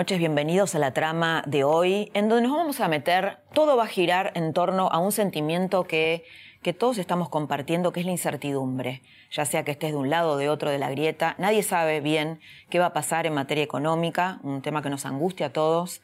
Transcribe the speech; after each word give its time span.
Noches, 0.00 0.18
bienvenidos 0.18 0.74
a 0.74 0.78
la 0.78 0.94
trama 0.94 1.44
de 1.46 1.62
hoy, 1.62 2.10
en 2.14 2.30
donde 2.30 2.48
nos 2.48 2.56
vamos 2.56 2.80
a 2.80 2.88
meter, 2.88 3.36
todo 3.52 3.76
va 3.76 3.84
a 3.84 3.86
girar 3.86 4.32
en 4.34 4.54
torno 4.54 4.88
a 4.90 4.98
un 4.98 5.12
sentimiento 5.12 5.84
que, 5.84 6.24
que 6.62 6.72
todos 6.72 6.96
estamos 6.96 7.28
compartiendo, 7.28 7.92
que 7.92 8.00
es 8.00 8.06
la 8.06 8.12
incertidumbre, 8.12 9.02
ya 9.30 9.44
sea 9.44 9.62
que 9.62 9.72
estés 9.72 9.90
de 9.90 9.98
un 9.98 10.08
lado 10.08 10.30
o 10.32 10.36
de 10.38 10.48
otro 10.48 10.70
de 10.70 10.78
la 10.78 10.88
grieta, 10.88 11.34
nadie 11.36 11.62
sabe 11.62 12.00
bien 12.00 12.40
qué 12.70 12.78
va 12.78 12.86
a 12.86 12.92
pasar 12.94 13.26
en 13.26 13.34
materia 13.34 13.62
económica, 13.62 14.40
un 14.42 14.62
tema 14.62 14.80
que 14.80 14.88
nos 14.88 15.04
angustia 15.04 15.48
a 15.48 15.52
todos, 15.52 16.00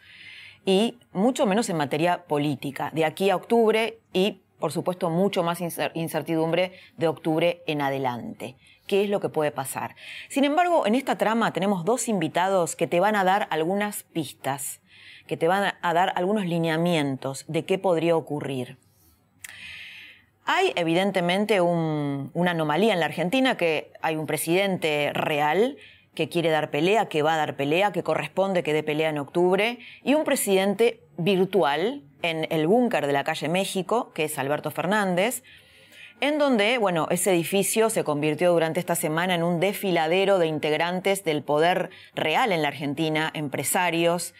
y 0.66 0.98
mucho 1.14 1.46
menos 1.46 1.70
en 1.70 1.78
materia 1.78 2.24
política, 2.24 2.90
de 2.92 3.06
aquí 3.06 3.30
a 3.30 3.36
octubre 3.36 3.98
y, 4.12 4.42
por 4.58 4.72
supuesto, 4.72 5.08
mucho 5.08 5.42
más 5.42 5.62
incertidumbre 5.94 6.72
de 6.98 7.08
octubre 7.08 7.62
en 7.66 7.80
adelante 7.80 8.56
qué 8.86 9.04
es 9.04 9.10
lo 9.10 9.20
que 9.20 9.28
puede 9.28 9.50
pasar. 9.50 9.96
Sin 10.28 10.44
embargo, 10.44 10.86
en 10.86 10.94
esta 10.94 11.18
trama 11.18 11.52
tenemos 11.52 11.84
dos 11.84 12.08
invitados 12.08 12.76
que 12.76 12.86
te 12.86 13.00
van 13.00 13.16
a 13.16 13.24
dar 13.24 13.48
algunas 13.50 14.04
pistas, 14.04 14.80
que 15.26 15.36
te 15.36 15.48
van 15.48 15.74
a 15.80 15.94
dar 15.94 16.12
algunos 16.16 16.46
lineamientos 16.46 17.44
de 17.48 17.64
qué 17.64 17.78
podría 17.78 18.16
ocurrir. 18.16 18.78
Hay 20.44 20.72
evidentemente 20.76 21.60
una 21.60 22.50
anomalía 22.52 22.92
en 22.92 23.00
la 23.00 23.06
Argentina, 23.06 23.56
que 23.56 23.90
hay 24.00 24.14
un 24.14 24.26
presidente 24.26 25.10
real 25.12 25.76
que 26.14 26.28
quiere 26.28 26.50
dar 26.50 26.70
pelea, 26.70 27.08
que 27.08 27.22
va 27.22 27.34
a 27.34 27.36
dar 27.36 27.56
pelea, 27.56 27.90
que 27.90 28.04
corresponde 28.04 28.62
que 28.62 28.72
dé 28.72 28.84
pelea 28.84 29.10
en 29.10 29.18
octubre, 29.18 29.80
y 30.04 30.14
un 30.14 30.22
presidente 30.22 31.00
virtual 31.16 32.02
en 32.22 32.46
el 32.50 32.68
búnker 32.68 33.06
de 33.06 33.12
la 33.12 33.24
calle 33.24 33.48
México, 33.48 34.12
que 34.14 34.24
es 34.24 34.38
Alberto 34.38 34.70
Fernández, 34.70 35.42
en 36.20 36.38
donde, 36.38 36.78
bueno, 36.78 37.08
ese 37.10 37.32
edificio 37.32 37.90
se 37.90 38.04
convirtió 38.04 38.52
durante 38.52 38.80
esta 38.80 38.94
semana 38.94 39.34
en 39.34 39.42
un 39.42 39.60
desfiladero 39.60 40.38
de 40.38 40.46
integrantes 40.46 41.24
del 41.24 41.42
poder 41.42 41.90
real 42.14 42.52
en 42.52 42.62
la 42.62 42.68
Argentina, 42.68 43.30
empresarios, 43.34 44.34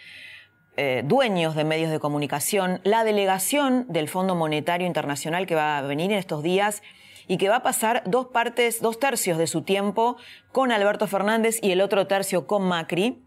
eh, 0.79 1.03
dueños 1.05 1.55
de 1.55 1.65
medios 1.65 1.91
de 1.91 1.99
comunicación, 1.99 2.81
la 2.85 3.05
delegación 3.05 3.87
del 3.89 4.09
Fondo 4.09 4.35
Monetario 4.35 4.87
Internacional 4.87 5.47
que 5.47 5.55
va 5.55 5.79
a 5.79 5.83
venir 5.83 6.13
en 6.13 6.19
estos 6.19 6.43
días 6.43 6.83
y 7.29 7.39
que 7.39 7.49
va 7.49 7.57
a 7.57 7.63
pasar 7.63 8.03
dos 8.07 8.27
partes, 8.27 8.81
dos 8.81 8.99
tercios 8.99 9.39
de 9.39 9.47
su 9.47 9.63
tiempo 9.63 10.17
con 10.53 10.73
Alberto 10.73 11.07
Fernández 11.07 11.59
y 11.63 11.73
el 11.73 11.81
otro 11.81 12.07
tercio 12.07 12.47
con 12.47 12.63
Macri 12.63 13.26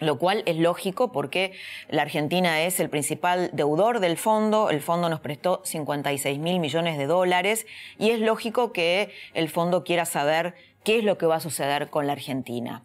lo 0.00 0.18
cual 0.18 0.42
es 0.46 0.56
lógico 0.56 1.12
porque 1.12 1.52
la 1.88 2.02
Argentina 2.02 2.62
es 2.62 2.80
el 2.80 2.90
principal 2.90 3.50
deudor 3.52 4.00
del 4.00 4.16
fondo, 4.16 4.70
el 4.70 4.80
fondo 4.80 5.08
nos 5.08 5.20
prestó 5.20 5.60
56 5.64 6.38
mil 6.38 6.60
millones 6.60 6.98
de 6.98 7.06
dólares 7.06 7.66
y 7.98 8.10
es 8.10 8.20
lógico 8.20 8.72
que 8.72 9.10
el 9.34 9.48
fondo 9.48 9.84
quiera 9.84 10.04
saber 10.04 10.54
qué 10.82 10.98
es 10.98 11.04
lo 11.04 11.16
que 11.16 11.26
va 11.26 11.36
a 11.36 11.40
suceder 11.40 11.90
con 11.90 12.06
la 12.06 12.12
Argentina. 12.14 12.82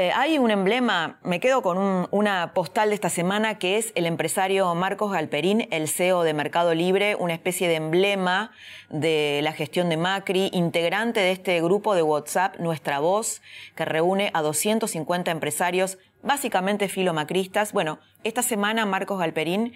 Eh, 0.00 0.12
hay 0.14 0.38
un 0.38 0.52
emblema, 0.52 1.18
me 1.24 1.40
quedo 1.40 1.60
con 1.60 2.06
una 2.12 2.54
postal 2.54 2.90
de 2.90 2.94
esta 2.94 3.08
semana 3.08 3.58
que 3.58 3.78
es 3.78 3.90
el 3.96 4.06
empresario 4.06 4.72
Marcos 4.76 5.10
Galperín, 5.10 5.66
el 5.72 5.88
CEO 5.88 6.22
de 6.22 6.34
Mercado 6.34 6.72
Libre, 6.72 7.16
una 7.16 7.34
especie 7.34 7.66
de 7.66 7.74
emblema 7.74 8.52
de 8.90 9.40
la 9.42 9.52
gestión 9.52 9.88
de 9.88 9.96
Macri, 9.96 10.50
integrante 10.52 11.18
de 11.18 11.32
este 11.32 11.60
grupo 11.60 11.96
de 11.96 12.02
WhatsApp 12.02 12.60
Nuestra 12.60 13.00
Voz, 13.00 13.42
que 13.74 13.84
reúne 13.84 14.30
a 14.34 14.42
250 14.42 15.32
empresarios, 15.32 15.98
básicamente 16.22 16.88
filomacristas. 16.88 17.72
Bueno, 17.72 17.98
esta 18.22 18.42
semana 18.42 18.86
Marcos 18.86 19.18
Galperín 19.18 19.72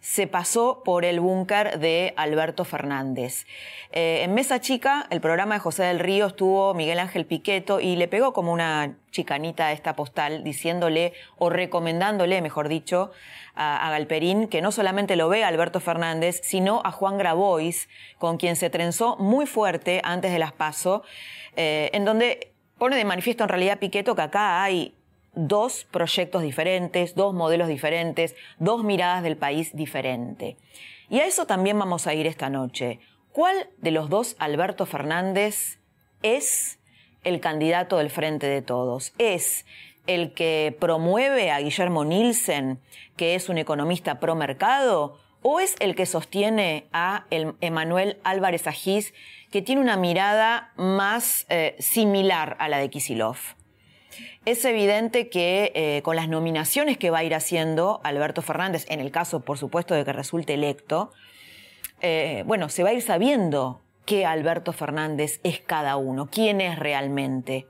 se 0.00 0.26
pasó 0.26 0.82
por 0.84 1.04
el 1.04 1.20
búnker 1.20 1.78
de 1.78 2.14
Alberto 2.16 2.64
Fernández. 2.64 3.46
Eh, 3.92 4.20
en 4.22 4.34
Mesa 4.34 4.60
Chica, 4.60 5.06
el 5.10 5.20
programa 5.20 5.54
de 5.54 5.60
José 5.60 5.84
del 5.84 5.98
Río, 5.98 6.26
estuvo 6.26 6.74
Miguel 6.74 6.98
Ángel 6.98 7.26
Piqueto 7.26 7.80
y 7.80 7.96
le 7.96 8.08
pegó 8.08 8.32
como 8.32 8.52
una 8.52 8.96
chicanita 9.10 9.66
a 9.66 9.72
esta 9.72 9.96
postal 9.96 10.44
diciéndole 10.44 11.12
o 11.38 11.50
recomendándole, 11.50 12.42
mejor 12.42 12.68
dicho, 12.68 13.10
a, 13.54 13.88
Galperín 13.90 14.48
que 14.48 14.62
no 14.62 14.70
solamente 14.70 15.16
lo 15.16 15.28
ve 15.28 15.42
a 15.42 15.48
Alberto 15.48 15.80
Fernández, 15.80 16.40
sino 16.44 16.82
a 16.84 16.92
Juan 16.92 17.18
Grabois, 17.18 17.88
con 18.18 18.36
quien 18.36 18.56
se 18.56 18.70
trenzó 18.70 19.16
muy 19.16 19.46
fuerte 19.46 20.00
antes 20.04 20.30
de 20.32 20.38
las 20.38 20.52
PASO, 20.52 21.02
eh, 21.56 21.90
en 21.94 22.04
donde 22.04 22.52
pone 22.78 22.96
de 22.96 23.04
manifiesto 23.04 23.44
en 23.44 23.48
realidad 23.48 23.78
Piqueto 23.78 24.14
que 24.14 24.22
acá 24.22 24.62
hay 24.62 24.94
dos 25.36 25.86
proyectos 25.90 26.42
diferentes, 26.42 27.14
dos 27.14 27.34
modelos 27.34 27.68
diferentes, 27.68 28.34
dos 28.58 28.82
miradas 28.82 29.22
del 29.22 29.36
país 29.36 29.76
diferente. 29.76 30.56
Y 31.08 31.20
a 31.20 31.26
eso 31.26 31.46
también 31.46 31.78
vamos 31.78 32.08
a 32.08 32.14
ir 32.14 32.26
esta 32.26 32.50
noche. 32.50 32.98
¿Cuál 33.30 33.68
de 33.78 33.92
los 33.92 34.08
dos 34.08 34.34
Alberto 34.38 34.86
Fernández 34.86 35.78
es 36.22 36.80
el 37.22 37.38
candidato 37.38 37.98
del 37.98 38.10
Frente 38.10 38.46
de 38.46 38.62
Todos? 38.62 39.12
¿Es 39.18 39.66
el 40.06 40.32
que 40.32 40.74
promueve 40.80 41.50
a 41.50 41.60
Guillermo 41.60 42.04
Nielsen, 42.04 42.80
que 43.16 43.34
es 43.34 43.48
un 43.48 43.58
economista 43.58 44.18
pro 44.18 44.34
mercado? 44.34 45.18
¿O 45.42 45.60
es 45.60 45.76
el 45.80 45.94
que 45.94 46.06
sostiene 46.06 46.86
a 46.92 47.26
Emanuel 47.30 48.18
Álvarez 48.24 48.66
Agís, 48.66 49.12
que 49.52 49.62
tiene 49.62 49.80
una 49.82 49.96
mirada 49.96 50.72
más 50.76 51.46
eh, 51.50 51.76
similar 51.78 52.56
a 52.58 52.68
la 52.68 52.78
de 52.78 52.90
Kisilov? 52.90 53.36
Es 54.44 54.64
evidente 54.64 55.28
que 55.28 55.72
eh, 55.74 56.02
con 56.02 56.16
las 56.16 56.28
nominaciones 56.28 56.98
que 56.98 57.10
va 57.10 57.18
a 57.18 57.24
ir 57.24 57.34
haciendo 57.34 58.00
Alberto 58.04 58.42
Fernández, 58.42 58.84
en 58.88 59.00
el 59.00 59.10
caso, 59.10 59.40
por 59.40 59.58
supuesto, 59.58 59.94
de 59.94 60.04
que 60.04 60.12
resulte 60.12 60.54
electo, 60.54 61.12
eh, 62.00 62.42
bueno, 62.46 62.68
se 62.68 62.82
va 62.82 62.90
a 62.90 62.92
ir 62.92 63.02
sabiendo 63.02 63.80
qué 64.04 64.24
Alberto 64.24 64.72
Fernández 64.72 65.40
es 65.42 65.60
cada 65.60 65.96
uno, 65.96 66.28
quién 66.30 66.60
es 66.60 66.78
realmente. 66.78 67.66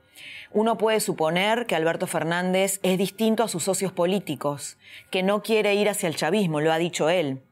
Uno 0.53 0.79
puede 0.79 1.01
suponer 1.01 1.67
que 1.67 1.75
Alberto 1.75 2.07
Fernández 2.07 2.81
es 2.83 2.99
distinto 2.99 3.43
a 3.43 3.49
sus 3.49 3.65
socios 3.65 3.93
políticos, 3.93 4.79
que 5.11 5.23
no 5.23 5.43
quiere 5.43 5.75
ir 5.75 5.89
hacia 5.89 6.09
el 6.09 6.17
chavismo, 6.17 6.61
lo 6.61 6.73
ha 6.73 6.79
dicho 6.79 7.09
él. 7.09 7.43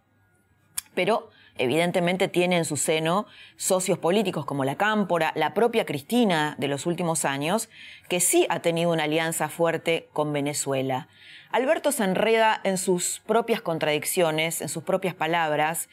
Pero 0.94 1.30
evidentemente 1.56 2.28
tiene 2.28 2.56
en 2.56 2.64
su 2.64 2.76
seno 2.76 3.26
socios 3.56 3.98
políticos 3.98 4.44
como 4.44 4.64
la 4.64 4.76
Cámpora, 4.76 5.32
la 5.34 5.54
propia 5.54 5.84
Cristina 5.84 6.54
de 6.58 6.68
los 6.68 6.86
últimos 6.86 7.24
años, 7.24 7.68
que 8.08 8.20
sí 8.20 8.46
ha 8.50 8.60
tenido 8.60 8.90
una 8.90 9.04
alianza 9.04 9.48
fuerte 9.48 10.08
con 10.12 10.32
Venezuela. 10.32 11.08
Alberto 11.50 11.92
se 11.92 12.04
enreda 12.04 12.60
en 12.64 12.78
sus 12.78 13.22
propias 13.26 13.60
contradicciones, 13.60 14.60
en 14.60 14.68
sus 14.68 14.82
propias 14.82 15.14
palabras. 15.14 15.88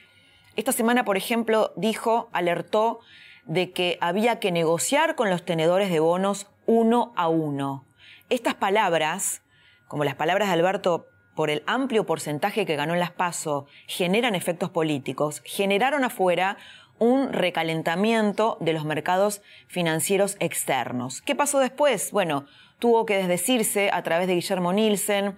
Esta 0.55 0.71
semana, 0.71 1.05
por 1.05 1.17
ejemplo, 1.17 1.71
dijo, 1.75 2.29
alertó 2.33 2.99
de 3.45 3.71
que 3.71 3.97
había 4.01 4.39
que 4.39 4.51
negociar 4.51 5.15
con 5.15 5.29
los 5.29 5.45
tenedores 5.45 5.91
de 5.91 5.99
bonos 5.99 6.47
uno 6.65 7.13
a 7.15 7.27
uno. 7.27 7.85
Estas 8.29 8.55
palabras, 8.55 9.43
como 9.87 10.03
las 10.03 10.15
palabras 10.15 10.47
de 10.47 10.53
Alberto 10.53 11.10
por 11.35 11.49
el 11.49 11.63
amplio 11.65 12.05
porcentaje 12.05 12.65
que 12.65 12.75
ganó 12.75 12.93
en 12.93 12.99
las 12.99 13.11
PASO, 13.11 13.65
generan 13.87 14.35
efectos 14.35 14.69
políticos, 14.69 15.41
generaron 15.45 16.03
afuera 16.03 16.57
un 16.99 17.33
recalentamiento 17.33 18.57
de 18.59 18.73
los 18.73 18.85
mercados 18.85 19.41
financieros 19.67 20.37
externos. 20.39 21.23
¿Qué 21.23 21.33
pasó 21.33 21.57
después? 21.57 22.11
Bueno, 22.11 22.45
tuvo 22.77 23.07
que 23.07 23.17
desdecirse 23.17 23.89
a 23.91 24.03
través 24.03 24.27
de 24.27 24.35
Guillermo 24.35 24.71
Nielsen. 24.71 25.35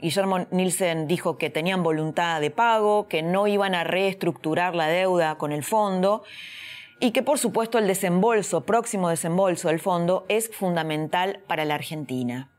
Guillermo 0.00 0.46
Nielsen 0.52 1.08
dijo 1.08 1.38
que 1.38 1.50
tenían 1.50 1.82
voluntad 1.82 2.40
de 2.40 2.50
pago, 2.50 3.08
que 3.08 3.22
no 3.22 3.48
iban 3.48 3.74
a 3.74 3.82
reestructurar 3.82 4.76
la 4.76 4.86
deuda 4.86 5.38
con 5.38 5.50
el 5.50 5.64
fondo 5.64 6.22
y 7.00 7.10
que 7.10 7.24
por 7.24 7.40
supuesto 7.40 7.78
el 7.78 7.88
desembolso, 7.88 8.60
próximo 8.60 9.08
desembolso 9.08 9.66
del 9.66 9.80
fondo, 9.80 10.24
es 10.28 10.54
fundamental 10.54 11.40
para 11.48 11.64
la 11.64 11.74
Argentina. 11.74 12.51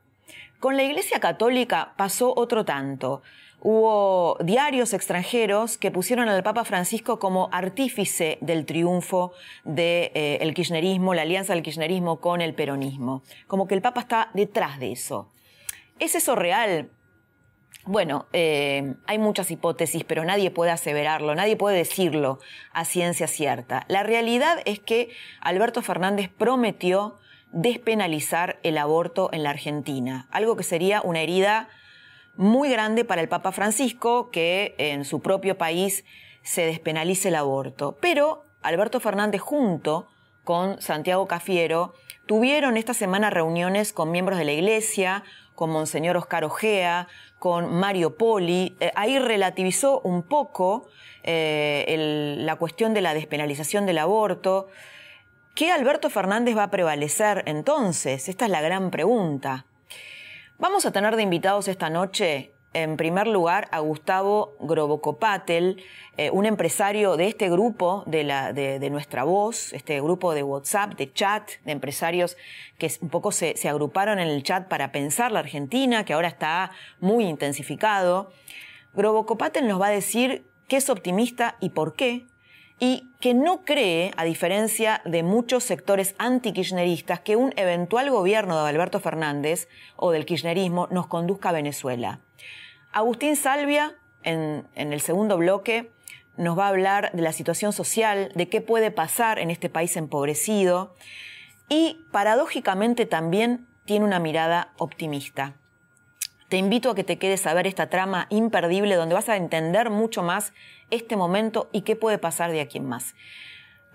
Con 0.63 0.77
la 0.77 0.83
Iglesia 0.83 1.19
Católica 1.19 1.93
pasó 1.97 2.33
otro 2.37 2.63
tanto. 2.63 3.21
Hubo 3.59 4.37
diarios 4.41 4.93
extranjeros 4.93 5.77
que 5.77 5.91
pusieron 5.91 6.29
al 6.29 6.41
Papa 6.41 6.63
Francisco 6.63 7.19
como 7.19 7.49
artífice 7.51 8.37
del 8.39 8.65
triunfo 8.65 9.33
del 9.65 10.09
eh, 10.13 10.53
kirchnerismo, 10.55 11.13
la 11.13 11.23
alianza 11.23 11.51
del 11.51 11.63
kirchnerismo 11.63 12.21
con 12.21 12.39
el 12.39 12.53
peronismo. 12.53 13.23
Como 13.45 13.67
que 13.67 13.75
el 13.75 13.81
Papa 13.81 13.99
está 13.99 14.29
detrás 14.33 14.79
de 14.79 14.93
eso. 14.93 15.29
¿Es 15.99 16.15
eso 16.15 16.33
real? 16.33 16.91
Bueno, 17.85 18.27
eh, 18.31 18.95
hay 19.05 19.17
muchas 19.17 19.51
hipótesis, 19.51 20.05
pero 20.05 20.23
nadie 20.23 20.49
puede 20.49 20.71
aseverarlo, 20.71 21.35
nadie 21.35 21.57
puede 21.57 21.75
decirlo 21.75 22.39
a 22.71 22.85
ciencia 22.85 23.27
cierta. 23.27 23.83
La 23.89 24.03
realidad 24.03 24.61
es 24.63 24.79
que 24.79 25.09
Alberto 25.41 25.81
Fernández 25.81 26.29
prometió 26.29 27.17
despenalizar 27.53 28.59
el 28.63 28.77
aborto 28.77 29.29
en 29.31 29.43
la 29.43 29.51
Argentina, 29.51 30.27
algo 30.31 30.57
que 30.57 30.63
sería 30.63 31.01
una 31.01 31.21
herida 31.21 31.69
muy 32.35 32.69
grande 32.69 33.05
para 33.05 33.21
el 33.21 33.29
Papa 33.29 33.51
Francisco, 33.51 34.31
que 34.31 34.75
en 34.77 35.05
su 35.05 35.21
propio 35.21 35.57
país 35.57 36.03
se 36.41 36.65
despenalice 36.65 37.29
el 37.29 37.35
aborto. 37.35 37.97
Pero 38.01 38.43
Alberto 38.61 38.99
Fernández 38.99 39.39
junto 39.39 40.07
con 40.43 40.81
Santiago 40.81 41.27
Cafiero 41.27 41.93
tuvieron 42.25 42.75
esta 42.75 42.93
semana 42.93 43.29
reuniones 43.29 43.93
con 43.93 44.11
miembros 44.11 44.39
de 44.39 44.45
la 44.45 44.51
Iglesia, 44.51 45.23
con 45.55 45.69
Monseñor 45.69 46.17
Oscar 46.17 46.43
Ojea, 46.43 47.07
con 47.39 47.75
Mario 47.75 48.17
Poli. 48.17 48.75
Eh, 48.79 48.91
ahí 48.95 49.19
relativizó 49.19 50.01
un 50.01 50.23
poco 50.23 50.87
eh, 51.23 52.35
la 52.39 52.55
cuestión 52.55 52.93
de 52.93 53.01
la 53.01 53.13
despenalización 53.13 53.85
del 53.85 53.99
aborto. 53.99 54.67
¿Qué 55.55 55.71
Alberto 55.71 56.09
Fernández 56.09 56.57
va 56.57 56.63
a 56.63 56.71
prevalecer 56.71 57.43
entonces? 57.45 58.27
Esta 58.27 58.45
es 58.45 58.51
la 58.51 58.61
gran 58.61 58.89
pregunta. 58.89 59.67
Vamos 60.57 60.87
a 60.87 60.91
tener 60.91 61.15
de 61.15 61.21
invitados 61.21 61.67
esta 61.67 61.91
noche 61.91 62.53
en 62.73 62.97
primer 62.97 63.27
lugar 63.27 63.67
a 63.69 63.77
Gustavo 63.77 64.55
Grobocopatel, 64.61 65.83
eh, 66.17 66.31
un 66.31 66.47
empresario 66.47 67.17
de 67.17 67.27
este 67.27 67.51
grupo 67.51 68.03
de, 68.07 68.23
la, 68.23 68.51
de, 68.51 68.89
Nuestra 68.89 69.25
Voz, 69.25 69.73
este 69.73 70.01
grupo 70.01 70.33
de 70.33 70.41
WhatsApp, 70.41 70.95
de 70.95 71.13
chat, 71.13 71.51
de 71.65 71.71
empresarios 71.71 72.35
que 72.79 72.91
un 73.01 73.09
poco 73.09 73.31
se, 73.31 73.55
se 73.55 73.69
agruparon 73.69 74.17
en 74.17 74.29
el 74.29 74.41
chat 74.41 74.67
para 74.67 74.91
pensar 74.91 75.31
la 75.31 75.41
Argentina, 75.41 76.03
que 76.03 76.13
ahora 76.13 76.29
está 76.29 76.71
muy 76.99 77.25
intensificado. 77.25 78.31
Grobocopatel 78.95 79.67
nos 79.67 79.79
va 79.79 79.87
a 79.87 79.91
decir 79.91 80.47
qué 80.67 80.77
es 80.77 80.89
optimista 80.89 81.57
y 81.59 81.69
por 81.69 81.93
qué, 81.93 82.25
y 82.85 83.13
que 83.21 83.33
no 83.33 83.63
cree, 83.63 84.11
a 84.17 84.25
diferencia 84.25 85.01
de 85.05 85.23
muchos 85.23 85.63
sectores 85.63 86.15
anti-kirchneristas, 86.17 87.21
que 87.21 87.37
un 87.37 87.53
eventual 87.55 88.09
gobierno 88.09 88.61
de 88.61 88.69
Alberto 88.69 88.99
Fernández 88.99 89.69
o 89.95 90.11
del 90.11 90.25
kirchnerismo 90.25 90.89
nos 90.91 91.07
conduzca 91.07 91.47
a 91.47 91.53
Venezuela. 91.53 92.19
Agustín 92.91 93.37
Salvia, 93.37 93.95
en, 94.23 94.67
el 94.75 94.99
segundo 94.99 95.37
bloque, 95.37 95.93
nos 96.35 96.59
va 96.59 96.65
a 96.65 96.69
hablar 96.71 97.09
de 97.13 97.21
la 97.21 97.31
situación 97.31 97.71
social, 97.71 98.33
de 98.35 98.49
qué 98.49 98.59
puede 98.59 98.91
pasar 98.91 99.39
en 99.39 99.49
este 99.49 99.69
país 99.69 99.95
empobrecido 99.95 100.93
y 101.69 102.05
paradójicamente 102.11 103.05
también 103.05 103.65
tiene 103.85 104.03
una 104.03 104.19
mirada 104.19 104.73
optimista. 104.77 105.53
Te 106.53 106.59
invito 106.59 106.91
a 106.91 106.93
que 106.93 107.03
te 107.03 107.17
quedes 107.17 107.47
a 107.47 107.53
ver 107.55 107.65
esta 107.65 107.89
trama 107.89 108.27
imperdible 108.29 108.93
donde 108.93 109.15
vas 109.15 109.27
a 109.27 109.37
entender 109.37 109.89
mucho 109.89 110.21
más 110.21 110.53
este 110.91 111.17
momento 111.17 111.67
y 111.73 111.81
qué 111.81 111.95
puede 111.95 112.19
pasar 112.19 112.51
de 112.51 112.61
aquí 112.61 112.77
en 112.77 112.87
más. 112.87 113.15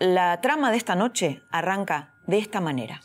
La 0.00 0.40
trama 0.40 0.72
de 0.72 0.76
esta 0.76 0.96
noche 0.96 1.40
arranca 1.52 2.14
de 2.26 2.38
esta 2.38 2.60
manera. 2.60 3.00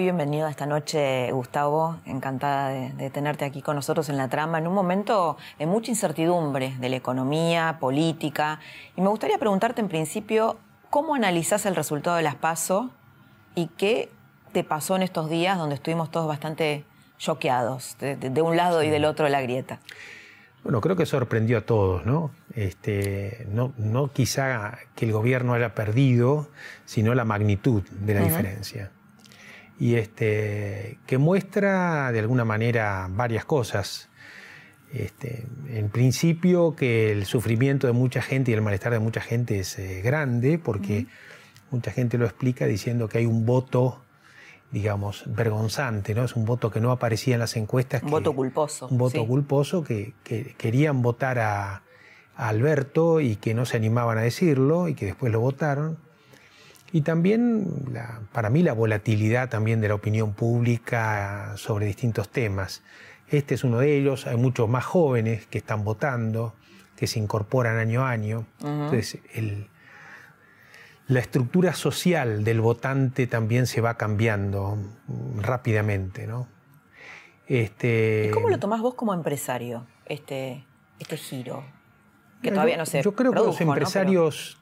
Muy 0.00 0.06
bienvenido 0.06 0.48
esta 0.48 0.64
noche, 0.64 1.30
Gustavo. 1.30 1.98
Encantada 2.06 2.70
de, 2.70 3.10
tenerte 3.10 3.44
aquí 3.44 3.60
con 3.60 3.76
nosotros 3.76 4.08
en 4.08 4.16
la 4.16 4.28
trama, 4.28 4.56
en 4.56 4.66
un 4.66 4.72
momento 4.72 5.36
de 5.58 5.66
mucha 5.66 5.90
incertidumbre 5.90 6.74
de 6.80 6.88
la 6.88 6.96
economía, 6.96 7.76
política. 7.78 8.60
Y 8.96 9.02
me 9.02 9.08
gustaría 9.08 9.36
preguntarte 9.36 9.82
en 9.82 9.88
principio, 9.88 10.56
¿cómo 10.88 11.14
analizás 11.14 11.66
el 11.66 11.76
resultado 11.76 12.16
de 12.16 12.22
las 12.22 12.34
PASO 12.34 12.88
y 13.54 13.66
qué 13.76 14.08
te 14.52 14.64
pasó 14.64 14.96
en 14.96 15.02
estos 15.02 15.28
días 15.28 15.58
donde 15.58 15.74
estuvimos 15.74 16.10
todos 16.10 16.26
bastante 16.26 16.84
choqueados, 17.18 17.98
de, 17.98 18.40
un 18.40 18.56
lado 18.56 18.82
y 18.82 18.88
del 18.88 19.04
otro 19.04 19.26
de 19.26 19.32
la 19.32 19.42
grieta? 19.42 19.80
Bueno, 20.64 20.80
creo 20.80 20.96
que 20.96 21.04
sorprendió 21.04 21.58
a 21.58 21.60
todos, 21.60 22.06
¿no? 22.06 22.30
Este, 22.54 23.46
no, 23.50 23.74
no 23.76 24.10
quizá 24.10 24.78
que 24.94 25.04
el 25.04 25.12
gobierno 25.12 25.52
haya 25.52 25.74
perdido, 25.74 26.48
sino 26.86 27.14
la 27.14 27.26
magnitud 27.26 27.82
de 27.82 28.14
la 28.14 28.20
diferencia 28.20 28.92
y 29.80 29.94
este, 29.94 30.98
que 31.06 31.16
muestra 31.16 32.12
de 32.12 32.20
alguna 32.20 32.44
manera 32.44 33.08
varias 33.10 33.46
cosas. 33.46 34.10
Este, 34.92 35.46
en 35.68 35.88
principio 35.88 36.76
que 36.76 37.12
el 37.12 37.24
sufrimiento 37.24 37.86
de 37.86 37.94
mucha 37.94 38.20
gente 38.20 38.50
y 38.50 38.54
el 38.54 38.60
malestar 38.60 38.92
de 38.92 38.98
mucha 38.98 39.22
gente 39.22 39.60
es 39.60 39.78
eh, 39.78 40.02
grande 40.02 40.58
porque 40.58 41.06
mucha 41.70 41.92
gente 41.92 42.18
lo 42.18 42.26
explica 42.26 42.66
diciendo 42.66 43.08
que 43.08 43.18
hay 43.18 43.26
un 43.26 43.46
voto 43.46 44.02
digamos, 44.70 45.24
vergonzante, 45.26 46.14
¿no? 46.14 46.22
Es 46.22 46.36
un 46.36 46.44
voto 46.44 46.70
que 46.70 46.80
no 46.80 46.92
aparecía 46.92 47.34
en 47.34 47.40
las 47.40 47.56
encuestas. 47.56 48.04
Un 48.04 48.10
voto 48.10 48.32
culposo. 48.32 48.86
Un 48.86 48.98
voto 48.98 49.26
culposo 49.26 49.82
que, 49.82 50.14
querían 50.56 51.02
votar 51.02 51.40
a, 51.40 51.82
a, 52.36 52.48
Alberto 52.48 53.20
y 53.20 53.34
que 53.34 53.52
no 53.52 53.64
se 53.64 53.76
animaban 53.76 54.16
a 54.18 54.20
decirlo 54.20 54.86
y 54.86 54.94
que 54.94 55.06
después 55.06 55.32
lo 55.32 55.40
votaron. 55.40 55.98
Y 56.92 57.02
también, 57.02 57.66
para 58.32 58.50
mí, 58.50 58.62
la 58.62 58.72
volatilidad 58.72 59.48
también 59.48 59.80
de 59.80 59.88
la 59.88 59.94
opinión 59.94 60.32
pública 60.32 61.54
sobre 61.56 61.86
distintos 61.86 62.28
temas. 62.28 62.82
Este 63.28 63.54
es 63.54 63.62
uno 63.62 63.78
de 63.78 63.96
ellos, 63.96 64.26
hay 64.26 64.36
muchos 64.36 64.68
más 64.68 64.84
jóvenes 64.84 65.46
que 65.46 65.58
están 65.58 65.84
votando, 65.84 66.54
que 66.96 67.06
se 67.06 67.20
incorporan 67.20 67.78
año 67.78 68.04
a 68.04 68.10
año. 68.10 68.44
Entonces, 68.60 69.18
la 71.06 71.20
estructura 71.20 71.74
social 71.74 72.44
del 72.44 72.60
votante 72.60 73.26
también 73.26 73.66
se 73.66 73.80
va 73.80 73.94
cambiando 73.94 74.78
rápidamente. 75.36 76.26
¿no? 76.26 76.48
Este, 77.46 78.26
¿Y 78.28 78.30
cómo 78.30 78.48
lo 78.48 78.58
tomás 78.58 78.80
vos 78.80 78.94
como 78.94 79.14
empresario, 79.14 79.86
este, 80.06 80.64
este 80.98 81.16
giro? 81.16 81.64
Que 82.42 82.50
todavía 82.50 82.76
no 82.76 82.86
se 82.86 83.02
Yo 83.02 83.14
creo 83.14 83.32
que 83.32 83.38
los 83.40 83.60
empresarios 83.60 84.59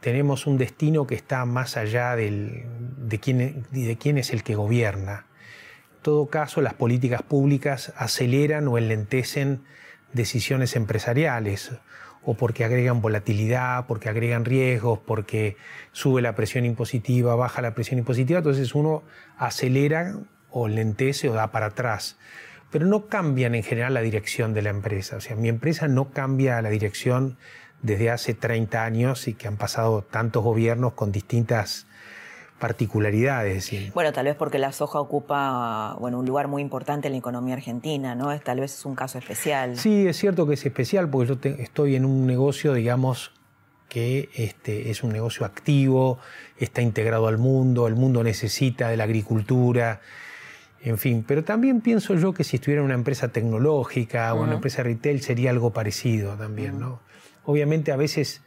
tenemos 0.00 0.46
un 0.46 0.58
destino 0.58 1.06
que 1.06 1.14
está 1.14 1.44
más 1.44 1.76
allá 1.76 2.16
de, 2.16 2.64
quién, 3.20 3.66
de 3.70 3.96
quién 3.98 4.18
es 4.18 4.32
el 4.32 4.42
que 4.42 4.54
gobierna. 4.54 5.26
En 5.96 6.02
todo 6.02 6.26
caso, 6.26 6.60
las 6.60 6.74
políticas 6.74 7.22
públicas 7.22 7.92
aceleran 7.96 8.68
o 8.68 8.78
enlentecen 8.78 9.62
decisiones 10.12 10.76
empresariales, 10.76 11.72
o 12.24 12.34
porque 12.34 12.64
agregan 12.64 13.00
volatilidad, 13.00 13.86
porque 13.86 14.08
agregan 14.08 14.44
riesgos, 14.44 14.98
porque 14.98 15.56
sube 15.92 16.20
la 16.22 16.34
presión 16.34 16.64
impositiva, 16.64 17.36
baja 17.36 17.62
la 17.62 17.74
presión 17.74 17.98
impositiva, 17.98 18.38
entonces 18.38 18.74
uno 18.74 19.04
acelera 19.38 20.16
o 20.50 20.66
lentece 20.66 21.28
o 21.28 21.34
da 21.34 21.52
para 21.52 21.66
atrás. 21.66 22.18
Pero 22.72 22.86
no 22.86 23.06
cambian 23.06 23.54
en 23.54 23.62
general 23.62 23.94
la 23.94 24.00
dirección 24.00 24.54
de 24.54 24.62
la 24.62 24.70
empresa. 24.70 25.16
O 25.16 25.20
sea, 25.20 25.36
mi 25.36 25.48
empresa 25.48 25.86
no 25.86 26.10
cambia 26.10 26.60
la 26.62 26.68
dirección 26.68 27.38
desde 27.82 28.10
hace 28.10 28.34
30 28.34 28.84
años 28.84 29.28
y 29.28 29.34
que 29.34 29.48
han 29.48 29.56
pasado 29.56 30.02
tantos 30.02 30.42
gobiernos 30.42 30.94
con 30.94 31.12
distintas 31.12 31.86
particularidades. 32.58 33.70
Bueno, 33.92 34.12
tal 34.12 34.26
vez 34.26 34.36
porque 34.36 34.58
la 34.58 34.72
soja 34.72 34.98
ocupa 34.98 35.94
bueno, 36.00 36.18
un 36.18 36.26
lugar 36.26 36.48
muy 36.48 36.62
importante 36.62 37.08
en 37.08 37.12
la 37.12 37.18
economía 37.18 37.54
argentina, 37.54 38.14
¿no? 38.14 38.38
Tal 38.40 38.60
vez 38.60 38.74
es 38.74 38.86
un 38.86 38.94
caso 38.94 39.18
especial. 39.18 39.76
Sí, 39.76 40.06
es 40.06 40.16
cierto 40.16 40.46
que 40.46 40.54
es 40.54 40.64
especial 40.64 41.10
porque 41.10 41.34
yo 41.34 41.50
estoy 41.58 41.96
en 41.96 42.04
un 42.04 42.26
negocio, 42.26 42.72
digamos, 42.72 43.32
que 43.88 44.30
este, 44.34 44.90
es 44.90 45.02
un 45.02 45.12
negocio 45.12 45.46
activo, 45.46 46.18
está 46.58 46.82
integrado 46.82 47.28
al 47.28 47.38
mundo, 47.38 47.86
el 47.86 47.94
mundo 47.94 48.24
necesita 48.24 48.88
de 48.88 48.96
la 48.96 49.04
agricultura, 49.04 50.00
en 50.82 50.98
fin. 50.98 51.24
Pero 51.26 51.44
también 51.44 51.80
pienso 51.80 52.14
yo 52.14 52.32
que 52.32 52.42
si 52.42 52.56
estuviera 52.56 52.80
en 52.80 52.86
una 52.86 52.94
empresa 52.94 53.28
tecnológica 53.28 54.32
o 54.34 54.42
una 54.42 54.54
empresa 54.54 54.82
retail 54.82 55.20
sería 55.22 55.50
algo 55.50 55.72
parecido 55.72 56.34
también, 56.34 56.80
¿no? 56.80 57.00
Obviamente 57.46 57.92
a 57.92 57.96
veces 57.96 58.42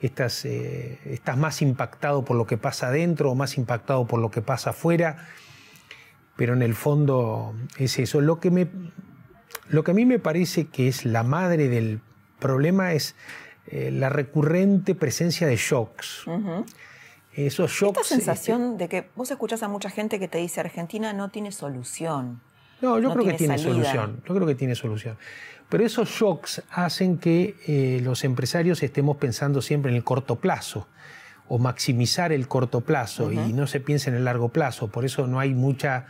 estás, 0.00 0.44
eh, 0.44 0.98
estás 1.04 1.36
más 1.36 1.62
impactado 1.62 2.24
por 2.24 2.36
lo 2.36 2.46
que 2.46 2.56
pasa 2.56 2.88
adentro 2.88 3.30
o 3.30 3.34
más 3.34 3.56
impactado 3.56 4.06
por 4.06 4.20
lo 4.20 4.30
que 4.30 4.42
pasa 4.42 4.70
afuera, 4.70 5.28
pero 6.36 6.54
en 6.54 6.62
el 6.62 6.74
fondo 6.74 7.54
es 7.78 7.98
eso. 7.98 8.20
Lo 8.20 8.40
que, 8.40 8.50
me, 8.50 8.66
lo 9.68 9.84
que 9.84 9.90
a 9.90 9.94
mí 9.94 10.06
me 10.06 10.18
parece 10.18 10.66
que 10.68 10.88
es 10.88 11.04
la 11.04 11.22
madre 11.22 11.68
del 11.68 12.00
problema 12.38 12.94
es 12.94 13.14
eh, 13.66 13.90
la 13.92 14.08
recurrente 14.08 14.94
presencia 14.94 15.46
de 15.46 15.56
shocks. 15.56 16.24
Esos 17.34 17.70
shocks. 17.70 18.00
Esta 18.00 18.14
sensación 18.16 18.78
de 18.78 18.88
que 18.88 19.10
vos 19.14 19.30
escuchás 19.30 19.62
a 19.62 19.68
mucha 19.68 19.90
gente 19.90 20.18
que 20.18 20.28
te 20.28 20.38
dice 20.38 20.60
Argentina 20.60 21.12
no 21.12 21.28
tiene 21.28 21.52
solución. 21.52 22.40
No, 22.80 22.98
yo 22.98 23.12
creo 23.12 23.24
que 23.26 23.34
tiene 23.34 23.58
solución. 23.58 24.22
Yo 24.26 24.34
creo 24.34 24.46
que 24.46 24.54
tiene 24.54 24.74
solución. 24.74 25.16
Pero 25.70 25.86
esos 25.86 26.10
shocks 26.10 26.62
hacen 26.70 27.16
que 27.18 27.54
eh, 27.66 28.00
los 28.02 28.24
empresarios 28.24 28.82
estemos 28.82 29.16
pensando 29.16 29.62
siempre 29.62 29.90
en 29.90 29.96
el 29.96 30.04
corto 30.04 30.36
plazo 30.36 30.88
o 31.48 31.58
maximizar 31.58 32.32
el 32.32 32.48
corto 32.48 32.80
plazo 32.80 33.32
y 33.32 33.52
no 33.52 33.66
se 33.66 33.80
piensa 33.80 34.10
en 34.10 34.16
el 34.16 34.24
largo 34.24 34.50
plazo. 34.50 34.88
Por 34.88 35.04
eso 35.04 35.26
no 35.26 35.40
hay 35.40 35.54
mucha 35.54 36.06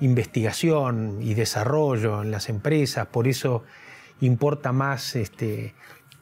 investigación 0.00 1.18
y 1.20 1.34
desarrollo 1.34 2.22
en 2.22 2.30
las 2.30 2.48
empresas, 2.48 3.06
por 3.06 3.28
eso 3.28 3.64
importa 4.20 4.72
más, 4.72 5.16
este, 5.16 5.74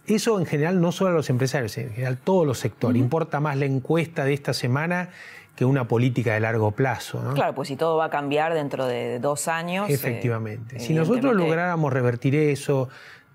eso 0.06 0.38
en 0.40 0.46
general 0.46 0.80
no 0.80 0.92
solo 0.92 1.10
a 1.10 1.14
los 1.14 1.30
empresarios, 1.30 1.76
en 1.78 1.90
general 1.90 2.18
todos 2.18 2.46
los 2.46 2.58
sectores, 2.58 3.00
importa 3.00 3.40
más 3.40 3.56
la 3.56 3.66
encuesta 3.66 4.24
de 4.24 4.34
esta 4.34 4.52
semana 4.52 5.10
que 5.56 5.64
una 5.64 5.88
política 5.88 6.34
de 6.34 6.40
largo 6.40 6.72
plazo. 6.72 7.32
Claro, 7.34 7.54
pues 7.54 7.68
si 7.68 7.76
todo 7.76 7.96
va 7.96 8.06
a 8.06 8.10
cambiar 8.10 8.54
dentro 8.54 8.86
de 8.86 9.18
dos 9.18 9.48
años. 9.48 9.88
Eh, 9.88 9.94
Efectivamente. 9.94 10.78
si 10.78 10.92
nosotros 10.92 11.34
lográramos 11.34 11.92
revertir 11.92 12.34
eso, 12.34 12.88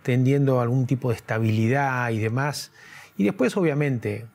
tendiendo 0.03 0.59
a 0.59 0.63
algún 0.63 0.85
tipo 0.85 1.09
de 1.09 1.15
estabilidad 1.15 2.09
y 2.11 2.19
demás, 2.19 2.71
y 3.17 3.23
después 3.23 3.57
obviamente 3.57 4.25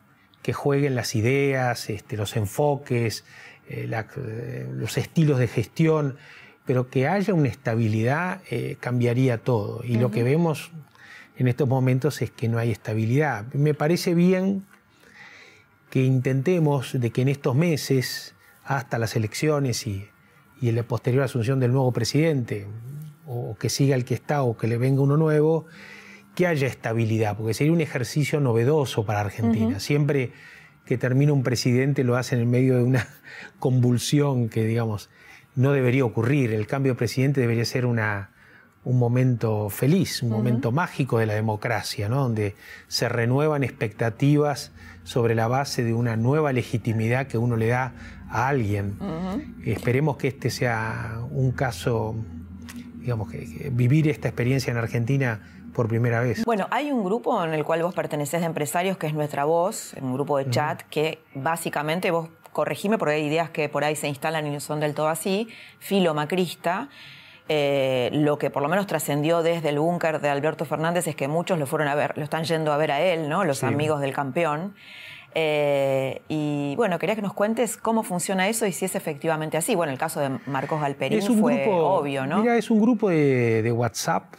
que 0.42 0.52
jueguen 0.52 0.94
las 0.94 1.14
ideas, 1.16 1.90
este, 1.90 2.16
los 2.16 2.36
enfoques, 2.36 3.24
eh, 3.68 3.90
eh, 3.90 4.66
los 4.72 4.96
estilos 4.96 5.38
de 5.38 5.48
gestión, 5.48 6.16
pero 6.64 6.88
que 6.88 7.08
haya 7.08 7.34
una 7.34 7.48
estabilidad 7.48 8.40
eh, 8.50 8.76
cambiaría 8.78 9.38
todo. 9.38 9.82
Y 9.84 9.96
lo 9.96 10.10
que 10.10 10.22
vemos 10.22 10.70
en 11.36 11.48
estos 11.48 11.68
momentos 11.68 12.22
es 12.22 12.30
que 12.30 12.48
no 12.48 12.58
hay 12.58 12.70
estabilidad. 12.70 13.46
Me 13.54 13.74
parece 13.74 14.14
bien 14.14 14.64
que 15.90 16.02
intentemos 16.02 16.98
de 16.98 17.10
que 17.10 17.22
en 17.22 17.28
estos 17.28 17.54
meses, 17.54 18.34
hasta 18.64 18.98
las 18.98 19.16
elecciones 19.16 19.86
y, 19.86 20.08
y 20.60 20.72
la 20.72 20.82
posterior 20.82 21.22
asunción 21.24 21.60
del 21.60 21.72
nuevo 21.72 21.92
presidente, 21.92 22.66
o 23.26 23.56
que 23.58 23.68
siga 23.68 23.96
el 23.96 24.04
que 24.04 24.14
está 24.14 24.42
o 24.42 24.56
que 24.56 24.68
le 24.68 24.78
venga 24.78 25.02
uno 25.02 25.16
nuevo, 25.16 25.66
que 26.34 26.46
haya 26.46 26.68
estabilidad, 26.68 27.36
porque 27.36 27.54
sería 27.54 27.72
un 27.72 27.80
ejercicio 27.80 28.40
novedoso 28.40 29.04
para 29.04 29.20
Argentina. 29.20 29.80
Siempre 29.80 30.32
que 30.84 30.98
termina 30.98 31.32
un 31.32 31.42
presidente 31.42 32.04
lo 32.04 32.16
hace 32.16 32.38
en 32.40 32.48
medio 32.48 32.76
de 32.76 32.84
una 32.84 33.08
convulsión 33.58 34.48
que, 34.48 34.64
digamos, 34.64 35.10
no 35.54 35.72
debería 35.72 36.04
ocurrir. 36.04 36.52
El 36.52 36.66
cambio 36.66 36.92
de 36.92 36.98
presidente 36.98 37.40
debería 37.40 37.64
ser 37.64 37.86
una, 37.86 38.30
un 38.84 38.98
momento 38.98 39.70
feliz, 39.70 40.22
un 40.22 40.30
momento 40.30 40.70
mágico 40.70 41.18
de 41.18 41.26
la 41.26 41.34
democracia, 41.34 42.08
¿no? 42.08 42.22
donde 42.22 42.54
se 42.86 43.08
renuevan 43.08 43.64
expectativas 43.64 44.72
sobre 45.06 45.36
la 45.36 45.46
base 45.46 45.84
de 45.84 45.94
una 45.94 46.16
nueva 46.16 46.52
legitimidad 46.52 47.28
que 47.28 47.38
uno 47.38 47.54
le 47.54 47.68
da 47.68 47.92
a 48.28 48.48
alguien. 48.48 48.98
Esperemos 49.64 50.16
que 50.16 50.28
este 50.28 50.50
sea 50.50 51.20
un 51.30 51.52
caso, 51.52 52.16
digamos, 52.96 53.30
que 53.30 53.70
vivir 53.72 54.08
esta 54.08 54.26
experiencia 54.26 54.72
en 54.72 54.78
Argentina 54.78 55.40
por 55.72 55.86
primera 55.86 56.20
vez. 56.20 56.44
Bueno, 56.44 56.66
hay 56.72 56.90
un 56.90 57.04
grupo 57.04 57.44
en 57.44 57.54
el 57.54 57.62
cual 57.62 57.84
vos 57.84 57.94
perteneces 57.94 58.40
de 58.40 58.46
empresarios 58.46 58.98
que 58.98 59.06
es 59.06 59.14
Nuestra 59.14 59.44
Voz, 59.44 59.94
un 60.00 60.12
grupo 60.12 60.38
de 60.38 60.50
chat 60.50 60.82
que 60.90 61.20
básicamente 61.36 62.10
vos 62.10 62.28
corregime 62.52 62.98
porque 62.98 63.14
hay 63.14 63.26
ideas 63.26 63.50
que 63.50 63.68
por 63.68 63.84
ahí 63.84 63.94
se 63.94 64.08
instalan 64.08 64.44
y 64.48 64.50
no 64.50 64.58
son 64.58 64.80
del 64.80 64.92
todo 64.94 65.08
así, 65.08 65.46
filo 65.78 66.14
macrista. 66.14 66.88
Eh, 67.48 68.10
lo 68.12 68.38
que 68.38 68.50
por 68.50 68.62
lo 68.62 68.68
menos 68.68 68.86
trascendió 68.86 69.42
desde 69.42 69.68
el 69.68 69.78
búnker 69.78 70.20
de 70.20 70.28
Alberto 70.28 70.64
Fernández 70.64 71.06
es 71.06 71.14
que 71.14 71.28
muchos 71.28 71.58
lo 71.58 71.66
fueron 71.66 71.88
a 71.88 71.94
ver, 71.94 72.16
lo 72.18 72.24
están 72.24 72.44
yendo 72.44 72.72
a 72.72 72.76
ver 72.76 72.90
a 72.90 73.00
él, 73.00 73.28
¿no? 73.28 73.44
Los 73.44 73.62
amigos 73.62 74.00
del 74.00 74.12
campeón. 74.12 74.74
Eh, 75.34 76.22
y 76.28 76.74
bueno, 76.76 76.98
quería 76.98 77.14
que 77.14 77.22
nos 77.22 77.34
cuentes 77.34 77.76
cómo 77.76 78.02
funciona 78.02 78.48
eso 78.48 78.66
y 78.66 78.72
si 78.72 78.86
es 78.86 78.94
efectivamente 78.94 79.56
así. 79.56 79.74
Bueno, 79.74 79.92
el 79.92 79.98
caso 79.98 80.20
de 80.20 80.38
Marcos 80.46 80.80
Galperín 80.80 81.22
fue 81.38 81.66
obvio, 81.68 82.26
¿no? 82.26 82.40
Mira, 82.40 82.56
es 82.56 82.70
un 82.70 82.80
grupo 82.80 83.10
de 83.10 83.72
WhatsApp 83.72 84.34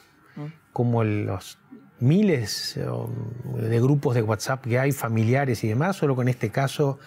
como 0.74 1.04
los 1.04 1.58
miles 2.00 2.78
de 2.78 3.80
grupos 3.80 4.16
de 4.16 4.22
WhatsApp 4.22 4.64
que 4.64 4.80
hay, 4.80 4.92
familiares 4.92 5.64
y 5.64 5.68
demás, 5.68 5.96
solo 5.96 6.16
que 6.16 6.22
en 6.24 6.28
este 6.28 6.52
caso 6.52 7.00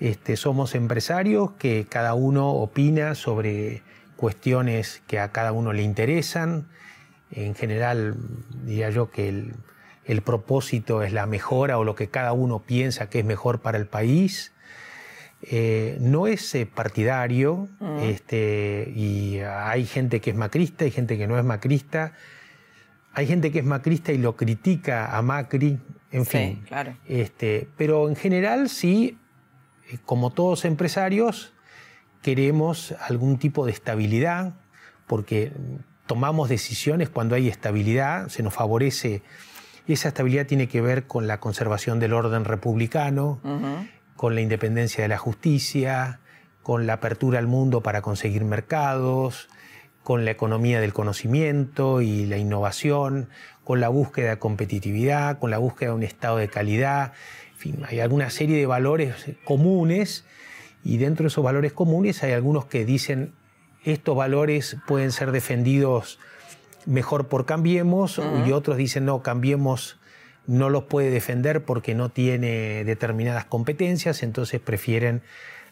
este, 0.00 0.36
somos 0.36 0.74
empresarios 0.74 1.52
que 1.52 1.86
cada 1.88 2.14
uno 2.14 2.50
opina 2.50 3.14
sobre 3.14 3.82
cuestiones 4.18 5.02
que 5.06 5.18
a 5.18 5.32
cada 5.32 5.52
uno 5.52 5.72
le 5.72 5.82
interesan. 5.82 6.66
En 7.30 7.54
general, 7.54 8.16
diría 8.64 8.90
yo 8.90 9.10
que 9.10 9.28
el, 10.04 10.22
propósito 10.22 11.02
es 11.02 11.12
la 11.12 11.26
mejora 11.26 11.78
o 11.78 11.84
lo 11.84 11.94
que 11.94 12.08
cada 12.08 12.32
uno 12.32 12.58
piensa 12.60 13.08
que 13.08 13.20
es 13.20 13.24
mejor 13.24 13.60
para 13.60 13.78
el 13.78 13.86
país. 13.86 14.52
Eh, 15.42 15.96
no 16.00 16.26
es 16.26 16.54
eh, 16.54 16.66
partidario 16.66 17.68
mm. 17.80 17.98
este, 18.00 18.92
y 18.94 19.38
hay 19.40 19.86
gente 19.86 20.20
que 20.20 20.30
es 20.30 20.36
macrista, 20.36 20.84
y 20.84 20.90
gente 20.90 21.16
que 21.16 21.26
no 21.26 21.38
es 21.38 21.44
macrista 21.44 22.12
hay 23.18 23.26
gente 23.26 23.50
que 23.50 23.58
es 23.58 23.64
macrista 23.64 24.12
y 24.12 24.18
lo 24.18 24.36
critica 24.36 25.16
a 25.16 25.22
Macri, 25.22 25.80
en 26.12 26.24
fin. 26.24 26.62
Claro. 26.68 26.94
Este, 27.04 27.68
pero 27.76 28.08
en 28.08 28.14
general 28.14 28.68
sí, 28.68 29.18
eh, 29.90 29.98
como 30.04 30.30
todos 30.30 30.64
empresarios, 30.64 31.52
queremos 32.22 32.94
algún 33.08 33.38
tipo 33.38 33.66
de 33.66 33.72
estabilidad, 33.72 34.54
porque 35.06 35.52
tomamos 36.06 36.48
decisiones 36.48 37.08
cuando 37.08 37.34
hay 37.34 37.48
estabilidad, 37.48 38.28
se 38.28 38.42
nos 38.42 38.54
favorece. 38.54 39.22
Esa 39.86 40.08
estabilidad 40.08 40.46
tiene 40.46 40.68
que 40.68 40.80
ver 40.80 41.06
con 41.06 41.26
la 41.26 41.40
conservación 41.40 41.98
del 42.00 42.12
orden 42.12 42.44
republicano, 42.44 43.40
con 44.16 44.34
la 44.34 44.40
independencia 44.40 45.02
de 45.02 45.08
la 45.08 45.18
justicia, 45.18 46.20
con 46.62 46.86
la 46.86 46.94
apertura 46.94 47.38
al 47.38 47.46
mundo 47.46 47.82
para 47.82 48.02
conseguir 48.02 48.44
mercados, 48.44 49.48
con 50.02 50.24
la 50.24 50.30
economía 50.30 50.80
del 50.80 50.92
conocimiento 50.92 52.00
y 52.00 52.26
la 52.26 52.38
innovación, 52.38 53.28
con 53.64 53.80
la 53.80 53.88
búsqueda 53.88 54.30
de 54.30 54.38
competitividad, 54.38 55.38
con 55.38 55.50
la 55.50 55.58
búsqueda 55.58 55.90
de 55.90 55.96
un 55.96 56.02
estado 56.02 56.38
de 56.38 56.48
calidad. 56.48 57.12
En 57.52 57.58
fin, 57.58 57.82
hay 57.86 58.00
alguna 58.00 58.30
serie 58.30 58.58
de 58.58 58.66
valores 58.66 59.14
comunes 59.44 60.24
y 60.84 60.98
dentro 60.98 61.24
de 61.24 61.28
esos 61.28 61.44
valores 61.44 61.72
comunes 61.72 62.22
hay 62.22 62.32
algunos 62.32 62.66
que 62.66 62.84
dicen 62.84 63.32
estos 63.84 64.16
valores 64.16 64.76
pueden 64.86 65.12
ser 65.12 65.32
defendidos 65.32 66.18
mejor 66.86 67.28
por 67.28 67.46
Cambiemos 67.46 68.20
y 68.46 68.52
otros 68.52 68.76
dicen 68.76 69.04
no, 69.04 69.22
Cambiemos 69.22 69.98
no 70.46 70.70
los 70.70 70.84
puede 70.84 71.10
defender 71.10 71.64
porque 71.64 71.94
no 71.94 72.08
tiene 72.08 72.82
determinadas 72.84 73.44
competencias, 73.44 74.22
entonces 74.22 74.60
prefieren 74.60 75.22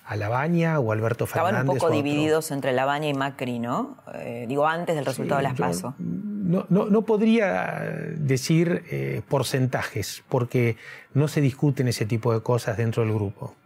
a 0.07 0.15
Labaña 0.15 0.79
o 0.79 0.93
Alberto 0.93 1.27
Fernández. 1.27 1.61
Estaban 1.61 1.69
un 1.69 1.79
poco 1.79 1.91
divididos 1.91 2.53
entre 2.53 2.73
Labaña 2.73 3.09
y 3.09 3.15
Macri, 3.15 3.59
¿no? 3.59 3.97
Eh, 4.15 4.47
digo, 4.49 4.67
antes 4.67 4.95
del 4.95 5.05
resultado 5.05 5.39
de 5.39 5.43
las 5.43 5.59
PASO. 5.59 5.95
No, 5.99 6.65
no, 6.69 7.03
podría 7.03 7.83
decir 8.17 8.85
eh, 8.89 9.23
porcentajes, 9.29 10.23
porque 10.29 10.77
no 11.13 11.27
se 11.27 11.41
discuten 11.41 11.89
ese 11.89 12.07
tipo 12.07 12.33
de 12.33 12.41
cosas 12.41 12.77
dentro 12.77 13.03
del 13.03 13.13
grupo. 13.13 13.57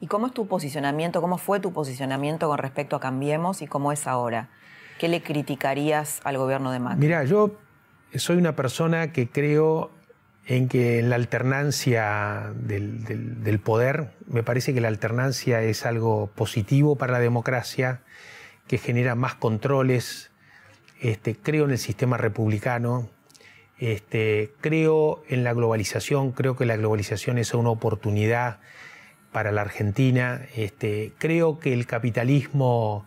¿Y 0.00 0.06
cómo 0.06 0.26
es 0.26 0.34
tu 0.34 0.46
posicionamiento, 0.46 1.22
cómo 1.22 1.38
fue 1.38 1.60
tu 1.60 1.72
posicionamiento 1.72 2.46
con 2.46 2.58
respecto 2.58 2.96
a 2.96 3.00
Cambiemos 3.00 3.62
y 3.62 3.66
cómo 3.66 3.90
es 3.90 4.06
ahora? 4.06 4.50
¿Qué 4.98 5.08
le 5.08 5.22
criticarías 5.22 6.20
al 6.24 6.36
gobierno 6.36 6.72
de 6.72 6.78
Macri? 6.78 7.00
Mira, 7.00 7.24
yo 7.24 7.52
soy 8.14 8.36
una 8.36 8.54
persona 8.54 9.12
que 9.12 9.30
creo 9.30 9.90
en 10.46 10.68
que 10.68 10.98
en 10.98 11.08
la 11.10 11.16
alternancia 11.16 12.52
del, 12.54 13.60
poder, 13.62 14.10
me 14.26 14.42
parece 14.42 14.74
que 14.74 14.80
la 14.80 14.88
alternancia 14.88 15.62
es 15.62 15.86
algo 15.86 16.30
positivo 16.34 16.96
para 16.96 17.14
la 17.14 17.20
democracia, 17.20 18.02
que 18.66 18.78
genera 18.78 19.14
más 19.14 19.34
controles. 19.34 20.30
Este, 21.00 21.34
creo 21.34 21.64
en 21.64 21.70
el 21.70 21.78
sistema 21.78 22.16
republicano, 22.18 23.08
este, 23.78 24.52
creo 24.60 25.22
en 25.28 25.44
la 25.44 25.52
globalización, 25.54 26.32
creo 26.32 26.56
que 26.56 26.66
la 26.66 26.76
globalización 26.76 27.38
es 27.38 27.52
una 27.54 27.70
oportunidad 27.70 28.60
para 29.32 29.50
la 29.50 29.62
Argentina, 29.62 30.42
este, 30.54 31.12
creo 31.18 31.58
que 31.58 31.72
el 31.72 31.86
capitalismo 31.86 33.06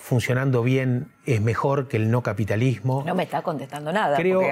funcionando 0.00 0.62
bien 0.62 1.12
es 1.26 1.40
mejor 1.40 1.86
que 1.86 1.98
el 1.98 2.10
no 2.10 2.22
capitalismo. 2.22 3.04
No 3.06 3.14
me 3.14 3.24
está 3.24 3.42
contestando 3.42 3.92
nada. 3.92 4.16
Creo, 4.16 4.42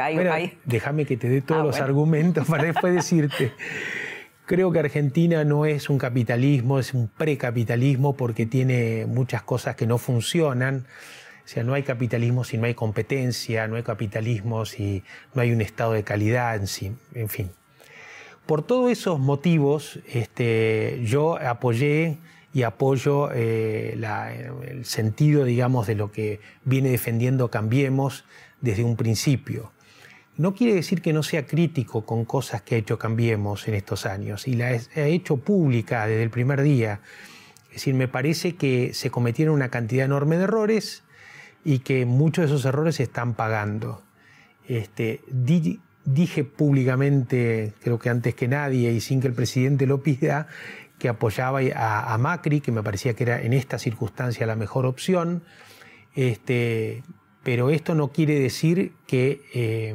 déjame 0.66 1.06
que 1.06 1.16
te 1.16 1.28
dé 1.28 1.40
todos 1.40 1.62
ah, 1.62 1.64
los 1.64 1.80
argumentos 1.80 2.46
para 2.46 2.64
después 2.64 2.94
decirte. 2.94 3.52
Creo 4.44 4.70
que 4.70 4.78
Argentina 4.78 5.44
no 5.44 5.66
es 5.66 5.90
un 5.90 5.98
capitalismo, 5.98 6.78
es 6.78 6.94
un 6.94 7.08
precapitalismo 7.08 8.14
porque 8.14 8.46
tiene 8.46 9.06
muchas 9.06 9.42
cosas 9.42 9.74
que 9.74 9.86
no 9.86 9.98
funcionan. 9.98 10.86
O 11.44 11.48
sea, 11.48 11.64
no 11.64 11.72
hay 11.72 11.82
capitalismo 11.82 12.44
si 12.44 12.58
no 12.58 12.66
hay 12.66 12.74
competencia, 12.74 13.66
no 13.68 13.76
hay 13.76 13.82
capitalismo 13.82 14.66
si 14.66 15.02
no 15.34 15.40
hay 15.40 15.50
un 15.50 15.62
estado 15.62 15.94
de 15.94 16.04
calidad 16.04 16.56
en 16.56 16.66
sí, 16.66 16.92
en 17.14 17.28
fin. 17.30 17.50
Por 18.44 18.62
todos 18.62 18.90
esos 18.90 19.18
motivos, 19.18 19.98
este, 20.06 21.00
yo 21.04 21.38
apoyé 21.38 22.18
y 22.58 22.64
apoyo 22.64 23.30
eh, 23.32 23.96
el 24.66 24.84
sentido, 24.84 25.44
digamos, 25.44 25.86
de 25.86 25.94
lo 25.94 26.10
que 26.10 26.40
viene 26.64 26.90
defendiendo 26.90 27.52
Cambiemos 27.52 28.24
desde 28.60 28.82
un 28.82 28.96
principio. 28.96 29.70
No 30.36 30.54
quiere 30.54 30.74
decir 30.74 31.00
que 31.00 31.12
no 31.12 31.22
sea 31.22 31.46
crítico 31.46 32.04
con 32.04 32.24
cosas 32.24 32.62
que 32.62 32.74
ha 32.74 32.78
hecho 32.78 32.98
Cambiemos 32.98 33.68
en 33.68 33.74
estos 33.74 34.06
años 34.06 34.48
y 34.48 34.54
la 34.54 34.66
ha 34.70 35.02
hecho 35.06 35.36
pública 35.36 36.04
desde 36.08 36.24
el 36.24 36.30
primer 36.30 36.62
día. 36.62 37.00
Es 37.68 37.74
decir, 37.74 37.94
me 37.94 38.08
parece 38.08 38.56
que 38.56 38.92
se 38.92 39.08
cometieron 39.08 39.54
una 39.54 39.68
cantidad 39.68 40.04
enorme 40.04 40.36
de 40.36 40.44
errores 40.44 41.04
y 41.64 41.78
que 41.78 42.06
muchos 42.06 42.42
de 42.42 42.56
esos 42.56 42.64
errores 42.64 42.96
se 42.96 43.04
están 43.04 43.34
pagando. 43.34 44.02
Este, 44.66 45.20
dije 46.04 46.42
públicamente, 46.42 47.74
creo 47.80 48.00
que 48.00 48.08
antes 48.08 48.34
que 48.34 48.48
nadie 48.48 48.90
y 48.90 49.00
sin 49.00 49.20
que 49.20 49.28
el 49.28 49.34
presidente 49.34 49.86
lo 49.86 50.02
pida, 50.02 50.48
que 50.98 51.08
apoyaba 51.08 51.60
a, 51.74 52.18
Macri, 52.18 52.60
que 52.60 52.72
me 52.72 52.82
parecía 52.82 53.14
que 53.14 53.24
era 53.24 53.40
en 53.40 53.52
esta 53.52 53.78
circunstancia 53.78 54.46
la 54.46 54.56
mejor 54.56 54.86
opción. 54.86 55.42
Este, 56.14 57.02
pero 57.42 57.70
esto 57.70 57.94
no 57.94 58.08
quiere 58.08 58.38
decir 58.40 58.92
que 59.06 59.42
eh, 59.54 59.94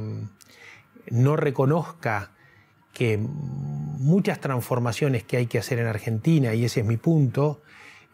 no 1.09 1.35
reconozca 1.35 2.31
que 2.93 3.17
muchas 3.17 4.39
transformaciones 4.39 5.23
que 5.23 5.37
hay 5.37 5.47
que 5.47 5.57
hacer 5.57 5.79
en 5.79 5.87
Argentina, 5.87 6.53
y 6.53 6.65
ese 6.65 6.81
es 6.81 6.85
mi 6.85 6.97
punto, 6.97 7.61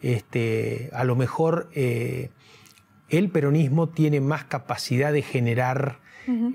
este, 0.01 0.89
a 0.93 1.03
lo 1.03 1.15
mejor 1.15 1.69
eh, 1.74 2.29
el 3.10 3.29
peronismo 3.29 3.89
tiene 3.89 4.22
más 4.22 4.46
capacidad 4.46 5.12
de 5.12 5.22
generar 5.22 6.00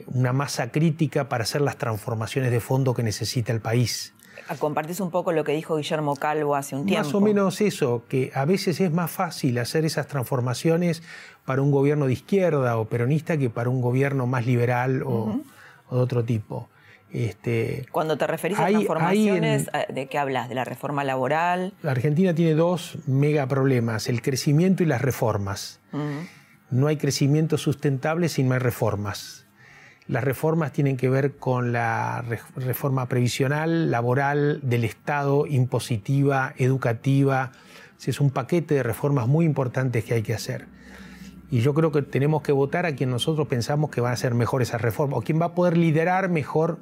una 0.07 0.33
masa 0.33 0.71
crítica 0.71 1.29
para 1.29 1.43
hacer 1.43 1.61
las 1.61 1.77
transformaciones 1.79 2.53
de 2.53 2.61
fondo 2.61 2.95
que 2.95 3.03
necesita 3.03 3.53
el 3.53 3.61
país. 3.61 4.14
Compartís 4.59 5.01
un 5.01 5.11
poco 5.11 5.33
lo 5.33 5.45
que 5.45 5.53
dijo 5.53 5.77
Guillermo 5.77 6.17
Calvo 6.17 6.55
hace 6.55 6.77
un 6.77 6.87
tiempo. 6.87 7.07
Más 7.07 7.15
o 7.15 7.21
menos 7.21 7.61
eso, 7.61 8.05
que 8.09 8.31
a 8.35 8.45
veces 8.45 8.81
es 8.81 8.93
más 8.93 9.11
fácil 9.11 9.59
hacer 9.59 9.85
esas 9.85 10.07
transformaciones 10.07 11.03
para 11.45 11.63
un 11.63 11.71
gobierno 11.71 12.07
de 12.07 12.13
izquierda 12.13 12.77
o 12.79 12.87
peronista 12.87 13.37
que 13.37 13.51
para 13.51 13.71
un 13.71 13.81
gobierno 13.81 14.27
más 14.27 14.47
liberal 14.47 15.03
o, 15.05 15.41
de 15.91 15.97
otro 15.97 16.25
tipo. 16.25 16.69
Este, 17.13 17.87
Cuando 17.93 18.19
te 18.19 18.27
referís 18.27 18.59
a 18.59 18.67
transformaciones, 18.67 19.71
¿de 19.89 20.07
qué 20.07 20.19
hablas? 20.19 20.49
¿De 20.49 20.57
la 20.57 20.65
reforma 20.65 21.05
laboral? 21.05 21.73
La 21.83 21.93
Argentina 21.93 22.35
tiene 22.35 22.55
dos 22.55 22.99
mega 23.07 23.47
problemas, 23.47 24.09
el 24.09 24.21
crecimiento 24.21 24.83
y 24.83 24.87
las 24.87 25.01
reformas. 25.01 25.81
No 26.71 26.89
hay 26.89 26.97
crecimiento 26.97 27.57
sustentable 27.57 28.29
sin 28.29 28.49
más 28.49 28.61
reformas. 28.61 29.44
Las 30.07 30.23
reformas 30.23 30.73
tienen 30.73 30.97
que 30.97 31.09
ver 31.09 31.37
con 31.37 31.73
la 31.73 32.23
reforma 32.57 33.07
previsional, 33.09 33.91
laboral, 33.91 34.61
del 34.63 34.85
Estado, 34.85 35.47
impositiva, 35.47 36.53
educativa. 36.59 37.53
Es 38.07 38.21
un 38.21 38.31
paquete 38.31 38.75
de 38.75 38.83
reformas 38.83 39.29
muy 39.29 39.47
importantes 39.47 40.05
que 40.05 40.13
hay 40.13 40.23
que 40.23 40.35
hacer. 40.35 40.67
Y 41.51 41.61
yo 41.61 41.73
creo 41.73 41.91
que 41.93 42.03
tenemos 42.03 42.43
que 42.43 42.53
votar 42.53 42.85
a 42.85 42.95
quien 42.97 43.11
nosotros 43.11 43.47
pensamos 43.49 43.91
que 43.91 44.01
van 44.01 44.13
a 44.13 44.17
ser 44.17 44.35
mejor 44.35 44.61
esas 44.61 44.83
reformas, 44.83 45.21
o 45.21 45.23
quien 45.23 45.41
va 45.41 45.47
a 45.47 45.55
poder 45.55 45.77
liderar 45.77 46.29
mejor 46.29 46.81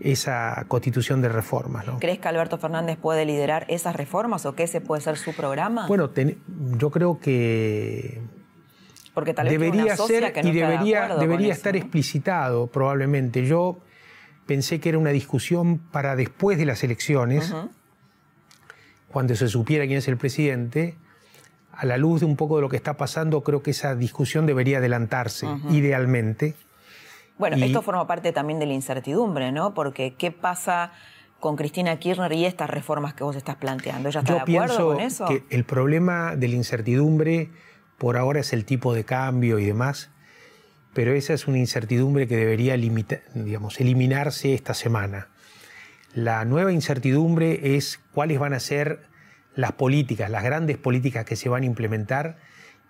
esa 0.00 0.64
constitución 0.66 1.22
de 1.22 1.28
reformas. 1.28 1.84
¿Crees 2.00 2.18
que 2.18 2.26
Alberto 2.26 2.58
Fernández 2.58 2.96
puede 2.96 3.24
liderar 3.24 3.66
esas 3.68 3.94
reformas 3.94 4.46
o 4.46 4.54
que 4.54 4.64
ese 4.64 4.80
puede 4.80 5.02
ser 5.02 5.16
su 5.16 5.32
programa? 5.32 5.86
Bueno, 5.86 6.10
yo 6.78 6.90
creo 6.90 7.20
que 7.20 8.20
porque 9.18 9.34
tal 9.34 9.48
vez 9.48 9.58
debería 9.58 9.96
ser 9.96 10.32
y 10.44 10.52
debería, 10.52 11.16
debería 11.16 11.52
estar 11.52 11.74
explicitado 11.74 12.68
probablemente. 12.68 13.44
Yo 13.44 13.80
pensé 14.46 14.78
que 14.78 14.90
era 14.90 14.98
una 14.98 15.10
discusión 15.10 15.78
para 15.78 16.14
después 16.14 16.56
de 16.56 16.64
las 16.64 16.84
elecciones, 16.84 17.52
cuando 19.08 19.34
se 19.34 19.48
supiera 19.48 19.86
quién 19.86 19.98
es 19.98 20.06
el 20.06 20.16
presidente 20.16 20.94
a 21.72 21.84
la 21.84 21.96
luz 21.96 22.20
de 22.20 22.26
un 22.26 22.36
poco 22.36 22.54
de 22.54 22.62
lo 22.62 22.68
que 22.68 22.76
está 22.76 22.96
pasando, 22.96 23.42
creo 23.42 23.60
que 23.60 23.72
esa 23.72 23.96
discusión 23.96 24.46
debería 24.46 24.78
adelantarse, 24.78 25.48
idealmente. 25.70 26.54
Bueno, 27.38 27.56
esto 27.56 27.82
forma 27.82 28.06
parte 28.06 28.32
también 28.32 28.60
de 28.60 28.66
la 28.66 28.74
incertidumbre, 28.74 29.50
¿no? 29.50 29.74
Porque 29.74 30.14
¿qué 30.14 30.30
pasa 30.30 30.92
con 31.40 31.56
Cristina 31.56 31.96
Kirchner 31.98 32.32
y 32.34 32.44
estas 32.44 32.70
reformas 32.70 33.14
que 33.14 33.24
vos 33.24 33.34
estás 33.34 33.56
planteando? 33.56 34.10
¿Ella 34.10 34.20
está 34.20 34.34
de 34.34 34.40
acuerdo 34.42 34.92
con 34.92 35.00
eso? 35.00 35.26
Que 35.26 35.42
el 35.50 35.64
problema 35.64 36.36
de 36.36 36.46
la 36.46 36.54
incertidumbre 36.54 37.50
por 37.98 38.16
ahora 38.16 38.40
es 38.40 38.52
el 38.52 38.64
tipo 38.64 38.94
de 38.94 39.04
cambio 39.04 39.58
y 39.58 39.66
demás, 39.66 40.10
pero 40.94 41.12
esa 41.12 41.34
es 41.34 41.46
una 41.46 41.58
incertidumbre 41.58 42.26
que 42.26 42.36
debería 42.36 42.74
eliminarse 42.74 44.54
esta 44.54 44.74
semana. 44.74 45.28
La 46.14 46.44
nueva 46.44 46.72
incertidumbre 46.72 47.76
es 47.76 48.00
cuáles 48.12 48.38
van 48.38 48.54
a 48.54 48.60
ser 48.60 49.02
las 49.54 49.72
políticas, 49.72 50.30
las 50.30 50.44
grandes 50.44 50.78
políticas 50.78 51.24
que 51.24 51.36
se 51.36 51.48
van 51.48 51.64
a 51.64 51.66
implementar, 51.66 52.38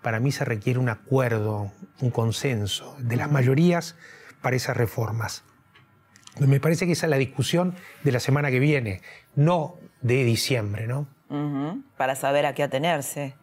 para 0.01 0.19
mí 0.19 0.31
se 0.31 0.45
requiere 0.45 0.79
un 0.79 0.89
acuerdo, 0.89 1.71
un 1.99 2.11
consenso 2.11 2.95
de 2.99 3.17
las 3.17 3.31
mayorías 3.31 3.95
para 4.41 4.55
esas 4.55 4.77
reformas. 4.77 5.43
Me 6.39 6.59
parece 6.59 6.85
que 6.85 6.93
esa 6.93 7.07
es 7.07 7.09
la 7.09 7.17
discusión 7.17 7.75
de 8.03 8.11
la 8.11 8.19
semana 8.19 8.49
que 8.49 8.59
viene, 8.59 9.01
no 9.35 9.75
de 10.01 10.23
diciembre, 10.23 10.87
¿no? 10.87 11.07
Para 11.97 12.15
saber 12.15 12.45
a 12.45 12.53
qué 12.53 12.63
atenerse. 12.63 13.35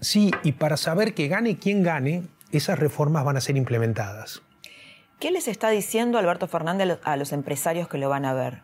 Sí, 0.00 0.30
y 0.42 0.52
para 0.52 0.76
saber 0.76 1.14
que 1.14 1.28
gane 1.28 1.56
quien 1.56 1.82
gane, 1.82 2.24
esas 2.52 2.78
reformas 2.78 3.24
van 3.24 3.36
a 3.36 3.40
ser 3.40 3.56
implementadas. 3.56 4.42
¿Qué 5.18 5.30
les 5.30 5.48
está 5.48 5.70
diciendo 5.70 6.18
Alberto 6.18 6.46
Fernández 6.46 6.98
a 7.02 7.16
los 7.16 7.32
empresarios 7.32 7.88
que 7.88 7.98
lo 7.98 8.08
van 8.08 8.24
a 8.24 8.34
ver? 8.34 8.62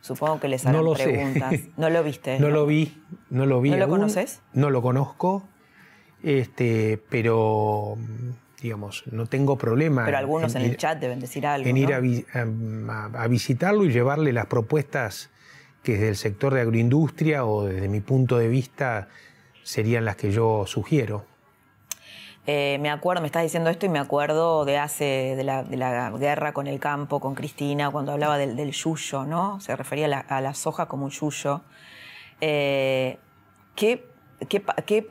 Supongo 0.00 0.40
que 0.40 0.48
les 0.48 0.64
harán 0.64 0.76
no 0.76 0.82
lo 0.82 0.94
preguntas. 0.94 1.50
Sé. 1.50 1.70
¿No 1.76 1.90
lo 1.90 2.02
viste? 2.02 2.38
No, 2.40 2.48
lo 2.50 2.66
vi, 2.66 3.02
no 3.30 3.46
lo 3.46 3.60
vi. 3.60 3.70
¿No 3.70 3.76
lo 3.76 3.88
conoces? 3.88 4.40
No 4.52 4.70
lo 4.70 4.82
conozco, 4.82 5.48
este, 6.22 7.02
pero 7.08 7.96
digamos, 8.60 9.04
no 9.10 9.26
tengo 9.26 9.56
problema. 9.56 10.04
Pero 10.04 10.18
algunos 10.18 10.54
en, 10.54 10.62
el 10.62 10.76
chat 10.76 10.98
deben 11.00 11.20
decir 11.20 11.46
algo. 11.46 11.68
En 11.68 11.76
ir 11.76 11.94
a, 11.94 13.28
visitarlo 13.28 13.84
y 13.84 13.92
llevarle 13.92 14.32
las 14.32 14.46
propuestas 14.46 15.30
que 15.82 15.92
desde 15.92 16.08
el 16.08 16.16
sector 16.16 16.52
de 16.52 16.60
agroindustria 16.60 17.44
o 17.44 17.64
desde 17.64 17.88
mi 17.88 18.00
punto 18.00 18.36
de 18.36 18.48
vista 18.48 19.08
serían 19.62 20.04
las 20.04 20.16
que 20.16 20.32
yo 20.32 20.64
sugiero. 20.66 21.24
Eh, 22.46 22.78
me 22.80 22.90
acuerdo, 22.90 23.20
me 23.20 23.26
estás 23.26 23.42
diciendo 23.42 23.70
esto 23.70 23.86
y 23.86 23.88
me 23.90 23.98
acuerdo 23.98 24.64
de 24.64 24.78
hace, 24.78 25.36
de 25.36 25.44
la, 25.44 26.10
guerra 26.18 26.52
con 26.52 26.66
el 26.66 26.80
campo, 26.80 27.20
con 27.20 27.34
Cristina, 27.34 27.90
cuando 27.90 28.12
hablaba 28.12 28.38
del, 28.38 28.72
yuyo, 28.72 29.24
¿no? 29.24 29.60
Se 29.60 29.76
refería 29.76 30.06
a 30.06 30.40
la, 30.40 30.54
soja 30.54 30.86
como 30.86 31.04
un 31.04 31.10
yuyo. 31.10 31.60
Eh, 32.40 33.18
¿qué, 33.76 34.06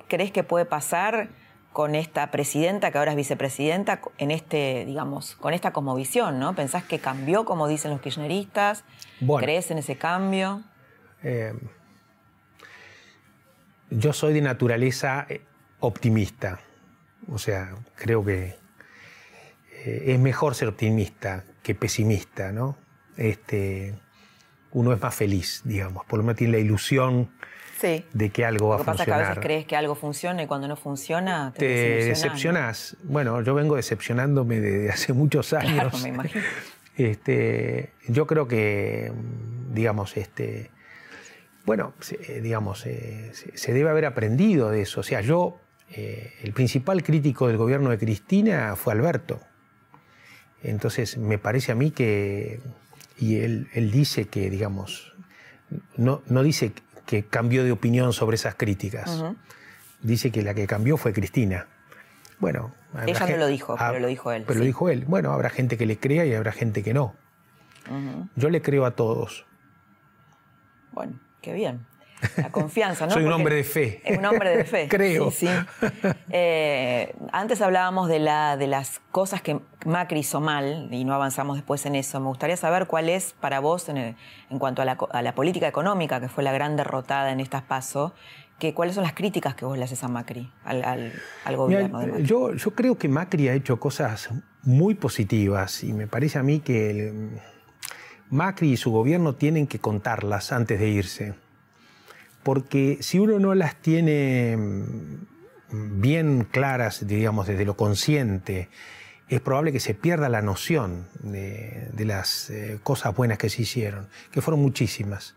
crees 0.07 0.31
que 0.31 0.43
puede 0.43 0.65
pasar 0.65 1.29
con 1.71 1.93
esta 1.93 2.31
presidenta, 2.31 2.91
que 2.91 2.97
ahora 2.97 3.11
es 3.11 3.17
vicepresidenta, 3.17 4.01
en 4.17 4.31
este, 4.31 4.85
digamos, 4.85 5.35
con 5.35 5.53
esta 5.53 5.71
cosmovisión, 5.71 6.39
¿no? 6.39 6.55
¿Pensás 6.55 6.83
que 6.83 6.99
cambió, 6.99 7.45
como 7.45 7.67
dicen 7.67 7.91
los 7.91 8.01
kirchneristas? 8.01 8.83
¿Crees 9.37 9.69
en 9.69 9.77
ese 9.77 9.97
cambio? 9.97 10.63
Eh, 11.23 11.53
yo 13.89 14.13
soy 14.13 14.33
de 14.33 14.41
naturaleza 14.41 15.27
optimista. 15.79 16.59
O 17.27 17.37
sea, 17.37 17.75
creo 17.95 18.23
que 18.23 18.55
eh, 19.85 20.03
es 20.07 20.19
mejor 20.19 20.55
ser 20.55 20.67
optimista 20.67 21.43
que 21.63 21.75
pesimista, 21.75 22.51
¿no? 22.51 22.77
Este, 23.17 23.95
uno 24.71 24.93
es 24.93 25.01
más 25.01 25.13
feliz, 25.13 25.61
digamos, 25.65 26.05
por 26.05 26.19
lo 26.19 26.23
menos 26.23 26.37
tiene 26.37 26.53
la 26.53 26.59
ilusión 26.59 27.29
de 27.81 28.29
que 28.29 28.45
algo 28.45 28.69
va 28.69 28.75
a 28.75 28.77
funcionar. 28.79 28.97
Lo 28.97 28.97
que 28.97 28.97
pasa 28.97 29.03
es 29.03 29.05
que 29.05 29.13
a 29.13 29.29
veces 29.29 29.43
crees 29.43 29.65
que 29.65 29.75
algo 29.75 29.95
funciona 29.95 30.43
y 30.43 30.47
cuando 30.47 30.67
no 30.67 30.75
funciona 30.75 31.53
te, 31.55 31.65
decepcionás. 32.05 32.97
Bueno, 33.03 33.41
yo 33.41 33.53
vengo 33.53 33.75
decepcionándome 33.75 34.59
desde 34.59 34.89
hace 34.89 35.13
muchos 35.13 35.53
años. 35.53 35.73
Claro, 35.73 35.97
me 35.99 36.09
imagino. 36.09 36.43
Este, 36.97 37.93
yo 38.09 38.27
creo 38.27 38.49
que, 38.49 39.13
digamos, 39.71 40.17
este, 40.17 40.69
bueno, 41.69 41.93
digamos, 42.41 42.83
eh, 42.87 43.31
se 43.53 43.73
debe 43.73 43.91
haber 43.91 44.07
aprendido 44.07 44.71
de 44.71 44.81
eso. 44.81 45.01
O 45.01 45.03
sea, 45.03 45.21
yo 45.21 45.59
eh, 45.91 46.33
el 46.41 46.51
principal 46.51 47.03
crítico 47.03 47.47
del 47.47 47.57
gobierno 47.57 47.91
de 47.91 47.99
Cristina 47.99 48.75
fue 48.75 48.93
Alberto. 48.93 49.39
Entonces, 50.63 51.19
me 51.19 51.37
parece 51.37 51.71
a 51.71 51.75
mí 51.75 51.91
que, 51.91 52.59
y 53.19 53.41
él, 53.41 53.69
dice 53.91 54.25
que, 54.25 54.49
digamos, 54.49 55.13
no, 55.95 56.23
no, 56.25 56.41
dice 56.41 56.73
que 57.05 57.25
cambió 57.25 57.63
de 57.63 57.71
opinión 57.71 58.13
sobre 58.13 58.33
esas 58.33 58.55
críticas. 58.55 59.23
Dice 60.01 60.31
que 60.31 60.41
la 60.41 60.55
que 60.55 60.65
cambió 60.65 60.97
fue 60.97 61.13
Cristina. 61.13 61.67
Bueno, 62.39 62.73
ella 63.05 63.27
no 63.27 63.37
lo 63.37 63.45
dijo, 63.45 63.75
pero 63.77 63.99
lo 63.99 64.07
dijo 64.07 64.31
él. 64.31 64.43
Pero 64.47 64.57
lo 64.57 64.65
dijo 64.65 64.89
él. 64.89 65.05
Bueno, 65.05 65.33
habrá 65.33 65.51
gente 65.51 65.77
que 65.77 65.85
le 65.85 65.99
crea 65.99 66.25
y 66.25 66.33
habrá 66.33 66.51
gente 66.51 66.81
que 66.81 66.95
no. 66.95 67.13
Yo 68.35 68.49
le 68.49 68.63
creo 68.63 68.87
a 68.87 68.95
todos. 68.95 69.45
Bueno, 70.93 71.19
qué 71.41 71.53
bien. 71.53 71.85
La 72.37 72.49
confianza, 72.49 73.05
¿no? 73.05 73.11
Soy 73.13 73.23
un 73.23 73.31
hombre 73.31 73.55
de 73.55 73.63
fe. 73.63 74.01
Es 74.03 74.17
un 74.17 74.25
hombre 74.25 74.55
de 74.55 74.65
fe. 74.65 74.87
Creo. 74.89 75.31
Sí, 75.31 75.47
eh, 76.29 77.15
antes 77.31 77.61
hablábamos 77.61 78.09
de, 78.09 78.19
la, 78.19 78.57
de 78.57 78.67
las 78.67 79.01
cosas 79.11 79.41
que 79.41 79.59
Macri 79.85 80.19
hizo 80.19 80.41
mal 80.41 80.89
y 80.91 81.05
no 81.05 81.13
avanzamos 81.13 81.55
después 81.55 81.85
en 81.85 81.95
eso. 81.95 82.19
Me 82.19 82.27
gustaría 82.27 82.57
saber 82.57 82.87
cuál 82.87 83.09
es 83.09 83.33
para 83.39 83.59
vos, 83.59 83.87
en, 83.89 84.15
cuanto 84.57 84.81
a 84.81 85.21
la, 85.21 85.35
política 85.35 85.67
económica, 85.67 86.19
que 86.19 86.29
fue 86.29 86.43
la 86.43 86.51
gran 86.51 86.75
derrotada 86.75 87.31
en 87.31 87.39
estas 87.39 87.63
pasos, 87.63 88.11
que, 88.57 88.73
¿cuáles 88.73 88.95
son 88.95 89.05
las 89.05 89.13
críticas 89.13 89.55
que 89.55 89.63
vos 89.63 89.77
le 89.77 89.85
haces 89.85 90.03
a 90.03 90.09
Macri, 90.09 90.51
al, 90.65 91.13
gobierno 91.55 91.99
de 91.99 92.07
Macri? 92.07 92.23
Yo, 92.23 92.53
yo 92.53 92.71
creo 92.71 92.97
que 92.97 93.07
Macri 93.07 93.47
ha 93.47 93.53
hecho 93.53 93.79
cosas 93.79 94.29
muy 94.63 94.95
positivas 94.95 95.83
y 95.85 95.93
me 95.93 96.07
parece 96.07 96.39
a 96.39 96.43
mí 96.43 96.59
que 96.59 97.13
Macri 98.29 98.71
y 98.71 98.77
su 98.77 98.91
gobierno 98.91 99.35
tienen 99.35 99.67
que 99.67 99.79
contarlas 99.79 100.51
antes 100.51 100.79
de 100.79 100.89
irse 100.89 101.35
porque 102.43 102.97
si 103.01 103.19
uno 103.19 103.39
no 103.39 103.53
las 103.55 103.75
tiene 103.75 104.57
mm, 104.57 106.01
bien 106.01 106.47
claras, 106.49 107.05
digamos, 107.05 107.47
desde 107.47 107.65
lo 107.65 107.75
consciente, 107.75 108.69
es 109.27 109.41
probable 109.41 109.71
que 109.71 109.79
se 109.79 109.93
pierda 109.93 110.29
la 110.29 110.41
noción 110.41 111.05
de, 111.21 111.91
las 111.97 112.49
eh, 112.49 112.79
cosas 112.81 113.15
buenas 113.15 113.37
que 113.37 113.49
se 113.49 113.61
hicieron, 113.61 114.07
que 114.31 114.41
fueron 114.41 114.61
muchísimas. 114.61 115.35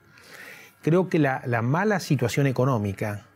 creo 0.81 1.09
que 1.09 1.19
la, 1.19 1.43
mala 1.63 2.01
situación 2.01 2.47
económica 2.47 3.27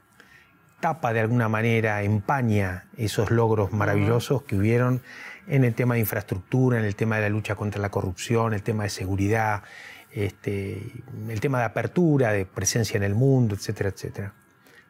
tapa 0.81 1.13
de 1.13 1.21
alguna 1.21 1.49
manera, 1.49 2.03
empaña 2.03 2.87
esos 2.97 3.31
logros 3.31 3.73
maravillosos 3.73 4.43
que 4.43 4.57
hubieron 4.57 5.03
en 5.49 5.65
el 5.65 5.75
tema 5.75 5.95
de 5.95 6.01
infraestructura, 6.01 6.79
en 6.79 6.85
el 6.85 6.97
tema 6.97 7.17
de 7.17 7.23
la 7.23 7.29
lucha 7.29 7.55
contra 7.55 7.81
la 7.81 7.91
corrupción, 7.91 8.55
el 8.55 8.63
tema 8.63 8.85
de 8.85 8.91
seguridad, 8.91 9.63
este, 10.11 10.93
el 11.29 11.41
tema 11.41 11.59
de 11.59 11.65
apertura, 11.65 12.33
de 12.33 12.47
presencia 12.47 12.97
en 12.97 13.03
el 13.03 13.15
mundo, 13.15 13.55
etcétera, 13.55 13.91
etcétera. 13.91 14.33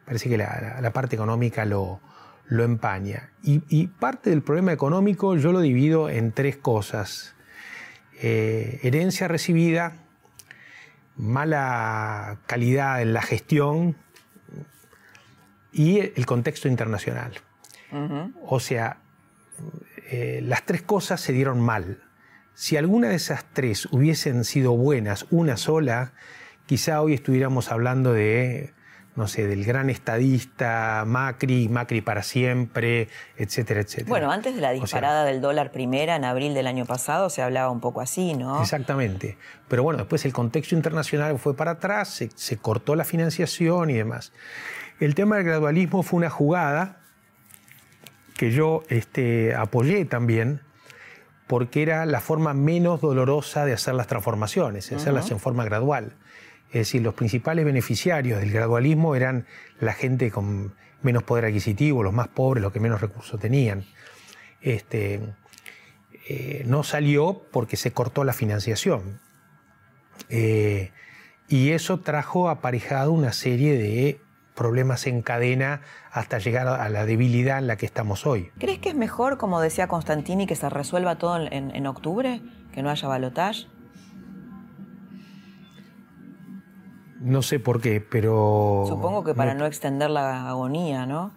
Parece 0.05 0.29
que 0.29 0.37
la, 0.37 0.91
parte 0.93 1.15
económica 1.15 1.65
lo, 1.65 1.99
lo 2.47 2.63
empaña. 2.63 3.31
Y, 3.43 3.87
parte 3.87 4.29
del 4.29 4.41
problema 4.41 4.71
económico 4.71 5.35
yo 5.35 5.51
lo 5.51 5.59
divido 5.59 6.09
en 6.09 6.31
tres 6.31 6.55
cosas. 6.55 7.35
Eh, 8.21 8.79
herencia 8.83 9.27
recibida, 9.27 9.97
mala 11.17 12.39
calidad 12.47 13.01
en 13.01 13.13
la 13.13 13.21
gestión 13.21 13.95
y 15.73 15.99
el 15.99 16.25
contexto 16.25 16.67
internacional. 16.67 17.33
O 18.43 18.59
sea, 18.59 18.97
eh, 20.09 20.41
las 20.43 20.65
tres 20.65 20.81
cosas 20.81 21.21
se 21.21 21.33
dieron 21.33 21.59
mal. 21.59 22.03
Si 22.53 22.77
alguna 22.77 23.09
de 23.09 23.15
esas 23.15 23.45
tres 23.53 23.87
hubiesen 23.91 24.43
sido 24.43 24.75
buenas, 24.75 25.27
una 25.29 25.57
sola, 25.57 26.13
quizá 26.65 27.01
hoy 27.01 27.13
estuviéramos 27.13 27.71
hablando 27.71 28.13
de 28.13 28.73
no 29.17 29.27
sé, 29.27 29.47
del 29.47 29.65
gran 29.65 29.89
estadista 29.89 31.03
Macri, 31.05 31.69
Macri 31.69 32.01
para 32.01 32.21
siempre, 32.21 33.09
etcétera, 33.35 33.81
etcétera. 33.81 34.09
Bueno, 34.09 34.31
antes 34.31 34.53
de 34.53 34.61
la 34.61 34.71
disparada 34.71 35.25
del 35.25 35.41
dólar 35.41 35.71
primera 35.71 36.15
en 36.15 36.23
abril 36.23 36.53
del 36.53 36.67
año 36.67 36.85
pasado 36.85 37.31
se 37.31 37.41
hablaba 37.41 37.71
un 37.71 37.79
poco 37.79 37.99
así, 37.99 38.35
¿no? 38.35 38.61
Exactamente. 38.61 39.39
Pero 39.67 39.81
bueno, 39.81 39.97
después 39.97 40.23
el 40.25 40.33
contexto 40.33 40.75
internacional 40.75 41.39
fue 41.39 41.55
para 41.55 41.71
atrás, 41.71 42.23
se, 42.35 42.57
cortó 42.57 42.95
la 42.95 43.05
financiación 43.05 43.89
y 43.89 43.93
demás. 43.93 44.33
El 44.99 45.15
tema 45.15 45.37
del 45.37 45.45
gradualismo 45.45 46.03
fue 46.03 46.17
una 46.17 46.29
jugada 46.29 46.99
que 48.37 48.51
yo 48.51 48.83
este, 48.89 49.55
apoyé 49.55 50.05
también, 50.05 50.61
porque 51.47 51.81
era 51.81 52.05
la 52.05 52.19
forma 52.19 52.53
menos 52.53 53.01
dolorosa 53.01 53.65
de 53.65 53.73
hacer 53.73 53.95
las 53.95 54.07
transformaciones, 54.07 54.91
hacerlas 54.91 55.31
en 55.31 55.39
forma 55.39 55.63
gradual. 55.63 56.13
Es 56.67 56.73
decir, 56.73 57.01
los 57.01 57.13
principales 57.13 57.63
beneficiarios 57.65 58.39
del 58.39 58.51
gradualismo 58.51 59.15
eran 59.15 59.45
la 59.79 59.93
gente 59.93 60.31
con 60.31 60.75
menos 61.01 61.23
poder 61.23 61.45
adquisitivo, 61.45 62.03
los 62.03 62.13
más 62.13 62.27
pobres, 62.27 62.61
los 62.61 62.73
que 62.73 62.79
menos 62.79 62.99
recursos 62.99 63.39
tenían. 63.39 63.85
Este, 64.61 65.21
eh, 66.27 66.63
no 66.65 66.83
salió 66.83 67.45
porque 67.51 67.77
se 67.77 67.91
cortó 67.91 68.25
la 68.25 68.33
financiación. 68.33 69.21
Eh, 70.29 70.91
y 71.47 71.71
eso 71.71 72.01
trajo 72.01 72.49
aparejado 72.49 73.13
una 73.13 73.31
serie 73.31 73.77
de 73.77 74.09
problemas 74.57 75.07
en 75.07 75.21
cadena 75.21 75.81
hasta 76.11 76.39
llegar 76.39 76.67
a 76.67 76.89
la 76.89 77.05
debilidad 77.05 77.59
en 77.59 77.67
la 77.67 77.77
que 77.77 77.85
estamos 77.85 78.25
hoy. 78.25 78.51
¿Crees 78.57 78.79
que 78.79 78.89
es 78.89 78.95
mejor, 78.95 79.37
como 79.37 79.61
decía 79.61 79.87
Constantini, 79.87 80.47
que 80.47 80.57
se 80.57 80.69
resuelva 80.69 81.17
todo 81.17 81.37
en, 81.37 81.73
en 81.73 81.87
octubre? 81.87 82.41
¿Que 82.73 82.81
no 82.81 82.89
haya 82.89 83.07
balotaje? 83.07 83.67
No 87.19 87.41
sé 87.41 87.59
por 87.59 87.81
qué, 87.81 88.01
pero... 88.01 88.85
Supongo 88.87 89.23
que 89.23 89.33
para 89.33 89.53
no, 89.53 89.65
extender 89.65 90.09
la 90.09 90.49
agonía, 90.49 91.05
¿no? 91.05 91.31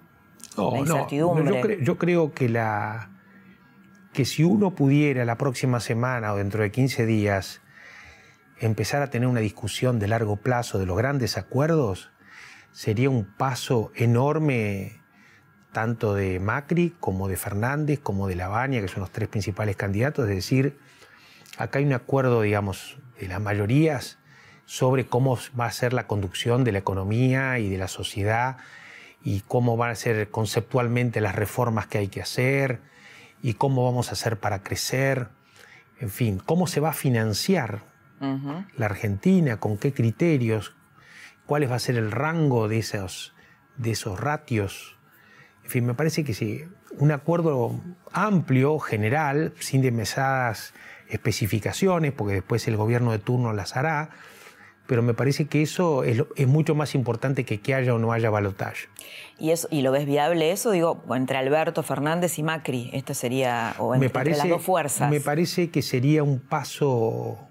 la 0.57 0.79
incertidumbre. 0.79 1.79
yo, 1.83 1.97
creo 1.97 2.33
que, 2.33 2.49
la, 2.49 3.11
que 4.13 4.25
si 4.25 4.45
uno 4.45 4.75
pudiera 4.75 5.25
la 5.25 5.37
próxima 5.37 5.81
semana 5.81 6.33
o 6.33 6.37
dentro 6.37 6.63
de 6.63 6.71
15 6.71 7.07
días 7.07 7.61
empezar 8.59 9.03
a 9.03 9.09
tener 9.09 9.29
una 9.29 9.41
discusión 9.41 9.99
de 9.99 10.09
largo 10.09 10.37
plazo 10.37 10.79
de 10.79 10.87
los 10.87 10.97
grandes 10.97 11.39
acuerdos, 11.39 12.11
sería 12.73 13.11
un 13.11 13.25
paso 13.25 13.93
enorme 13.95 15.01
tanto 15.73 16.15
de 16.15 16.41
Macri 16.41 16.95
como 17.01 17.29
de 17.29 17.37
Fernández, 17.37 18.01
como 18.01 18.27
de 18.27 18.37
Lavagna, 18.37 18.81
que 18.81 18.89
son 18.89 19.01
los 19.01 19.11
tres 19.11 19.29
principales 19.29 19.77
candidatos, 19.77 20.29
es 20.29 20.35
decir, 20.35 20.79
acá 21.59 21.79
hay 21.79 21.85
un 21.85 21.93
acuerdo, 21.93 22.43
digamos, 22.43 22.99
de 23.21 23.29
las 23.29 23.41
mayorías 23.41 24.19
sobre 24.65 25.07
cómo 25.07 25.39
va 25.59 25.67
a 25.67 25.73
ser 25.73 25.93
la 25.93 26.07
conducción 26.07 26.65
de 26.65 26.73
la 26.73 26.79
economía 26.79 27.59
y 27.59 27.69
de 27.69 27.79
la 27.79 27.89
sociedad 27.89 28.57
y 29.23 29.41
cómo 29.41 29.77
van 29.77 29.91
a 29.91 29.95
ser 29.95 30.31
conceptualmente 30.31 31.21
las 31.21 31.35
reformas 31.35 31.87
que 31.87 31.99
hay 31.99 32.09
que 32.09 32.23
hacer 32.23 32.81
y 33.43 33.55
cómo 33.55 33.85
vamos 33.85 34.11
a 34.11 34.13
hacer 34.13 34.39
para 34.39 34.63
crecer, 34.63 35.29
en 36.01 36.11
fin, 36.11 36.41
cómo 36.45 36.67
se 36.67 36.81
va 36.81 36.91
a 36.91 36.95
financiar 36.95 37.83
la 38.77 38.87
Argentina, 38.87 39.59
con 39.59 39.79
qué 39.79 39.95
criterios, 39.95 40.75
cuál 41.51 41.69
va 41.69 41.75
a 41.75 41.81
ser 41.81 41.97
el 41.97 42.13
rango 42.13 42.69
de 42.69 42.79
esos, 42.79 43.35
de 43.77 43.91
esos 43.91 44.21
ratios. 44.21 44.97
En 45.65 45.71
fin, 45.71 45.85
me 45.85 45.95
parece 45.95 46.23
que 46.23 46.33
sí, 46.33 46.63
un 46.97 47.11
acuerdo 47.11 47.75
amplio, 48.13 48.79
general, 48.79 49.53
sin 49.59 49.83
demesadas 49.83 50.75
especificaciones, 51.09 52.13
porque 52.13 52.35
después 52.35 52.69
el 52.69 52.77
gobierno 52.77 53.11
de 53.11 53.19
turno 53.19 53.53
las 53.53 53.77
hará, 53.77 54.11
pero 54.87 55.03
me 55.03 55.13
parece 55.13 55.49
que 55.49 55.61
eso 55.61 56.05
es, 56.05 56.23
mucho 56.47 56.77
más 56.77 56.95
importante 56.95 57.45
que 57.45 57.61
que 57.61 57.75
haya 57.75 57.97
o 57.97 57.99
no 57.99 58.13
haya 58.13 58.31
balotaje. 58.31 58.87
¿Y, 59.37 59.51
eso, 59.51 59.67
¿Y 59.73 59.83
lo 59.83 59.91
ves 59.91 60.07
viable 60.07 60.53
eso? 60.53 60.71
Digo, 60.71 61.03
entre 61.11 61.37
Alberto 61.37 61.83
Fernández 61.83 62.39
y 62.39 62.45
Macri, 62.45 62.91
esto 62.93 63.13
sería, 63.13 63.75
o 63.81 63.93
entre, 63.97 64.37
las 64.37 64.49
dos 64.49 64.63
fuerzas. 64.63 65.11
Me 65.11 65.21
parece 65.21 65.71
que 65.71 65.83
sería 65.83 66.23
un 66.23 66.39
paso 66.39 67.50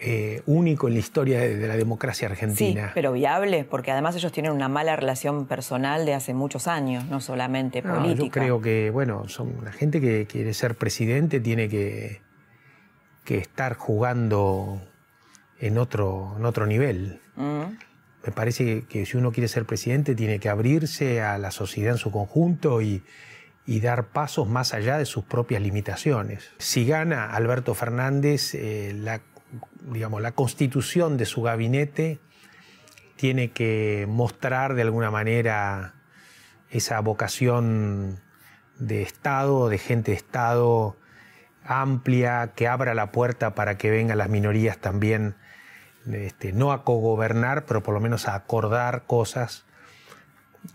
eh, 0.00 0.42
único 0.46 0.86
en 0.86 0.94
la 0.94 1.00
historia 1.00 1.40
de, 1.40 1.66
la 1.66 1.76
democracia 1.76 2.28
argentina. 2.28 2.86
Sí, 2.86 2.90
pero 2.94 3.12
viable, 3.12 3.64
porque 3.64 3.90
además 3.90 4.14
ellos 4.14 4.30
tienen 4.30 4.52
una 4.52 4.68
mala 4.68 4.94
relación 4.94 5.46
personal 5.46 6.06
de 6.06 6.14
hace 6.14 6.34
muchos 6.34 6.68
años, 6.68 7.04
no 7.06 7.20
solamente 7.20 7.82
política. 7.82 8.40
Yo 8.40 8.60
creo 8.60 8.60
que, 8.60 8.90
bueno, 8.90 9.28
son 9.28 9.64
la 9.64 9.72
gente 9.72 10.00
que 10.00 10.26
quiere 10.26 10.54
ser 10.54 10.76
presidente 10.76 11.40
tiene 11.40 11.68
que, 11.68 12.20
que 13.24 13.38
estar 13.38 13.74
jugando 13.74 14.80
en 15.58 15.78
otro, 15.78 16.34
en 16.38 16.44
otro 16.44 16.66
nivel. 16.66 17.20
Mm. 17.36 17.62
Me 18.24 18.32
parece 18.32 18.82
que 18.82 19.04
si 19.04 19.16
uno 19.16 19.32
quiere 19.32 19.48
ser 19.48 19.64
presidente 19.64 20.14
tiene 20.14 20.38
que 20.38 20.48
abrirse 20.48 21.22
a 21.22 21.38
la 21.38 21.50
sociedad 21.50 21.92
en 21.92 21.98
su 21.98 22.10
conjunto 22.10 22.82
y, 22.82 23.02
dar 23.82 24.06
pasos 24.06 24.48
más 24.48 24.72
allá 24.72 24.96
de 24.96 25.04
sus 25.04 25.24
propias 25.24 25.60
limitaciones. 25.60 26.50
Si 26.56 26.86
gana 26.86 27.30
Alberto 27.30 27.74
Fernández, 27.74 28.54
eh, 28.54 28.94
la, 28.96 29.20
digamos, 29.90 30.22
la 30.22 30.32
constitución 30.32 31.16
de 31.16 31.26
su 31.26 31.42
gabinete 31.42 32.20
tiene 33.16 33.50
que 33.50 34.06
mostrar 34.08 34.74
de 34.74 34.82
alguna 34.82 35.10
manera 35.10 35.94
esa 36.70 37.00
vocación 37.00 38.20
de 38.78 39.02
Estado, 39.02 39.68
de 39.68 39.78
gente 39.78 40.12
de 40.12 40.16
Estado 40.16 40.96
amplia, 41.64 42.52
que 42.56 42.66
abra 42.66 42.94
la 42.94 43.12
puerta 43.12 43.54
para 43.54 43.76
que 43.76 43.90
vengan 43.90 44.18
las 44.18 44.30
minorías 44.30 44.78
también 44.78 45.34
este, 46.10 46.52
no 46.52 46.72
a 46.72 46.84
cogobernar, 46.84 47.66
pero 47.66 47.82
por 47.82 47.92
lo 47.92 48.00
menos 48.00 48.26
a 48.26 48.34
acordar 48.34 49.04
cosas. 49.06 49.66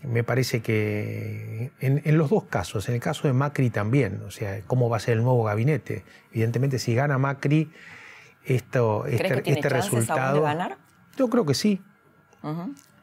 Me 0.02 0.22
parece 0.22 0.62
que 0.62 1.72
en, 1.80 2.18
los 2.18 2.30
dos 2.30 2.44
casos, 2.44 2.88
en 2.88 2.94
el 2.94 3.00
caso 3.00 3.26
de 3.26 3.34
Macri 3.34 3.70
también, 3.70 4.22
o 4.26 4.30
sea, 4.30 4.60
cómo 4.66 4.88
va 4.88 4.96
a 4.96 5.00
ser 5.00 5.14
el 5.18 5.24
nuevo 5.24 5.42
gabinete. 5.44 6.04
Evidentemente, 6.30 6.78
si 6.78 6.94
gana 6.94 7.18
Macri, 7.18 7.70
esto, 8.44 9.06
este, 9.06 9.50
este 9.50 9.68
resultado. 9.68 10.36
De 10.36 10.40
ganar? 10.42 10.76
Yo 11.16 11.28
creo 11.28 11.46
que 11.46 11.54
sí. 11.54 11.80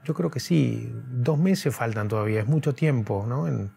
Yo 0.03 0.13
creo 0.13 0.29
que 0.29 0.39
sí. 0.39 0.93
Dos 1.09 1.37
meses 1.39 1.75
faltan 1.75 2.07
todavía, 2.07 2.41
es 2.41 2.47
mucho 2.47 2.73
tiempo, 2.73 3.25
¿no? 3.27 3.47
En 3.47 3.71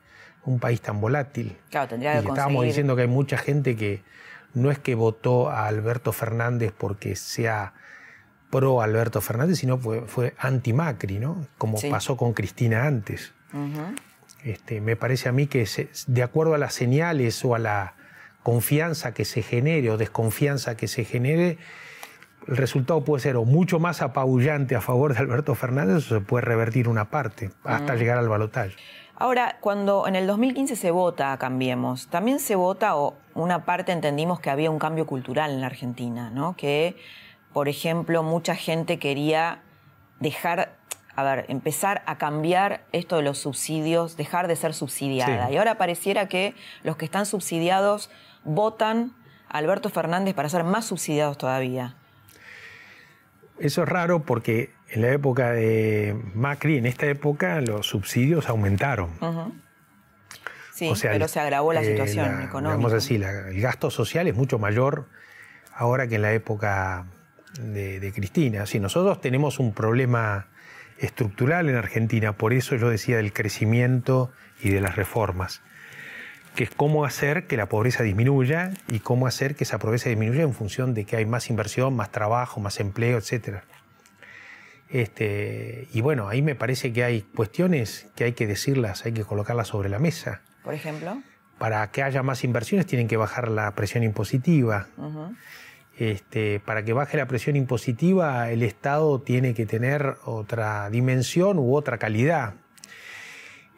un 0.45 0.59
país 0.59 0.81
tan 0.81 1.01
volátil. 1.01 1.57
Claro, 1.71 1.89
tendría 1.89 2.21
que 2.21 2.29
Estábamos 2.29 2.65
diciendo 2.65 2.97
que 2.97 3.03
hay 3.03 3.09
mucha 3.09 3.39
gente 3.39 3.77
que 3.77 4.03
no 4.53 4.71
es 4.71 4.79
que 4.79 4.95
votó 4.95 5.49
a 5.51 5.67
Alberto 5.67 6.13
Fernández 6.13 6.73
porque 6.77 7.17
sea 7.17 7.73
pro 8.51 8.83
Alberto 8.83 9.21
Fernández, 9.21 9.59
sino 9.59 9.79
fue, 9.79 10.03
fue 10.03 10.35
anti-Macri, 10.39 11.19
¿no? 11.19 11.47
Como 11.59 11.79
pasó 11.91 12.17
con 12.17 12.35
Cristina 12.35 12.87
antes. 12.87 13.35
este, 14.45 14.81
me 14.81 14.97
parece 14.97 15.29
a 15.29 15.33
mí 15.33 15.47
que 15.47 15.67
de 16.07 16.23
acuerdo 16.23 16.55
a 16.55 16.59
las 16.59 16.75
señales 16.75 17.45
o 17.45 17.55
a 17.55 17.59
la 17.59 17.95
confianza 18.45 19.13
que 19.13 19.25
se 19.25 19.43
genere 19.43 19.91
o 19.91 19.97
desconfianza 19.97 20.77
que 20.77 20.87
se 20.87 21.05
genere, 21.05 21.59
el 22.47 22.57
resultado 22.57 23.03
puede 23.03 23.21
ser 23.21 23.35
o 23.35 23.45
mucho 23.45 23.81
más 23.81 24.03
apabullante 24.03 24.77
a 24.77 24.81
favor 24.81 25.15
de 25.15 25.19
Alberto 25.19 25.57
Fernández 25.57 25.97
o 25.97 26.01
se 26.01 26.21
puede 26.21 26.45
revertir 26.45 26.89
una 26.89 27.11
parte 27.11 27.51
hasta 27.65 27.97
llegar 27.97 28.19
al 28.19 28.29
balotaje. 28.29 28.77
Ahora, 29.17 29.57
cuando 29.61 30.07
en 30.07 30.15
el 30.15 30.27
2015 30.29 30.77
se 30.77 30.91
vota 30.93 31.37
Cambiemos, 31.39 32.09
también 32.09 32.39
se 32.39 32.55
vota, 32.55 32.97
o 32.97 33.17
una 33.35 33.65
parte 33.65 33.91
entendimos 33.91 34.39
que 34.39 34.51
había 34.51 34.71
un 34.71 34.79
cambio 34.79 35.07
cultural 35.07 35.51
en 35.51 35.61
la 35.61 35.67
Argentina, 35.67 36.31
¿no? 36.31 36.55
Que 36.57 36.97
por 37.55 37.69
ejemplo, 37.69 38.25
mucha 38.25 38.57
gente 38.57 38.99
quería 38.99 39.63
dejar, 40.19 40.77
a 41.15 41.23
ver, 41.23 41.47
empezar 41.49 42.03
a 42.05 42.19
cambiar 42.19 42.85
esto 42.91 43.17
de 43.17 43.23
los 43.23 43.39
subsidios, 43.39 44.17
dejar 44.17 44.49
de 44.49 44.57
ser 44.57 44.75
subsidiada. 44.75 45.53
Y 45.53 45.57
ahora 45.57 45.79
pareciera 45.79 46.27
que 46.27 46.57
los 46.83 46.97
que 46.97 47.05
están 47.05 47.27
subsidiados 47.27 48.11
votan 48.45 49.13
a 49.49 49.59
Alberto 49.59 49.91
Fernández 49.91 50.35
para 50.35 50.49
ser 50.49 50.65
más 50.65 50.87
subsidiados 50.87 51.39
todavía. 51.39 51.95
eso 53.59 53.83
es 53.83 53.89
raro 53.89 54.23
porque 54.23 54.71
en 54.89 55.03
la 55.03 55.11
época 55.11 55.51
de 55.53 56.17
Macri, 56.35 56.79
en 56.79 56.87
esta 56.87 57.07
época, 57.07 57.61
los 57.61 57.87
subsidios 57.87 58.49
aumentaron. 58.49 59.11
Sí, 60.73 60.93
pero 61.03 61.29
se 61.29 61.41
agravó 61.41 61.73
la 61.73 61.83
eh, 61.83 61.87
situación 61.87 62.43
económica. 62.43 62.77
Vamos 62.77 62.93
así, 62.93 63.17
el 63.17 63.61
gasto 63.61 63.91
social 63.91 64.27
es 64.27 64.35
mucho 64.35 64.59
mayor 64.59 65.07
ahora 65.75 66.07
que 66.07 66.17
en 66.17 66.23
la 66.23 66.33
época 66.33 67.07
de, 67.61 68.13
Cristina. 68.15 68.67
Si 68.67 68.81
nosotros 68.81 69.21
tenemos 69.21 69.59
un 69.59 69.73
problema 69.73 70.47
estructural 70.99 71.69
en 71.69 71.77
Argentina, 71.77 72.33
por 72.33 72.53
eso 72.53 72.77
yo 72.77 72.89
decía 72.89 73.17
del 73.17 73.33
crecimiento 73.33 74.31
y 74.61 74.71
de 74.71 74.81
las 74.81 74.97
reformas, 74.97 75.63
que 76.55 76.65
es 76.65 76.71
cómo 76.71 77.05
hacer 77.05 77.47
que 77.47 77.57
la 77.57 77.67
pobreza 77.67 78.03
disminuya 78.03 78.73
y 78.89 79.01
cómo 79.01 79.27
hacer 79.27 79.55
que 79.57 79.65
esa 79.65 79.79
pobreza 79.79 80.09
disminuya 80.09 80.43
en 80.43 80.55
función 80.55 80.95
de 80.95 81.05
que 81.05 81.17
hay 81.17 81.27
más 81.27 81.51
inversión, 81.51 81.95
más 81.95 82.11
trabajo, 82.11 82.61
más 82.61 82.81
empleo, 82.81 83.19
etc. 83.19 83.59
Este, 84.89 85.89
y 85.93 86.01
bueno, 86.01 86.29
ahí 86.29 86.43
me 86.43 86.55
parece 86.55 86.93
que 86.93 87.05
hay 87.05 87.23
cuestiones 87.23 88.07
que 88.15 88.25
hay 88.25 88.33
que 88.33 88.47
decirlas, 88.47 89.05
hay 89.05 89.13
que 89.13 89.25
colocarlas 89.25 89.69
sobre 89.69 89.89
la 89.89 89.99
mesa 89.99 90.43
por 90.65 90.75
ejemplo? 90.75 91.23
Para 91.59 91.89
que 91.93 92.03
haya 92.03 92.23
más 92.25 92.43
inversiones 92.43 92.87
tienen 92.87 93.07
que 93.07 93.17
bajar 93.17 93.49
la 93.49 93.73
presión 93.75 94.03
impositiva. 94.03 94.89
este, 95.97 96.59
para 96.59 96.85
que 96.85 96.93
baje 96.93 97.17
la 97.17 97.27
presión 97.27 97.55
impositiva, 97.55 98.51
el 98.51 98.65
Estado 98.65 99.21
tiene 99.21 99.55
que 99.55 99.65
tener 99.65 100.17
otra 100.25 100.91
dimensión 100.91 101.59
u 101.59 101.77
otra 101.77 101.99
calidad. 101.99 102.55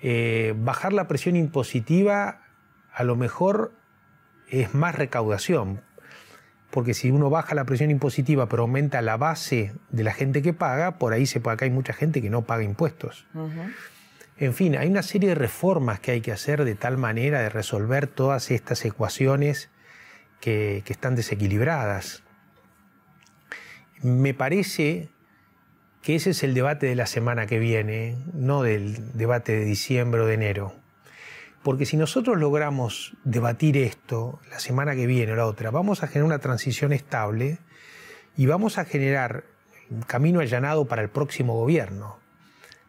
Eh, 0.00 0.54
bajar 0.56 0.94
la 0.94 1.08
presión 1.08 1.36
impositiva 1.36 2.45
a 2.96 3.04
lo 3.04 3.14
mejor 3.14 3.72
es 4.48 4.74
más 4.74 4.94
recaudación, 4.94 5.82
porque 6.70 6.94
si 6.94 7.10
uno 7.10 7.28
baja 7.28 7.54
la 7.54 7.64
presión 7.64 7.90
impositiva 7.90 8.48
pero 8.48 8.62
aumenta 8.62 9.02
la 9.02 9.18
base 9.18 9.74
de 9.90 10.02
la 10.02 10.14
gente 10.14 10.40
que 10.40 10.54
paga, 10.54 10.98
por 10.98 11.12
ahí 11.12 11.26
se 11.26 11.38
puede, 11.38 11.54
acá 11.54 11.66
hay 11.66 11.70
mucha 11.70 11.92
gente 11.92 12.22
que 12.22 12.30
no 12.30 12.46
paga 12.46 12.62
impuestos. 12.62 13.26
En 14.38 14.54
fin, 14.54 14.76
hay 14.76 14.88
una 14.88 15.02
serie 15.02 15.28
de 15.28 15.34
reformas 15.34 16.00
que 16.00 16.12
hay 16.12 16.20
que 16.22 16.32
hacer 16.32 16.64
de 16.64 16.74
tal 16.74 16.96
manera 16.96 17.40
de 17.40 17.50
resolver 17.50 18.06
todas 18.06 18.50
estas 18.50 18.82
ecuaciones 18.86 19.68
que, 20.40 20.82
están 20.86 21.16
desequilibradas. 21.16 22.22
Me 24.02 24.32
parece 24.32 25.10
que 26.02 26.14
ese 26.14 26.30
es 26.30 26.42
el 26.42 26.54
debate 26.54 26.86
de 26.86 26.94
la 26.94 27.06
semana 27.06 27.46
que 27.46 27.58
viene, 27.58 28.16
no 28.32 28.62
del 28.62 29.12
debate 29.18 29.52
de 29.52 29.66
diciembre 29.66 30.22
o 30.22 30.26
de 30.26 30.34
enero. 30.34 30.85
Porque 31.66 31.84
si 31.84 31.96
nosotros 31.96 32.38
logramos 32.38 33.16
debatir 33.24 33.76
esto 33.76 34.38
la 34.52 34.60
semana 34.60 34.94
que 34.94 35.08
viene 35.08 35.32
o 35.32 35.34
la 35.34 35.46
otra, 35.46 35.72
vamos 35.72 36.04
a 36.04 36.06
generar 36.06 36.26
una 36.26 36.38
transición 36.38 36.92
estable 36.92 37.58
y 38.36 38.46
vamos 38.46 38.78
a 38.78 38.84
generar 38.84 39.42
un 39.90 40.02
camino 40.02 40.38
allanado 40.38 40.84
para 40.84 41.02
el 41.02 41.08
próximo 41.08 41.54
gobierno 41.54 42.20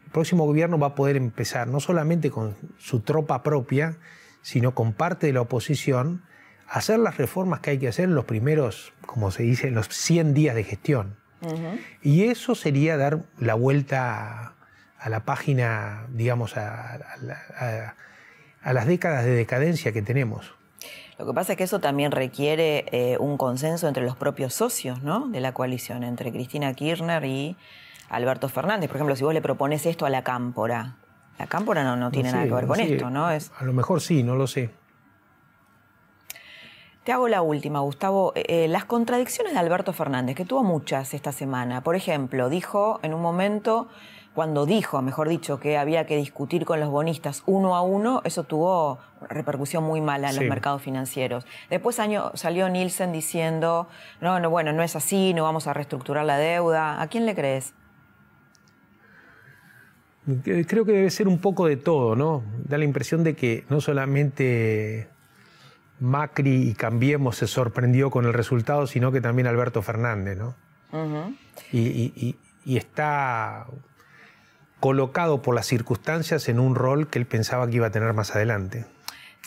el 0.07 0.11
próximo 0.11 0.45
gobierno 0.45 0.79
va 0.79 0.87
a 0.87 0.95
poder 0.95 1.17
empezar 1.17 1.67
no 1.67 1.81
solamente 1.81 2.31
con 2.31 2.55
su 2.77 3.01
tropa 3.01 3.43
propia, 3.43 3.97
sino 4.41 4.73
con 4.73 4.93
parte 4.93 5.27
de 5.27 5.33
la 5.33 5.41
oposición, 5.41 6.23
a 6.69 6.77
hacer 6.77 6.99
las 6.99 7.17
reformas 7.17 7.59
que 7.59 7.71
hay 7.71 7.77
que 7.77 7.89
hacer 7.89 8.05
en 8.05 8.15
los 8.15 8.23
primeros, 8.23 8.93
como 9.05 9.31
se 9.31 9.43
dice, 9.43 9.67
en 9.67 9.75
los 9.75 9.89
100 9.89 10.33
días 10.33 10.55
de 10.55 10.63
gestión. 10.63 11.17
Y 12.01 12.23
eso 12.23 12.55
sería 12.55 12.95
dar 12.95 13.25
la 13.37 13.55
vuelta 13.55 14.53
a, 14.97 15.09
la 15.09 15.25
página, 15.25 16.07
digamos, 16.13 16.55
a, 16.55 17.95
las 18.63 18.85
décadas 18.85 19.25
de 19.25 19.31
decadencia 19.31 19.91
que 19.91 20.01
tenemos. 20.01 20.53
Lo 21.17 21.25
que 21.25 21.33
pasa 21.33 21.53
es 21.53 21.57
que 21.57 21.63
eso 21.63 21.79
también 21.79 22.11
requiere 22.11 22.85
eh, 22.91 23.17
un 23.19 23.37
consenso 23.37 23.87
entre 23.87 24.03
los 24.03 24.15
propios 24.15 24.53
socios 24.53 25.01
¿no? 25.01 25.27
de 25.27 25.39
la 25.39 25.51
coalición, 25.51 26.03
entre 26.03 26.31
Cristina 26.31 26.73
Kirchner 26.73 27.25
y 27.25 27.55
Alberto 28.09 28.49
Fernández. 28.49 28.87
Por 28.87 28.97
ejemplo, 28.97 29.15
si 29.15 29.23
vos 29.23 29.33
le 29.33 29.41
propones 29.41 29.85
esto 29.85 30.05
a 30.05 30.09
la 30.09 30.23
cámpora, 30.23 30.97
la 31.39 31.47
cámpora 31.47 31.83
no, 31.83 31.95
no 31.95 32.11
tiene 32.11 32.31
nada 32.31 32.45
que 32.45 32.53
ver 32.53 32.67
con 32.67 32.79
esto, 32.79 33.09
¿no? 33.09 33.31
Es... 33.31 33.51
A 33.57 33.63
lo 33.63 33.73
mejor 33.73 34.01
sí, 34.01 34.21
no 34.21 34.35
lo 34.35 34.45
sé. 34.47 34.69
Te 37.03 37.13
hago 37.13 37.27
la 37.29 37.41
última, 37.41 37.79
Gustavo. 37.79 38.33
Eh, 38.35 38.43
eh, 38.47 38.67
las 38.67 38.85
contradicciones 38.85 39.53
de 39.53 39.59
Alberto 39.59 39.93
Fernández, 39.93 40.35
que 40.35 40.45
tuvo 40.45 40.63
muchas 40.63 41.13
esta 41.13 41.31
semana. 41.31 41.81
Por 41.81 41.95
ejemplo, 41.95 42.49
dijo 42.49 42.99
en 43.01 43.13
un 43.13 43.21
momento, 43.21 43.87
cuando 44.37 44.67
dijo, 44.67 45.01
mejor 45.01 45.29
dicho, 45.29 45.59
que 45.59 45.79
había 45.79 46.05
que 46.05 46.15
discutir 46.15 46.63
con 46.63 46.79
los 46.79 46.91
bonistas 46.91 47.41
uno 47.47 47.75
a 47.75 47.81
uno, 47.81 48.21
eso 48.23 48.43
tuvo 48.43 48.99
repercusión 49.31 49.83
muy 49.83 49.99
mala 49.99 50.29
en 50.29 50.35
los 50.35 50.45
mercados 50.45 50.83
financieros. 50.83 51.47
Después 51.71 51.99
año, 51.99 52.29
salió 52.35 52.69
Nielsen 52.69 53.11
diciendo, 53.11 53.87
no, 54.21 54.39
no, 54.39 54.51
bueno, 54.51 54.73
no 54.73 54.83
es 54.83 54.95
así, 54.95 55.33
no 55.33 55.41
vamos 55.41 55.65
a 55.65 55.73
reestructurar 55.73 56.23
la 56.23 56.37
deuda. 56.37 57.01
¿A 57.01 57.07
quién 57.07 57.25
le 57.25 57.33
crees? 57.33 57.73
Creo 60.43 60.85
que 60.85 60.91
debe 60.91 61.09
ser 61.09 61.27
un 61.27 61.39
poco 61.39 61.65
de 61.65 61.77
todo, 61.77 62.15
¿no? 62.15 62.43
Da 62.63 62.77
la 62.77 62.85
impresión 62.85 63.23
de 63.23 63.35
que 63.35 63.65
no 63.69 63.81
solamente 63.81 65.09
Macri 65.99 66.69
y 66.69 66.75
Cambiemos 66.75 67.37
se 67.37 67.47
sorprendió 67.47 68.11
con 68.11 68.25
el 68.25 68.33
resultado, 68.33 68.85
sino 68.85 69.11
que 69.11 69.19
también 69.19 69.47
Alberto 69.47 69.81
Fernández, 69.81 70.37
¿no? 70.37 70.53
y, 71.71 72.35
está 72.65 73.65
colocado 74.79 75.41
por 75.41 75.55
las 75.55 75.65
circunstancias 75.65 76.49
en 76.49 76.59
un 76.59 76.75
rol 76.75 77.07
que 77.07 77.19
él 77.19 77.25
pensaba 77.25 77.67
que 77.67 77.77
iba 77.77 77.87
a 77.87 77.91
tener 77.91 78.13
más 78.13 78.35
adelante. 78.35 78.85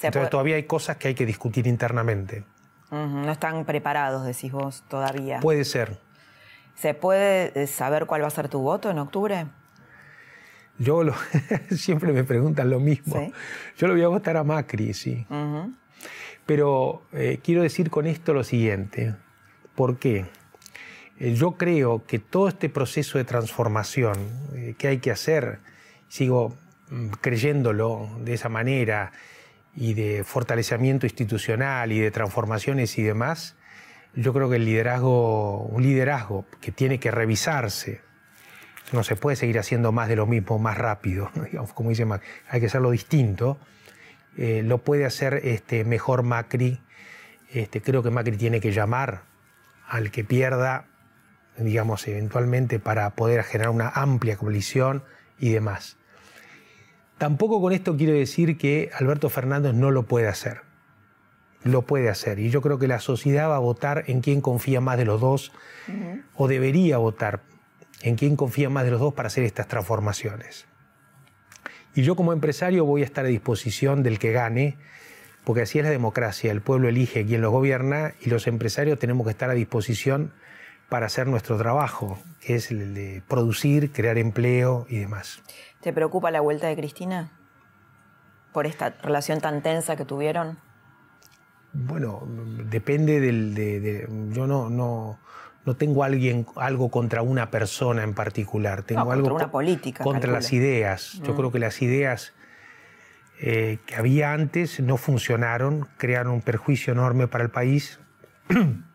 Entonces 0.03 0.31
todavía 0.31 0.57
hay 0.57 0.65
cosas 0.65 0.97
que 0.97 1.09
hay 1.09 1.15
que 1.15 1.27
discutir 1.27 1.67
internamente. 1.67 2.45
No 2.91 3.31
están 3.31 3.65
preparados, 3.65 4.25
decís 4.25 4.51
vos, 4.51 4.83
todavía. 4.89 5.41
Puede 5.41 5.65
ser. 5.65 5.99
¿Se 6.75 6.95
puede 6.95 7.53
eh, 7.55 7.67
saber 7.67 8.07
cuál 8.07 8.23
va 8.23 8.27
a 8.27 8.31
ser 8.31 8.49
tu 8.49 8.61
voto 8.61 8.91
en 8.91 8.99
octubre? 8.99 9.47
Yo 10.79 11.03
siempre 11.71 12.13
me 12.13 12.25
preguntan 12.25 12.71
lo 12.71 12.81
mismo. 12.81 13.31
Yo 13.77 13.87
lo 13.87 13.93
voy 13.93 14.03
a 14.03 14.09
votar 14.09 14.37
a 14.39 14.45
Macri, 14.45 14.95
sí. 14.95 15.27
Pero 16.47 17.03
eh, 17.13 17.39
quiero 17.45 17.63
decir 17.63 17.91
con 17.91 18.07
esto 18.07 18.33
lo 18.33 18.43
siguiente. 18.43 19.15
¿Por 19.75 19.99
qué? 19.99 20.27
Eh, 21.21 21.35
yo 21.35 21.53
creo 21.53 22.05
que 22.05 22.19
todo 22.19 22.49
este 22.49 22.69
proceso 22.69 23.19
de 23.19 23.25
transformación 23.25 24.17
eh, 24.55 24.75
que 24.77 24.89
hay 24.89 24.99
que 24.99 25.13
hacer, 25.13 25.61
sigo 26.09 26.57
mm, 26.89 27.11
creyéndolo 27.21 28.11
de 28.25 28.35
esa 28.35 28.49
manera, 28.49 29.13
y 29.75 29.95
de 29.95 30.25
fortalecimiento 30.25 31.07
institucional 31.07 31.93
y 31.93 32.01
de 32.01 32.11
transformaciones 32.11 32.99
y 32.99 33.03
demás, 33.03 33.57
yo 34.15 34.33
creo 34.33 34.51
que 34.51 34.57
el 34.57 34.65
liderazgo, 34.65 35.63
un 35.63 35.83
liderazgo 35.83 36.45
que 36.61 36.73
tiene 36.73 36.99
que 36.99 37.11
revisarse, 37.11 38.01
no 38.93 39.05
se 39.05 39.15
puede 39.15 39.37
seguir 39.37 39.59
haciendo 39.59 39.93
más 39.93 40.09
de 40.09 40.17
lo 40.17 40.27
mismo, 40.27 40.59
más 40.59 40.77
rápido, 40.77 41.31
como 41.75 41.91
dice 41.91 42.05
Macri, 42.05 42.27
hay 42.49 42.61
que 42.61 42.67
hacerlo 42.67 42.91
distinto. 42.91 43.59
Eh, 44.37 44.63
lo 44.65 44.79
puede 44.79 45.05
hacer 45.05 45.41
este, 45.45 45.85
mejor 45.85 46.23
Macri. 46.23 46.81
Este, 47.53 47.83
creo 47.83 48.03
que 48.03 48.11
Macri 48.11 48.37
tiene 48.37 48.61
que 48.61 48.73
llamar 48.73 49.23
al 49.89 50.11
que 50.11 50.25
pierda, 50.25 50.87
digamos, 51.65 52.07
eventualmente 52.09 52.79
para 52.79 53.11
poder 53.11 53.43
generar 53.45 53.71
una 53.71 53.89
amplia 53.89 54.37
coalición 54.37 55.03
y 55.39 55.51
demás. 55.51 55.97
Tampoco 57.19 57.61
con 57.61 57.73
esto 57.73 57.97
quiero 57.97 58.15
decir 58.15 58.57
que 58.57 58.91
Alberto 58.99 59.29
Fernández 59.29 59.75
no 59.75 59.91
lo 59.91 60.05
puede 60.05 60.29
hacer. 60.29 60.63
Lo 61.63 61.83
puede 61.83 62.09
hacer. 62.09 62.39
Y 62.39 62.49
yo 62.49 62.63
creo 62.63 62.79
que 62.79 62.89
la 62.89 63.01
sociedad 63.01 63.51
va 63.51 63.57
a 63.57 63.61
votar 63.61 64.05
en 64.07 64.23
quien 64.23 64.41
confía 64.41 64.81
más 64.81 64.97
de 64.97 65.05
los 65.05 65.21
dos, 65.21 65.53
o 66.35 66.49
debería 66.49 66.97
votar 66.97 67.43
en 68.03 68.17
quién 68.17 68.37
confía 68.37 68.71
más 68.71 68.85
de 68.85 68.93
los 68.93 69.01
dos 69.01 69.13
para 69.13 69.27
hacer 69.27 69.45
estas 69.45 69.69
transformaciones. 69.69 70.67
Y 71.95 72.03
yo 72.03 72.17
como 72.17 72.33
empresario 72.33 72.85
voy 72.85 73.03
a 73.03 73.05
estar 73.05 73.25
a 73.25 73.29
disposición 73.29 74.03
del 74.03 74.19
que 74.19 74.33
gane, 74.33 74.79
porque 75.45 75.63
así 75.63 75.79
es 75.79 75.85
la 75.85 75.91
democracia, 75.91 76.53
el 76.53 76.61
pueblo 76.61 76.89
elige 76.89 77.27
quien 77.27 77.41
lo 77.41 77.51
gobierna 77.51 78.15
y 78.21 78.31
los 78.31 78.47
empresarios 78.47 78.99
tenemos 78.99 79.27
que 79.27 79.33
estar 79.33 79.51
a 79.51 79.55
disposición 79.55 80.33
para 80.91 81.07
hacer 81.07 81.27
nuestro 81.27 81.57
trabajo, 81.57 82.19
que 82.41 82.57
es 82.57 82.71
el 82.71 82.93
de 82.95 83.23
producir, 83.27 83.93
crear 83.93 84.19
empleo 84.19 84.87
y 84.91 84.99
demás. 84.99 85.41
¿Te 85.81 85.95
preocupa 85.95 86.31
la 86.31 86.43
vuelta 86.43 86.67
de 86.67 86.77
Cristina 86.77 87.31
por 88.53 88.67
esta 88.67 88.91
relación 89.03 89.41
tan 89.41 89.63
tensa 89.63 89.97
que 89.97 90.05
tuvieron? 90.05 90.59
Bueno, 91.73 92.27
depende 92.27 93.21
del... 93.21 93.55
De, 93.55 94.09
yo 94.33 94.47
no, 94.49 94.69
no, 94.69 95.21
no 95.65 95.77
tengo 95.77 96.03
alguien, 96.03 96.45
algo 96.57 96.91
contra 96.91 97.23
una 97.23 97.51
persona 97.51 98.03
en 98.03 98.13
particular, 98.13 98.83
tengo 98.83 99.13
algo 99.13 99.29
contra 99.29 99.47
una 99.47 99.53
política, 99.53 100.03
contra 100.03 100.33
las 100.33 100.53
ideas. 100.53 101.21
Yo 101.23 101.33
mm. 101.33 101.37
creo 101.37 101.53
que 101.53 101.61
las 101.61 101.81
ideas 101.83 102.35
eh, 103.39 103.79
que 103.87 103.95
había 103.95 104.33
antes 104.33 104.81
no 104.81 104.97
funcionaron, 104.97 105.87
crearon 105.99 106.35
un 106.35 106.43
perjuicio 106.43 106.93
enorme 106.93 107.29
para 107.29 107.45
el 107.45 107.51
país 107.51 108.01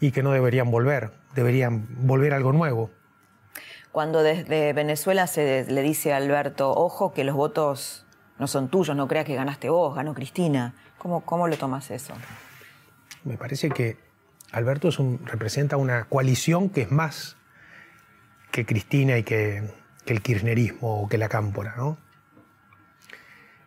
y 0.00 0.10
que 0.12 0.22
no 0.22 0.32
deberían 0.32 0.70
volver, 0.70 1.12
deberían 1.34 1.86
volver 2.06 2.34
algo 2.34 2.52
nuevo. 2.52 2.90
Cuando 3.92 4.22
desde 4.22 4.72
Venezuela 4.72 5.26
se 5.26 5.64
le 5.70 5.82
dice 5.82 6.12
a 6.12 6.18
Alberto, 6.18 6.70
ojo 6.70 7.12
que 7.14 7.24
los 7.24 7.34
votos 7.34 8.06
no 8.38 8.46
son 8.46 8.68
tuyos, 8.68 8.94
no 8.94 9.08
creas 9.08 9.24
que 9.24 9.34
ganaste 9.34 9.70
vos, 9.70 9.94
ganó 9.94 10.12
Cristina, 10.14 10.74
¿cómo, 10.98 11.22
cómo 11.24 11.48
lo 11.48 11.56
tomas 11.56 11.90
eso? 11.90 12.12
Me 13.24 13.38
parece 13.38 13.70
que 13.70 13.96
Alberto 14.52 14.90
representa 15.24 15.76
una 15.76 16.04
coalición 16.04 16.68
que 16.70 16.82
es 16.82 16.90
más 16.90 17.36
que 18.50 18.64
Cristina 18.64 19.18
y 19.18 19.22
que, 19.22 19.70
el 20.06 20.22
kirchnerismo 20.22 21.02
o 21.02 21.08
que 21.08 21.18
la 21.18 21.28
cámpora, 21.28 21.74
¿no? 21.76 21.98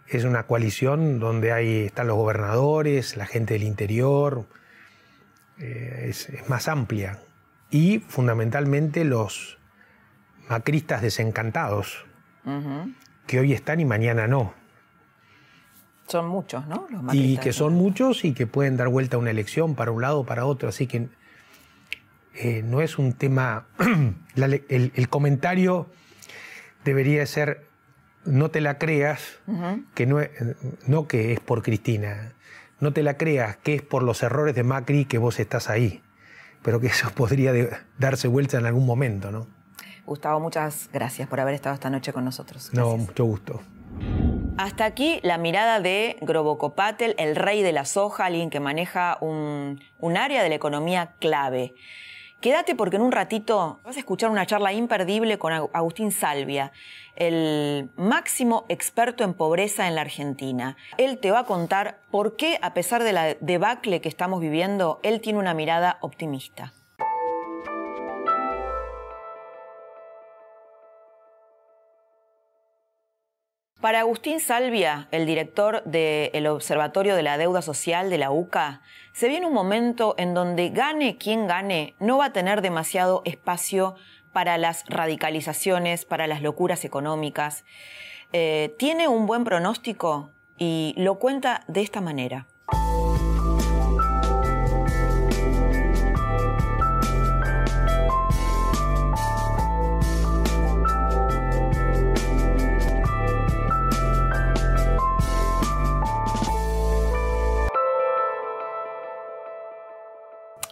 Es 0.08 0.24
una 0.24 0.44
coalición 0.44 1.20
donde 1.20 1.52
hay, 1.52 1.86
están 1.86 2.08
los 2.08 2.16
gobernadores, 2.16 3.18
la 3.18 3.26
gente 3.26 3.56
del 3.56 3.64
interior, 3.64 4.48
eh, 5.60 6.08
es, 6.10 6.30
más 6.48 6.68
amplia. 6.68 7.20
Y 7.72 8.00
fundamentalmente 8.00 9.04
los 9.04 9.58
macristas 10.50 11.02
desencantados, 11.02 12.06
que 13.28 13.40
hoy 13.40 13.54
están 13.54 13.80
y 13.80 13.86
mañana 13.86 14.28
no. 14.28 14.54
Son 16.08 16.28
muchos, 16.28 16.66
¿no? 16.66 16.88
y 17.12 17.38
que 17.38 17.54
son 17.54 17.74
muchos 17.74 18.26
y 18.26 18.34
que 18.34 18.48
pueden 18.48 18.76
dar 18.76 18.88
vuelta 18.88 19.18
a 19.18 19.20
una 19.20 19.30
elección 19.30 19.76
para 19.76 19.92
un 19.92 20.02
lado 20.02 20.22
o 20.22 20.26
para 20.26 20.46
otro. 20.46 20.70
Así 20.70 20.88
que 20.88 21.10
eh, 22.34 22.64
no 22.64 22.82
es 22.82 22.98
un 22.98 23.14
tema. 23.14 23.68
el, 24.36 25.10
comentario 25.10 25.88
debería 26.84 27.24
ser: 27.28 27.68
no 28.26 28.50
te 28.50 28.62
la 28.62 28.80
creas, 28.80 29.40
que 29.94 30.08
no, 30.08 30.18
no 30.88 31.08
que 31.08 31.34
es 31.34 31.40
por 31.40 31.62
Cristina, 31.62 32.34
no 32.80 32.94
te 32.94 33.04
la 33.04 33.18
creas 33.18 33.58
que 33.58 33.76
es 33.76 33.82
por 33.82 34.04
los 34.04 34.24
errores 34.24 34.56
de 34.56 34.64
Macri 34.64 35.06
que 35.06 35.18
vos 35.18 35.40
estás 35.40 35.70
ahí, 35.70 36.02
pero 36.62 36.80
que 36.80 36.88
eso 36.88 37.10
podría 37.16 37.54
darse 37.98 38.28
vuelta 38.28 38.58
en 38.58 38.66
algún 38.66 38.86
momento, 38.86 39.32
¿no? 39.32 39.48
Gustavo, 40.06 40.40
muchas 40.40 40.90
gracias 40.92 41.28
por 41.28 41.40
haber 41.40 41.54
estado 41.54 41.76
esta 41.76 41.90
noche 41.90 42.12
con 42.14 42.26
nosotros. 42.26 42.74
No, 42.74 42.98
mucho 42.98 43.26
gusto. 43.26 43.62
Hasta 44.58 44.86
aquí 44.86 45.20
la 45.24 45.38
mirada 45.38 45.80
de 45.80 46.18
Grobocopatel, 46.22 47.16
el 47.18 47.36
rey 47.36 47.62
de 47.62 47.72
la 47.72 47.86
soja, 47.86 48.26
alguien 48.26 48.50
que 48.50 48.60
maneja 48.60 49.18
un, 49.22 49.82
un 50.00 50.18
área 50.18 50.42
de 50.42 50.50
la 50.50 50.56
economía 50.56 51.14
clave. 51.20 51.76
Quédate 52.42 52.74
porque 52.74 52.96
en 52.96 53.02
un 53.02 53.12
ratito 53.12 53.82
vas 53.84 53.98
a 53.98 54.00
escuchar 54.00 54.30
una 54.30 54.46
charla 54.46 54.72
imperdible 54.72 55.38
con 55.38 55.52
Agustín 55.52 56.14
Salvia, 56.14 56.72
el 57.18 57.90
máximo 57.98 58.66
experto 58.70 59.26
en 59.26 59.34
pobreza 59.34 59.90
en 59.90 59.96
la 59.96 60.02
Argentina. 60.02 60.78
Él 60.98 61.18
te 61.18 61.32
va 61.32 61.40
a 61.40 61.46
contar 61.46 62.00
por 62.12 62.38
qué, 62.38 62.58
a 62.62 62.74
pesar 62.74 63.04
de 63.04 63.12
la 63.12 63.34
debacle 63.42 64.00
que 64.00 64.08
estamos 64.08 64.40
viviendo, 64.40 65.02
él 65.04 65.20
tiene 65.20 65.38
una 65.38 65.54
mirada 65.54 65.98
optimista. 66.00 66.72
Para 73.82 74.02
Agustín 74.02 74.42
Salvia, 74.42 75.08
el 75.12 75.26
director 75.26 75.84
del 75.86 76.48
Observatorio 76.48 77.16
de 77.16 77.24
la 77.24 77.38
Deuda 77.38 77.62
Social 77.62 78.10
de 78.10 78.18
la 78.18 78.30
UCA, 78.30 78.82
se 79.14 79.30
viene 79.30 79.46
un 79.46 79.54
momento 79.54 80.16
en 80.18 80.34
donde 80.34 80.70
gane 80.70 81.16
quien 81.16 81.48
gane, 81.48 81.96
no 81.98 82.18
va 82.18 82.26
a 82.26 82.34
tener 82.34 82.62
demasiado 82.62 83.22
espacio 83.24 83.96
para 84.34 84.58
las 84.58 84.84
radicalizaciones, 84.90 86.04
para 86.04 86.28
las 86.28 86.42
locuras 86.42 86.84
económicas. 86.84 87.64
Eh, 88.34 88.76
tiene 88.78 89.08
un 89.08 89.26
buen 89.26 89.46
pronóstico 89.46 90.32
y 90.58 90.94
lo 90.98 91.18
cuenta 91.18 91.64
de 91.70 91.80
esta 91.80 92.02
manera. 92.02 92.48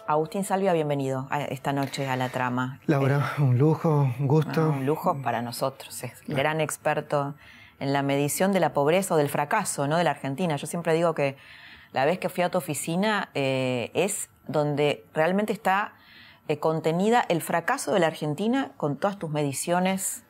Agustín 0.08 0.42
Salvia, 0.42 0.72
bienvenido 0.72 1.28
esta 1.50 1.74
noche 1.74 2.08
a 2.08 2.16
la 2.16 2.30
trama. 2.30 2.80
Laura, 2.86 3.34
eh, 3.36 3.42
un 3.42 3.58
lujo, 3.58 4.10
un 4.18 4.26
gusto. 4.26 4.62
Ah, 4.62 4.68
un 4.68 4.86
lujo 4.86 5.20
para 5.20 5.42
nosotros. 5.42 6.02
Es 6.02 6.22
gran 6.26 6.62
experto 6.62 7.34
en 7.78 7.92
la 7.92 8.02
medición 8.02 8.54
de 8.54 8.58
la 8.58 8.72
pobreza 8.72 9.12
o 9.12 9.16
del 9.18 9.28
fracaso 9.28 9.86
¿no? 9.86 9.98
de 9.98 10.04
la 10.04 10.12
Argentina. 10.12 10.56
Yo 10.56 10.66
siempre 10.66 10.94
digo 10.94 11.14
que 11.14 11.36
la 11.92 12.06
vez 12.06 12.18
que 12.18 12.30
fui 12.30 12.42
a 12.42 12.48
tu 12.48 12.56
oficina 12.56 13.28
eh, 13.34 13.90
es 13.92 14.30
donde 14.46 15.04
realmente 15.12 15.52
está 15.52 15.92
eh, 16.48 16.58
contenida 16.58 17.26
el 17.28 17.42
fracaso 17.42 17.92
de 17.92 18.00
la 18.00 18.06
Argentina 18.06 18.72
con 18.78 18.96
todas 18.96 19.18
tus 19.18 19.28
mediciones 19.28 20.24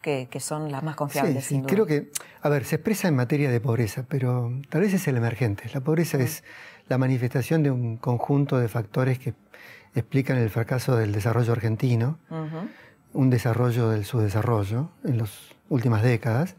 que, 0.00 0.28
son 0.38 0.70
las 0.70 0.84
más 0.84 0.94
confiables. 0.94 1.44
Sí, 1.44 1.56
sí. 1.56 1.62
creo 1.62 1.86
que, 1.86 2.12
a 2.40 2.48
ver, 2.48 2.64
se 2.64 2.76
expresa 2.76 3.08
en 3.08 3.16
materia 3.16 3.50
de 3.50 3.60
pobreza, 3.60 4.04
pero 4.08 4.52
tal 4.68 4.82
vez 4.82 4.94
es 4.94 5.08
el 5.08 5.16
emergente. 5.16 5.68
La 5.74 5.80
pobreza 5.80 6.18
es 6.18 6.44
la 6.88 6.98
manifestación 6.98 7.62
de 7.62 7.70
un 7.70 7.96
conjunto 7.96 8.58
de 8.58 8.68
factores 8.68 9.18
que 9.18 9.34
explican 9.94 10.38
el 10.38 10.50
fracaso 10.50 10.96
del 10.96 11.12
desarrollo 11.12 11.52
argentino, 11.52 12.18
un 13.12 13.30
desarrollo 13.30 13.90
del 13.90 14.04
subdesarrollo 14.04 14.90
en 15.04 15.18
las 15.18 15.30
últimas 15.68 16.02
décadas, 16.02 16.56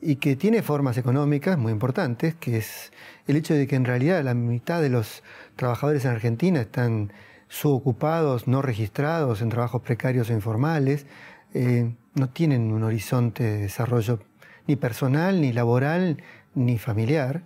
y 0.00 0.16
que 0.16 0.34
tiene 0.34 0.62
formas 0.62 0.98
económicas 0.98 1.56
muy 1.56 1.70
importantes, 1.70 2.34
que 2.34 2.56
es 2.56 2.92
el 3.28 3.36
hecho 3.36 3.54
de 3.54 3.68
que 3.68 3.76
en 3.76 3.84
realidad 3.84 4.22
la 4.24 4.34
mitad 4.34 4.82
de 4.82 4.88
los 4.88 5.22
trabajadores 5.54 6.04
en 6.04 6.10
Argentina 6.10 6.60
están 6.60 7.12
subocupados, 7.48 8.48
no 8.48 8.62
registrados 8.62 9.42
en 9.42 9.50
trabajos 9.50 9.82
precarios 9.82 10.28
o 10.30 10.32
informales, 10.32 11.06
eh, 11.54 11.94
no 12.14 12.28
tienen 12.28 12.72
un 12.72 12.82
horizonte 12.82 13.44
de 13.44 13.58
desarrollo 13.58 14.20
ni 14.66 14.76
personal, 14.76 15.40
ni 15.40 15.52
laboral, 15.52 16.22
ni 16.54 16.78
familiar. 16.78 17.42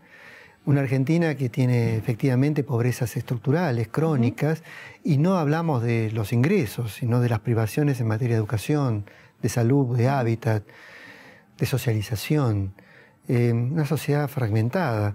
Una 0.67 0.81
Argentina 0.81 1.37
que 1.37 1.49
tiene 1.49 1.97
efectivamente 1.97 2.65
pobrezas 2.65 3.17
estructurales, 3.17 3.87
crónicas, 3.87 4.65
y 5.05 5.17
no 5.17 5.37
hablamos 5.37 5.81
de 5.81 6.11
los 6.11 6.33
ingresos, 6.33 6.93
sino 6.93 7.21
de 7.21 7.29
las 7.29 7.39
privaciones 7.39 8.01
en 8.01 8.09
materia 8.09 8.35
de 8.35 8.41
educación, 8.41 9.05
de 9.41 9.49
salud, 9.49 9.97
de 9.97 10.09
hábitat, 10.09 10.65
de 11.57 11.67
socialización. 11.67 12.75
Eh, 13.29 13.53
una 13.53 13.87
sociedad 13.87 14.27
fragmentada. 14.27 15.15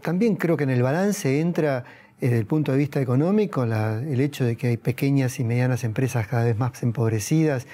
También 0.00 0.36
creo 0.36 0.56
que 0.56 0.64
en 0.64 0.70
el 0.70 0.82
balance 0.82 1.40
entra 1.40 1.84
desde 2.18 2.38
el 2.38 2.46
punto 2.46 2.72
de 2.72 2.78
vista 2.78 3.02
económico 3.02 3.64
el 3.64 4.18
hecho 4.18 4.46
de 4.46 4.56
que 4.56 4.68
hay 4.68 4.76
pequeñas 4.78 5.38
y 5.40 5.44
medianas 5.44 5.84
empresas 5.84 6.26
cada 6.26 6.44
vez 6.44 6.56
más 6.56 6.82
empobrecidas 6.82 7.66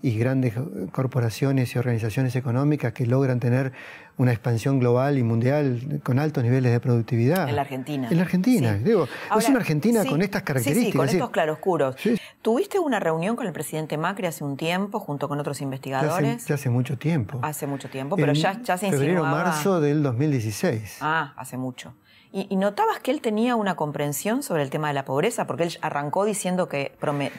y 0.00 0.16
grandes 0.16 0.54
corporaciones 0.92 1.74
y 1.74 1.78
organizaciones 1.78 2.36
económicas 2.36 2.92
que 2.92 3.04
logran 3.04 3.40
tener 3.40 3.72
una 4.16 4.32
expansión 4.32 4.78
global 4.78 5.18
y 5.18 5.22
mundial 5.22 6.00
con 6.02 6.18
altos 6.18 6.44
niveles 6.44 6.72
de 6.72 6.80
productividad. 6.80 7.48
En 7.48 7.56
la 7.56 7.62
Argentina. 7.62 8.08
En 8.10 8.16
la 8.16 8.22
Argentina, 8.22 8.74
digo. 8.74 9.08
es 9.36 9.48
una 9.48 9.58
Argentina 9.58 10.04
con 10.04 10.22
estas 10.22 10.42
características. 10.42 10.92
Sí, 10.92 10.96
con 10.96 11.08
estos 11.08 11.30
claroscuros. 11.30 11.96
¿Tuviste 12.42 12.78
una 12.78 13.00
reunión 13.00 13.34
con 13.34 13.46
el 13.46 13.52
presidente 13.52 13.96
Macri 13.96 14.26
hace 14.26 14.44
un 14.44 14.56
tiempo 14.56 15.00
junto 15.00 15.28
con 15.28 15.40
otros 15.40 15.60
investigadores? 15.60 16.46
Ya 16.46 16.54
hace, 16.54 16.70
mucho 16.70 16.96
tiempo. 16.96 17.40
Hace 17.42 17.66
mucho 17.66 17.88
tiempo, 17.88 18.16
pero 18.16 18.32
ya, 18.32 18.60
ya 18.62 18.76
se 18.76 18.86
insinuaba... 18.86 18.98
Febrero, 18.98 19.24
marzo 19.24 19.80
del 19.80 20.02
2016. 20.02 20.98
Ah, 21.00 21.32
hace 21.36 21.56
mucho. 21.56 21.94
¿Y, 22.32 22.56
notabas 22.56 22.98
que 23.00 23.10
él 23.10 23.20
tenía 23.22 23.56
una 23.56 23.74
comprensión 23.74 24.42
sobre 24.42 24.62
el 24.62 24.70
tema 24.70 24.88
de 24.88 24.94
la 24.94 25.04
pobreza? 25.04 25.46
Porque 25.46 25.62
él 25.64 25.78
arrancó 25.80 26.24
diciendo 26.24 26.68
que, 26.68 26.92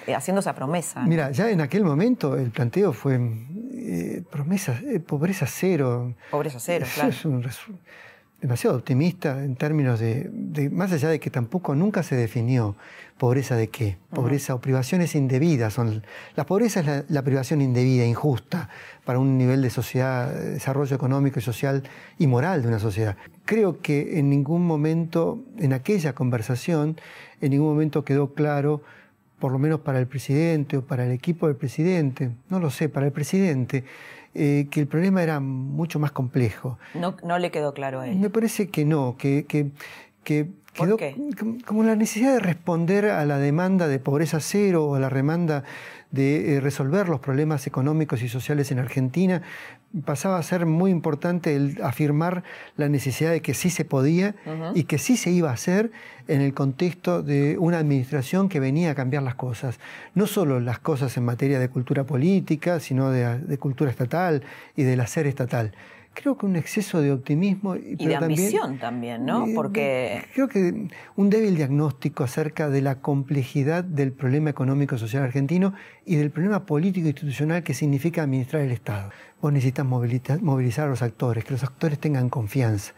eh, 0.08 0.15
haciendo 0.15 0.39
esa 0.39 0.56
promesa. 0.56 1.02
Mira, 1.04 1.32
ya 1.32 1.49
en 1.52 1.62
aquel 1.62 1.84
momento 1.84 2.36
el 2.36 2.49
planteo 2.49 2.91
fue 2.91 3.19
eh, 3.73 4.23
promesa, 4.32 4.80
eh, 4.84 4.99
pobreza 4.99 5.45
cero. 5.45 6.15
Pobreza 6.32 6.60
cero, 6.60 6.88
claro. 6.93 7.10
Es 7.10 7.25
un 7.25 7.43
demasiado 8.41 8.78
optimista 8.78 9.43
en 9.43 9.56
términos 9.56 9.99
de, 9.99 10.69
más 10.71 10.91
allá 10.91 11.10
de 11.10 11.19
que 11.19 11.30
tampoco 11.30 11.75
nunca 11.75 12.04
se 12.04 12.15
definió 12.15 12.75
pobreza 13.17 13.58
de 13.58 13.67
qué, 13.67 13.97
pobreza 14.12 14.56
o 14.56 14.62
privaciones 14.62 15.13
indebidas. 15.13 15.73
Son, 15.73 16.04
la 16.36 16.45
pobreza 16.45 16.80
es 16.80 17.04
la, 17.10 17.21
privación 17.21 17.62
indebida, 17.62 18.06
injusta, 18.06 18.69
para 19.04 19.19
un 19.19 19.38
nivel 19.38 19.62
de 19.62 19.69
sociedad, 19.69 20.34
desarrollo 20.34 20.95
económico 20.95 21.39
y 21.39 21.41
social 21.41 21.84
y 22.17 22.28
moral 22.28 22.62
de 22.62 22.69
una 22.69 22.80
sociedad. 22.80 23.17
Creo 23.43 23.82
que 23.82 24.19
en 24.19 24.30
ningún 24.30 24.65
momento, 24.65 25.43
en 25.58 25.73
aquella 25.73 26.13
conversación, 26.13 26.97
en 27.41 27.52
ningún 27.52 27.67
momento 27.67 28.06
quedó 28.06 28.34
claro, 28.34 28.82
por 29.39 29.52
lo 29.52 29.60
menos 29.60 29.82
para 29.82 29.99
el 29.99 30.08
presidente 30.08 30.78
o 30.78 30.86
para 30.86 31.06
el 31.06 31.12
equipo 31.12 31.47
del 31.47 31.56
presidente, 31.56 32.32
no 32.49 32.60
lo 32.60 32.69
sé, 32.69 32.88
para 32.88 33.06
el 33.06 33.12
presidente, 33.12 33.84
eh, 34.35 34.67
que 34.69 34.81
el 34.81 34.87
problema 34.87 35.23
era 35.23 35.39
mucho 35.39 35.99
más 35.99 36.11
complejo. 36.11 36.77
No, 36.93 37.15
no 37.23 37.39
le 37.39 37.51
quedó 37.51 37.73
claro 37.73 38.01
a 38.01 38.08
él. 38.08 38.17
Me 38.17 38.29
parece 38.29 38.69
que 38.69 38.85
no, 38.85 39.15
que, 39.17 39.45
que, 39.45 39.71
que 40.23 40.49
quedó 40.73 40.97
qué? 40.97 41.15
como 41.65 41.83
la 41.83 41.95
necesidad 41.95 42.33
de 42.33 42.39
responder 42.39 43.06
a 43.06 43.25
la 43.25 43.37
demanda 43.37 43.87
de 43.87 43.99
pobreza 43.99 44.39
cero 44.39 44.85
o 44.85 44.95
a 44.95 44.99
la 44.99 45.10
demanda 45.10 45.63
de 46.12 46.56
eh, 46.56 46.60
resolver 46.60 47.08
los 47.08 47.19
problemas 47.19 47.67
económicos 47.67 48.21
y 48.21 48.29
sociales 48.29 48.71
en 48.71 48.79
Argentina, 48.79 49.41
pasaba 50.06 50.37
a 50.37 50.44
ser 50.44 50.65
muy 50.65 50.92
importante 50.92 51.56
el 51.56 51.81
afirmar 51.83 52.44
la 52.77 52.90
necesidad 52.90 53.31
de 53.31 53.42
que 53.42 53.54
sí 53.54 53.69
se 53.69 53.85
podía 53.85 54.35
y 54.75 54.83
que 54.83 54.98
sí 54.98 55.17
se 55.17 55.31
iba 55.31 55.50
a 55.50 55.54
hacer 55.54 55.92
en 56.27 56.42
el 56.42 56.54
contexto 56.54 57.23
de 57.23 57.58
una 57.58 57.79
administración 57.79 58.50
que 58.50 58.60
venía 58.60 58.92
a 58.92 58.96
cambiar 58.96 59.23
las 59.23 59.35
cosas. 59.35 59.79
No 60.13 60.27
solo 60.27 60.60
las 60.60 60.79
cosas 60.79 61.17
en 61.17 61.25
materia 61.25 61.60
de 61.60 61.69
cultura 61.69 62.04
política, 62.04 62.79
sino 62.79 63.10
de, 63.10 63.58
cultura 63.58 63.90
estatal 63.90 64.44
y 64.75 64.83
del 64.83 65.00
hacer 65.02 65.25
estatal. 65.25 65.73
creo 66.13 66.37
que 66.37 66.46
un 66.46 66.56
exceso 66.56 67.02
de 67.02 67.12
optimismo. 67.12 67.75
Y 67.75 68.06
de 68.06 68.15
ambición 68.15 68.77
también, 68.77 69.25
¿no? 69.25 69.48
Porque... 69.56 70.23
Creo 70.33 70.48
que 70.50 70.90
un 71.15 71.29
débil 71.29 71.56
diagnóstico 71.56 72.23
acerca 72.23 72.69
de 72.69 72.81
la 72.81 72.96
complejidad 72.96 73.83
del 73.83 74.12
problema 74.12 74.50
económico 74.50 74.98
social 74.98 75.23
argentino 75.23 75.73
y 76.06 76.15
del 76.17 76.29
problema 76.29 76.65
político 76.65 77.08
institucional 77.08 77.63
que 77.63 77.73
significa 77.73 78.21
administrar 78.23 78.62
el 78.62 78.71
Estado. 78.71 79.12
Vos 79.42 79.54
necesitas 79.54 79.85
movilizar 79.85 80.87
a 80.87 80.90
los 80.90 81.02
actores, 81.02 81.44
que 81.46 81.52
los 81.52 81.63
actores 81.63 82.00
tengan 82.00 82.29
confianza 82.29 82.94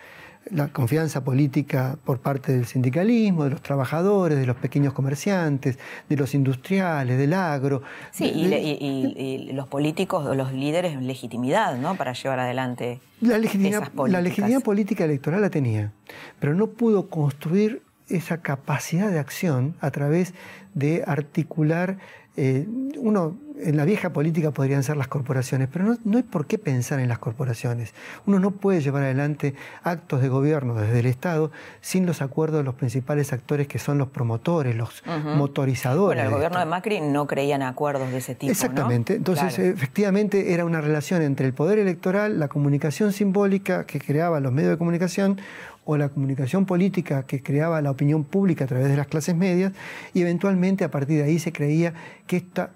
la 0.49 0.69
confianza 0.69 1.23
política 1.23 1.97
por 2.03 2.19
parte 2.19 2.51
del 2.51 2.65
sindicalismo, 2.65 3.43
de 3.43 3.51
los 3.51 3.61
trabajadores, 3.61 4.37
de 4.37 4.45
los 4.45 4.55
pequeños 4.57 4.93
comerciantes, 4.93 5.77
de 6.09 6.17
los 6.17 6.33
industriales, 6.33 7.17
del 7.17 7.33
agro. 7.33 7.83
Sí, 8.11 8.25
y, 8.25 9.51
los 9.53 9.67
políticos 9.67 10.25
o 10.25 10.33
los 10.33 10.51
líderes 10.51 10.99
legitimidad, 11.01 11.77
¿no? 11.77 11.95
Para 11.95 12.13
llevar 12.13 12.39
adelante 12.39 12.99
la 13.21 13.37
legitimidad, 13.37 13.91
La 14.07 14.21
legitimidad 14.21 14.61
política 14.61 15.05
electoral 15.05 15.41
la 15.41 15.49
tenía, 15.49 15.91
pero 16.39 16.55
no 16.55 16.67
pudo 16.67 17.09
construir 17.09 17.83
esa 18.09 18.41
capacidad 18.41 19.09
de 19.09 19.19
acción 19.19 19.75
a 19.79 19.91
través 19.91 20.33
de 20.73 21.03
articular 21.05 21.97
eh, 22.37 22.65
uno 22.97 23.35
en 23.63 23.77
la 23.77 23.85
vieja 23.85 24.11
política 24.11 24.51
podrían 24.51 24.83
ser 24.83 24.97
las 24.97 25.07
corporaciones, 25.07 25.69
pero 25.71 25.85
no, 25.85 25.97
no, 26.03 26.17
hay 26.17 26.23
por 26.23 26.45
qué 26.45 26.57
pensar 26.57 26.99
en 26.99 27.09
las 27.09 27.19
corporaciones. 27.19 27.93
Uno 28.25 28.39
no 28.39 28.51
puede 28.51 28.81
llevar 28.81 29.03
adelante 29.03 29.53
actos 29.83 30.21
de 30.21 30.29
gobierno 30.29 30.75
desde 30.75 30.99
el 30.99 31.05
Estado 31.05 31.51
sin 31.81 32.05
los 32.05 32.21
acuerdos 32.21 32.59
de 32.59 32.63
los 32.63 32.75
principales 32.75 33.33
actores 33.33 33.67
que 33.67 33.79
son 33.79 33.97
los 33.97 34.07
promotores, 34.07 34.75
los 34.75 35.03
motorizadores. 35.35 36.17
Bueno, 36.17 36.29
el 36.29 36.35
gobierno 36.35 36.59
de 36.59 36.65
Macri 36.65 37.01
no 37.01 37.27
creía 37.27 37.55
en 37.55 37.63
acuerdos 37.63 38.11
de 38.11 38.17
ese 38.17 38.35
tipo. 38.35 38.51
Exactamente. 38.51 39.15
Entonces, 39.15 39.59
efectivamente, 39.59 40.53
era 40.53 40.65
una 40.65 40.81
relación 40.81 41.21
entre 41.21 41.45
el 41.45 41.53
poder 41.53 41.79
electoral, 41.79 42.39
la 42.39 42.47
comunicación 42.47 43.13
simbólica 43.13 43.85
que 43.85 43.99
creaban 43.99 44.43
los 44.43 44.51
medios 44.51 44.71
de 44.71 44.77
comunicación, 44.77 45.39
o 45.85 45.97
la 45.97 46.09
comunicación 46.09 46.65
política 46.65 47.23
que 47.23 47.41
creaba 47.41 47.81
la 47.81 47.91
opinión 47.91 48.23
pública 48.23 48.65
a 48.65 48.67
través 48.67 48.89
de 48.89 48.97
las 48.97 49.07
clases 49.07 49.35
medias, 49.35 49.73
y 50.13 50.21
eventualmente 50.21 50.83
a 50.83 50.91
partir 50.91 51.17
de 51.17 51.23
ahí 51.23 51.39
se 51.39 51.51
creía 51.51 51.93
que 52.27 52.37
esta 52.37 52.71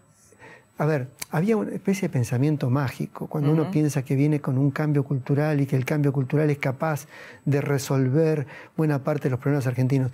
a 0.77 0.85
ver, 0.85 1.07
había 1.31 1.55
una 1.55 1.71
especie 1.71 2.09
de 2.09 2.11
pensamiento 2.11 2.69
mágico, 2.69 3.27
cuando 3.27 3.51
uno 3.51 3.71
piensa 3.71 4.03
que 4.03 4.15
viene 4.15 4.41
con 4.41 4.57
un 4.57 4.71
cambio 4.71 5.05
cultural 5.05 5.61
y 5.61 5.65
que 5.65 5.77
el 5.77 5.85
cambio 5.85 6.11
cultural 6.11 6.49
es 6.49 6.57
capaz 6.57 7.07
de 7.45 7.61
resolver 7.61 8.45
buena 8.75 9.03
parte 9.03 9.25
de 9.25 9.29
los 9.31 9.39
problemas 9.39 9.67
argentinos. 9.67 10.11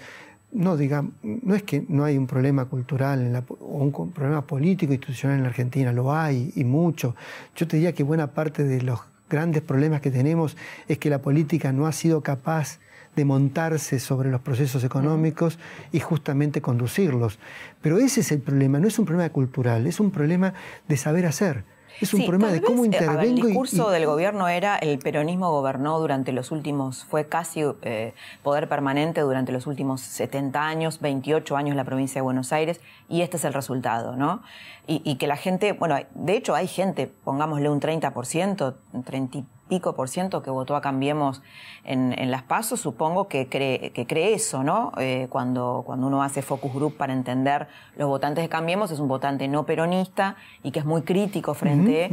No, 0.52 0.78
digamos, 0.78 1.14
no 1.24 1.56
es 1.56 1.64
que 1.64 1.84
no 1.88 2.04
hay 2.04 2.18
un 2.18 2.28
problema 2.28 2.66
cultural 2.66 3.44
o 3.60 3.78
un 3.78 4.12
problema 4.12 4.42
político 4.46 4.94
institucional 4.94 5.38
en 5.38 5.44
la 5.44 5.50
Argentina, 5.50 5.92
lo 5.94 6.14
hay 6.14 6.52
y 6.56 6.64
mucho. 6.64 7.16
Yo 7.56 7.68
te 7.68 7.78
diría 7.78 7.94
que 7.94 8.04
buena 8.04 8.28
parte 8.28 8.64
de 8.64 8.82
los 8.82 9.00
grandes 9.32 9.64
problemas 9.64 10.02
que 10.02 10.12
tenemos 10.12 10.58
es 10.88 10.98
que 10.98 11.10
la 11.10 11.22
política 11.22 11.72
no 11.72 11.88
ha 11.88 11.92
sido 11.92 12.22
capaz 12.22 12.80
de 13.16 13.26
montarse 13.26 14.00
sobre 14.00 14.30
los 14.30 14.42
procesos 14.42 14.84
económicos 14.84 15.58
y 15.92 16.00
justamente 16.00 16.62
conducirlos. 16.62 17.40
Pero 17.82 17.98
ese 17.98 18.22
es 18.22 18.32
el 18.32 18.40
problema, 18.40 18.80
no 18.80 18.88
es 18.88 19.00
un 19.00 19.06
problema 19.06 19.30
cultural, 19.30 19.88
es 19.88 20.00
un 20.00 20.12
problema 20.12 20.54
de 20.88 20.98
saber 20.98 21.26
hacer. 21.26 21.64
Es 22.02 22.14
un 22.14 22.26
problema 22.26 22.52
de 22.52 22.62
cómo 22.62 22.84
eh, 22.84 22.88
intervengo. 22.88 23.22
el 23.22 23.36
discurso 23.36 23.92
del 23.92 24.06
gobierno 24.06 24.48
era 24.48 24.78
el 24.78 24.98
peronismo 24.98 25.52
gobernó 25.52 26.00
durante 26.00 26.32
los 26.32 26.52
últimos, 26.52 27.06
fue 27.06 27.28
casi 27.28 27.64
eh, 27.84 28.14
poder 28.42 28.68
permanente 28.68 29.22
durante 29.22 29.52
los 29.52 29.68
últimos 29.68 30.02
70 30.02 30.60
años, 30.60 31.00
28 31.00 31.56
años 31.56 31.76
la 31.76 31.84
provincia 31.84 32.16
de 32.20 32.24
Buenos 32.24 32.52
Aires, 32.52 32.82
y 33.08 33.22
este 33.22 33.38
es 33.38 33.46
el 33.46 33.54
resultado, 33.54 34.16
¿no? 34.16 34.42
Y, 34.88 35.16
que 35.16 35.28
la 35.28 35.38
gente, 35.38 35.72
bueno, 35.72 35.96
de 36.16 36.36
hecho 36.36 36.54
hay 36.54 36.68
gente, 36.68 37.10
pongámosle 37.24 37.70
un 37.70 37.80
30%, 37.80 38.76
un 38.92 39.04
30 39.04 39.40
pico 39.72 39.96
por 39.96 40.10
ciento 40.10 40.44
que 40.44 40.50
votó 40.50 40.76
a 40.76 40.82
Cambiemos 40.82 41.42
en, 41.86 42.30
las 42.30 42.44
pasos, 42.44 42.82
supongo 42.82 43.30
que 43.30 43.48
cree, 43.48 43.92
que 43.92 44.06
cree 44.06 44.34
eso, 44.34 44.64
¿no? 44.64 44.92
Eh, 44.98 45.28
cuando, 45.30 45.84
cuando 45.86 46.08
uno 46.08 46.24
hace 46.24 46.42
focus 46.42 46.74
group 46.74 46.98
para 46.98 47.14
entender 47.14 47.70
los 47.96 48.10
votantes 48.10 48.44
de 48.44 48.50
Cambiemos, 48.50 48.92
es 48.92 49.00
un 49.00 49.08
votante 49.08 49.48
no 49.48 49.66
peronista 49.66 50.36
y 50.62 50.72
que 50.72 50.80
es 50.80 50.86
muy 50.86 51.04
crítico 51.04 51.54
frente 51.54 52.12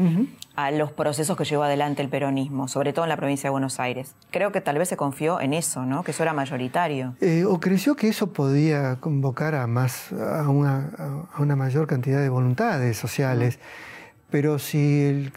a 0.55 0.71
los 0.71 0.93
procesos 0.93 1.37
que 1.37 1.45
llevó 1.45 1.65
adelante 1.65 2.01
el 2.01 2.09
peronismo, 2.09 2.69
sobre 2.69 2.93
todo 2.93 3.07
en 3.07 3.09
la 3.09 3.17
provincia 3.17 3.49
de 3.49 3.51
Buenos 3.51 3.81
Aires. 3.81 4.15
Creo 4.31 4.53
que 4.53 4.61
tal 4.61 4.79
vez 4.79 4.89
se 4.89 4.97
confió 4.97 5.41
en 5.41 5.53
eso, 5.53 5.85
¿no? 5.85 6.05
Que 6.05 6.13
eso 6.13 6.23
era 6.23 6.33
mayoritario. 6.33 7.17
Eh, 7.21 7.45
o 7.45 7.59
creció 7.59 7.97
que 7.97 8.07
eso 8.07 8.33
podía 8.33 9.01
convocar 9.01 9.57
a 9.57 9.67
más, 9.67 10.13
a 10.13 10.49
una, 10.49 11.27
a 11.35 11.43
una 11.43 11.57
mayor 11.57 11.89
cantidad 11.89 12.21
de 12.21 12.29
voluntades 12.29 12.97
sociales. 12.97 13.59
Pero 14.31 14.61
si 14.61 15.03
el 15.03 15.33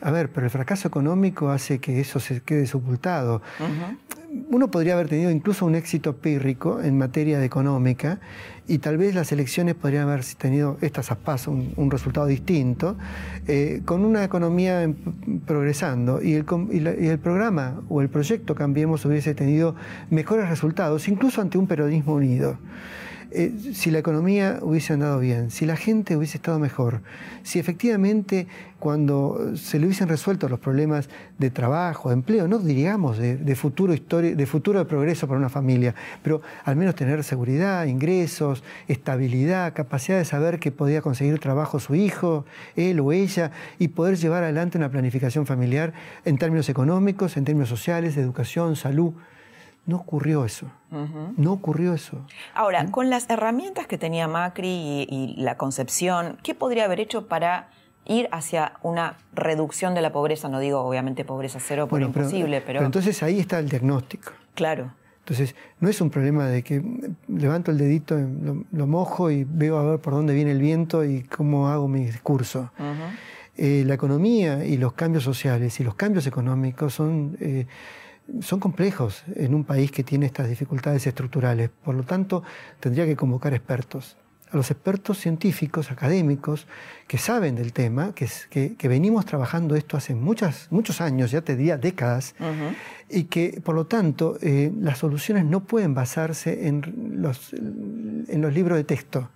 a 0.00 0.10
ver, 0.10 0.30
pero 0.30 0.46
el 0.46 0.50
fracaso 0.50 0.88
económico 0.88 1.50
hace 1.50 1.78
que 1.78 2.00
eso 2.00 2.20
se 2.20 2.40
quede 2.42 2.66
sepultado. 2.66 3.42
Uno 4.48 4.70
podría 4.70 4.94
haber 4.94 5.08
tenido 5.08 5.30
incluso 5.30 5.66
un 5.66 5.74
éxito 5.74 6.16
pírrico 6.16 6.80
en 6.80 6.96
materia 6.96 7.38
de 7.38 7.46
económica 7.46 8.20
y 8.68 8.78
tal 8.78 8.96
vez 8.96 9.14
las 9.14 9.32
elecciones 9.32 9.74
podrían 9.74 10.08
haber 10.08 10.24
tenido, 10.38 10.78
estas 10.80 11.10
a 11.10 11.16
paso, 11.16 11.50
un, 11.50 11.90
resultado 11.90 12.26
distinto, 12.26 12.96
eh, 13.48 13.82
con 13.84 14.04
una 14.04 14.22
economía 14.22 14.88
progresando 15.46 16.22
y 16.22 16.34
el, 16.34 16.46
y 16.72 17.06
el 17.08 17.18
programa 17.18 17.82
o 17.88 18.00
el 18.00 18.08
proyecto 18.08 18.54
Cambiemos 18.54 19.04
hubiese 19.04 19.34
tenido 19.34 19.74
mejores 20.10 20.48
resultados, 20.48 21.08
incluso 21.08 21.40
ante 21.40 21.58
un 21.58 21.66
periodismo 21.66 22.14
unido. 22.14 22.58
Eh, 23.32 23.52
si 23.74 23.92
la 23.92 24.00
economía 24.00 24.58
hubiese 24.60 24.92
andado 24.92 25.20
bien, 25.20 25.52
si 25.52 25.64
la 25.64 25.76
gente 25.76 26.16
hubiese 26.16 26.38
estado 26.38 26.58
mejor, 26.58 27.00
si 27.44 27.60
efectivamente 27.60 28.48
cuando 28.80 29.52
se 29.54 29.78
le 29.78 29.86
hubiesen 29.86 30.08
resuelto 30.08 30.48
los 30.48 30.58
problemas 30.58 31.08
de 31.38 31.50
trabajo, 31.50 32.08
de 32.08 32.14
empleo, 32.14 32.48
no 32.48 32.58
diríamos 32.58 33.18
de, 33.18 33.54
futuro 33.54 33.94
de 33.94 34.46
futuro 34.46 34.80
de 34.80 34.84
progreso 34.84 35.28
para 35.28 35.38
una 35.38 35.48
familia, 35.48 35.94
pero 36.24 36.42
al 36.64 36.74
menos 36.74 36.96
tener 36.96 37.22
seguridad, 37.22 37.84
ingresos, 37.86 38.64
estabilidad, 38.88 39.74
capacidad 39.74 40.18
de 40.18 40.24
saber 40.24 40.58
que 40.58 40.72
podía 40.72 41.00
conseguir 41.00 41.38
trabajo 41.38 41.78
su 41.78 41.94
hijo, 41.94 42.46
él 42.74 42.98
o 42.98 43.12
ella, 43.12 43.52
y 43.78 43.88
poder 43.88 44.16
llevar 44.16 44.42
adelante 44.42 44.76
una 44.76 44.90
planificación 44.90 45.46
familiar 45.46 45.92
en 46.24 46.36
términos 46.36 46.68
económicos, 46.68 47.36
en 47.36 47.44
términos 47.44 47.68
sociales, 47.68 48.16
de 48.16 48.22
educación, 48.22 48.74
salud. 48.74 49.12
No 49.86 49.96
ocurrió 49.96 50.44
eso. 50.44 50.66
No 51.36 51.52
ocurrió 51.52 51.94
eso. 51.94 52.24
Ahora, 52.54 52.84
¿Mm? 52.84 52.90
con 52.90 53.10
las 53.10 53.28
herramientas 53.30 53.86
que 53.86 53.98
tenía 53.98 54.28
Macri 54.28 55.06
y, 55.08 55.34
la 55.38 55.56
concepción, 55.56 56.38
¿qué 56.42 56.54
podría 56.54 56.84
haber 56.84 57.00
hecho 57.00 57.26
para 57.26 57.70
ir 58.04 58.28
hacia 58.32 58.72
una 58.82 59.16
reducción 59.32 59.94
de 59.94 60.02
la 60.02 60.12
pobreza? 60.12 60.48
No 60.48 60.58
digo, 60.58 60.80
obviamente, 60.80 61.24
pobreza 61.24 61.60
cero, 61.60 61.88
por 61.88 62.02
imposible, 62.02 62.60
pero, 62.60 62.82
entonces 62.84 63.22
ahí 63.22 63.40
está 63.40 63.58
el 63.58 63.68
diagnóstico. 63.68 64.32
Claro. 64.54 64.92
Entonces, 65.20 65.54
no 65.78 65.88
es 65.88 66.00
un 66.00 66.10
problema 66.10 66.46
de 66.46 66.62
que 66.62 66.82
levanto 67.28 67.70
el 67.70 67.78
dedito, 67.78 68.18
lo, 68.72 68.86
mojo 68.86 69.30
y 69.30 69.44
veo 69.44 69.78
a 69.78 69.84
ver 69.84 70.00
por 70.00 70.12
dónde 70.12 70.34
viene 70.34 70.50
el 70.50 70.60
viento 70.60 71.04
y 71.04 71.22
cómo 71.22 71.68
hago 71.68 71.86
mi 71.86 72.04
discurso. 72.04 72.72
Eh, 73.56 73.84
la 73.86 73.94
economía 73.94 74.64
y 74.64 74.76
los 74.76 74.94
cambios 74.94 75.22
sociales 75.22 75.78
y 75.80 75.84
los 75.84 75.94
cambios 75.94 76.26
económicos 76.26 76.94
son 76.94 77.36
eh, 77.40 77.66
son 78.40 78.60
complejos 78.60 79.24
en 79.34 79.54
un 79.54 79.64
país 79.64 79.90
que 79.90 80.04
tiene 80.04 80.26
estas 80.26 80.48
dificultades 80.48 81.06
estructurales. 81.06 81.70
Por 81.84 81.94
lo 81.94 82.02
tanto, 82.02 82.42
tendría 82.78 83.06
que 83.06 83.16
convocar 83.16 83.54
expertos. 83.54 84.16
A 84.50 84.56
los 84.56 84.70
expertos 84.70 85.18
científicos, 85.18 85.92
académicos, 85.92 86.66
que 87.06 87.18
saben 87.18 87.54
del 87.54 87.72
tema, 87.72 88.12
que, 88.14 88.28
que, 88.76 88.88
venimos 88.88 89.24
trabajando 89.24 89.76
esto 89.76 89.96
hace 89.96 90.14
muchas, 90.16 90.66
muchos 90.70 91.00
años, 91.00 91.30
ya 91.30 91.42
te 91.42 91.54
diría 91.54 91.78
décadas, 91.78 92.34
y 93.08 93.24
que, 93.24 93.60
por 93.64 93.76
lo 93.76 93.86
tanto, 93.86 94.38
eh, 94.42 94.72
las 94.80 94.98
soluciones 94.98 95.44
no 95.44 95.60
pueden 95.60 95.94
basarse 95.94 96.66
en 96.66 97.12
los, 97.22 97.52
en 97.52 98.40
los 98.40 98.52
libros 98.52 98.76
de 98.76 98.84
texto 98.84 99.30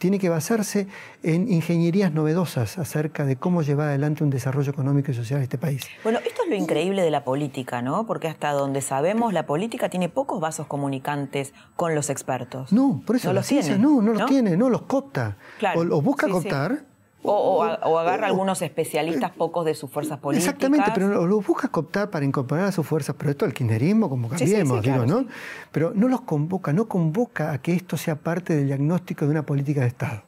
tiene 0.00 0.18
que 0.18 0.30
basarse 0.30 0.88
en 1.22 1.52
ingenierías 1.52 2.12
novedosas 2.12 2.78
acerca 2.78 3.26
de 3.26 3.36
cómo 3.36 3.60
llevar 3.60 3.88
adelante 3.88 4.24
un 4.24 4.30
desarrollo 4.30 4.70
económico 4.72 5.10
y 5.10 5.14
social 5.14 5.36
en 5.36 5.42
este 5.44 5.58
país. 5.58 5.86
Bueno, 6.02 6.20
esto 6.26 6.42
es 6.42 6.48
lo 6.48 6.56
increíble 6.56 7.02
de 7.02 7.10
la 7.10 7.22
política, 7.22 7.82
¿no? 7.82 8.06
Porque 8.06 8.26
hasta 8.26 8.52
donde 8.52 8.80
sabemos, 8.80 9.34
la 9.34 9.44
política 9.44 9.90
tiene 9.90 10.08
pocos 10.08 10.40
vasos 10.40 10.66
comunicantes 10.66 11.52
con 11.76 11.94
los 11.94 12.08
expertos. 12.08 12.72
No, 12.72 13.02
por 13.06 13.16
eso 13.16 13.28
no 13.28 13.34
la 13.34 13.40
los 13.40 13.46
ciencia 13.46 13.76
no, 13.76 14.00
no 14.00 14.14
los 14.14 14.24
tiene, 14.24 14.56
no 14.56 14.70
los 14.70 14.82
copta. 14.82 15.36
O 15.74 15.84
los 15.84 16.02
busca 16.02 16.26
cooptar. 16.28 16.89
O, 17.22 17.62
agarra 17.62 18.28
algunos 18.28 18.62
especialistas 18.62 19.30
pocos 19.32 19.66
de 19.66 19.74
sus 19.74 19.90
fuerzas 19.90 20.18
políticas. 20.18 20.54
Exactamente, 20.54 20.90
pero 20.94 21.26
los 21.26 21.46
busca 21.46 21.68
cooptar 21.68 22.10
para 22.10 22.24
incorporar 22.24 22.66
a 22.66 22.72
sus 22.72 22.86
fuerzas, 22.86 23.14
pero 23.18 23.30
esto 23.30 23.44
el 23.44 23.52
kirchnerismo, 23.52 24.08
como 24.08 24.28
cambiemos, 24.28 24.82
digo, 24.82 25.04
¿no? 25.04 25.26
Pero 25.70 25.92
no 25.94 26.08
los 26.08 26.22
convoca, 26.22 26.72
no 26.72 26.88
convoca 26.88 27.52
a 27.52 27.58
que 27.58 27.74
esto 27.74 27.96
sea 27.96 28.16
parte 28.16 28.56
del 28.56 28.66
diagnóstico 28.66 29.26
de 29.26 29.32
una 29.32 29.44
política 29.44 29.82
de 29.82 29.88
Estado. 29.88 30.22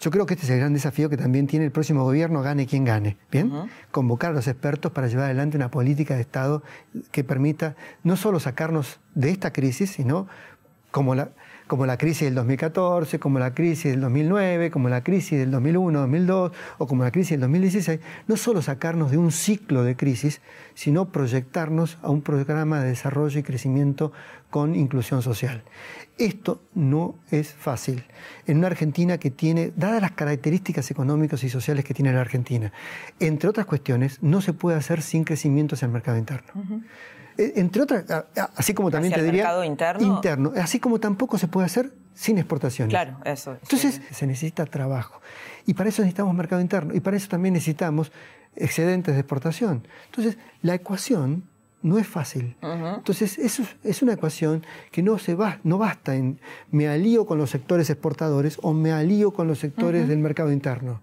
Yo 0.00 0.10
creo 0.10 0.26
que 0.26 0.34
este 0.34 0.46
es 0.46 0.50
el 0.50 0.58
gran 0.58 0.72
desafío 0.72 1.08
que 1.08 1.16
también 1.16 1.46
tiene 1.46 1.64
el 1.64 1.72
próximo 1.72 2.04
gobierno, 2.04 2.42
gane 2.42 2.66
quien 2.66 2.84
gane. 2.84 3.16
¿Bien? 3.30 3.52
Convocar 3.90 4.30
a 4.30 4.34
los 4.34 4.48
expertos 4.48 4.92
para 4.92 5.06
llevar 5.06 5.26
adelante 5.26 5.56
una 5.56 5.70
política 5.70 6.14
de 6.14 6.22
Estado 6.22 6.62
que 7.12 7.24
permita 7.24 7.76
no 8.02 8.16
solo 8.16 8.40
sacarnos 8.40 9.00
de 9.14 9.30
esta 9.30 9.52
crisis, 9.52 9.90
sino 9.90 10.26
como 10.90 11.14
la, 11.14 11.30
como 11.70 11.86
la 11.86 11.96
crisis 11.96 12.22
del 12.22 12.34
2014, 12.34 13.20
como 13.20 13.38
la 13.38 13.54
crisis 13.54 13.92
del 13.92 14.00
2009, 14.00 14.72
como 14.72 14.88
la 14.88 15.04
crisis 15.04 15.38
del 15.38 15.52
2001, 15.52 16.00
2002 16.00 16.50
o 16.78 16.86
como 16.88 17.04
la 17.04 17.12
crisis 17.12 17.30
del 17.30 17.42
2016, 17.42 18.00
no 18.26 18.36
solo 18.36 18.60
sacarnos 18.60 19.12
de 19.12 19.18
un 19.18 19.30
ciclo 19.30 19.84
de 19.84 19.94
crisis, 19.94 20.40
sino 20.74 21.12
proyectarnos 21.12 21.96
a 22.02 22.10
un 22.10 22.22
programa 22.22 22.80
de 22.80 22.88
desarrollo 22.88 23.38
y 23.38 23.44
crecimiento 23.44 24.10
con 24.50 24.74
inclusión 24.74 25.22
social. 25.22 25.62
Esto 26.18 26.60
no 26.74 27.14
es 27.30 27.54
fácil 27.54 28.02
en 28.48 28.58
una 28.58 28.66
Argentina 28.66 29.18
que 29.18 29.30
tiene, 29.30 29.72
dadas 29.76 30.02
las 30.02 30.10
características 30.10 30.90
económicas 30.90 31.44
y 31.44 31.48
sociales 31.48 31.84
que 31.84 31.94
tiene 31.94 32.12
la 32.12 32.20
Argentina, 32.20 32.72
entre 33.20 33.48
otras 33.48 33.66
cuestiones, 33.66 34.20
no 34.22 34.40
se 34.40 34.54
puede 34.54 34.76
hacer 34.76 35.02
sin 35.02 35.22
crecimiento 35.22 35.76
hacia 35.76 35.86
el 35.86 35.92
mercado 35.92 36.18
interno. 36.18 36.50
Entre 37.56 37.82
otras, 37.82 38.04
así 38.56 38.74
como 38.74 38.90
también 38.90 39.14
te 39.14 39.22
diría... 39.22 39.44
mercado 39.44 39.64
interno? 39.64 40.14
Interno, 40.16 40.52
así 40.56 40.80
como 40.80 41.00
tampoco 41.00 41.38
se 41.38 41.48
puede 41.48 41.66
hacer 41.66 41.92
sin 42.14 42.38
exportaciones. 42.38 42.90
Claro, 42.90 43.18
eso. 43.24 43.56
Entonces 43.62 44.00
se 44.10 44.26
necesita 44.26 44.66
trabajo. 44.66 45.20
Y 45.66 45.74
para 45.74 45.88
eso 45.88 46.02
necesitamos 46.02 46.34
mercado 46.34 46.60
interno. 46.60 46.94
Y 46.94 47.00
para 47.00 47.16
eso 47.16 47.28
también 47.28 47.54
necesitamos 47.54 48.12
excedentes 48.56 49.14
de 49.14 49.20
exportación. 49.20 49.86
Entonces, 50.06 50.36
la 50.62 50.74
ecuación 50.74 51.44
no 51.82 51.98
es 51.98 52.06
fácil. 52.06 52.56
Entonces, 52.62 53.38
eso 53.38 53.62
es 53.82 54.02
una 54.02 54.14
ecuación 54.14 54.64
que 54.90 55.02
no, 55.02 55.18
se 55.18 55.34
va, 55.34 55.58
no 55.64 55.78
basta 55.78 56.14
en 56.14 56.38
me 56.70 56.88
alío 56.88 57.26
con 57.26 57.38
los 57.38 57.50
sectores 57.50 57.88
exportadores 57.90 58.58
o 58.62 58.72
me 58.72 58.92
alío 58.92 59.32
con 59.32 59.48
los 59.48 59.58
sectores 59.58 60.08
del 60.08 60.18
mercado 60.18 60.52
interno. 60.52 61.00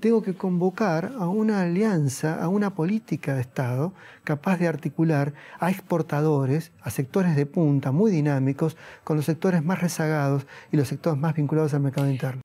Tengo 0.00 0.22
que 0.22 0.34
convocar 0.34 1.12
a 1.18 1.28
una 1.28 1.62
alianza, 1.62 2.42
a 2.42 2.48
una 2.48 2.74
política 2.74 3.34
de 3.34 3.42
Estado 3.42 3.92
capaz 4.24 4.58
de 4.58 4.68
articular 4.68 5.32
a 5.58 5.70
exportadores, 5.70 6.72
a 6.82 6.90
sectores 6.90 7.36
de 7.36 7.46
punta 7.46 7.92
muy 7.92 8.10
dinámicos, 8.10 8.76
con 9.04 9.16
los 9.16 9.26
sectores 9.26 9.64
más 9.64 9.80
rezagados 9.80 10.46
y 10.70 10.76
los 10.76 10.88
sectores 10.88 11.18
más 11.18 11.34
vinculados 11.34 11.74
al 11.74 11.80
mercado 11.80 12.10
interno. 12.10 12.42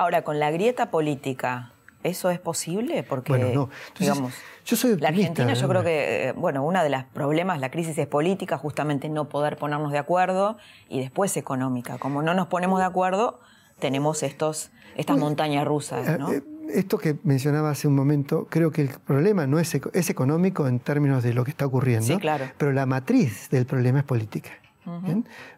Ahora, 0.00 0.22
con 0.22 0.40
la 0.40 0.50
grieta 0.50 0.90
política, 0.90 1.72
¿eso 2.02 2.30
es 2.30 2.38
posible? 2.38 3.02
Porque, 3.02 3.32
bueno, 3.32 3.48
no. 3.52 3.70
digamos, 3.98 4.32
yo 4.64 4.74
soy 4.74 4.96
la 4.96 5.08
Argentina, 5.08 5.52
yo 5.52 5.68
creo 5.68 5.84
que, 5.84 6.28
eh, 6.28 6.32
bueno, 6.32 6.64
uno 6.64 6.82
de 6.82 6.88
los 6.88 7.04
problemas, 7.04 7.60
la 7.60 7.70
crisis 7.70 7.98
es 7.98 8.06
política, 8.06 8.56
justamente 8.56 9.10
no 9.10 9.28
poder 9.28 9.58
ponernos 9.58 9.92
de 9.92 9.98
acuerdo, 9.98 10.56
y 10.88 11.00
después 11.00 11.36
económica. 11.36 11.98
Como 11.98 12.22
no 12.22 12.32
nos 12.32 12.46
ponemos 12.46 12.78
de 12.78 12.86
acuerdo, 12.86 13.40
tenemos 13.78 14.22
estos, 14.22 14.70
estas 14.96 15.18
montañas 15.18 15.66
rusas, 15.66 16.08
eh, 16.08 16.16
¿no? 16.18 16.32
Eh, 16.32 16.42
esto 16.72 16.96
que 16.96 17.18
mencionaba 17.22 17.68
hace 17.68 17.86
un 17.86 17.94
momento, 17.94 18.46
creo 18.48 18.70
que 18.70 18.80
el 18.80 18.88
problema 18.88 19.46
no 19.46 19.58
es, 19.58 19.78
es 19.92 20.08
económico 20.08 20.66
en 20.66 20.80
términos 20.80 21.22
de 21.22 21.34
lo 21.34 21.44
que 21.44 21.50
está 21.50 21.66
ocurriendo, 21.66 22.06
sí, 22.06 22.16
claro. 22.16 22.46
pero 22.56 22.72
la 22.72 22.86
matriz 22.86 23.50
del 23.50 23.66
problema 23.66 23.98
es 23.98 24.06
política 24.06 24.59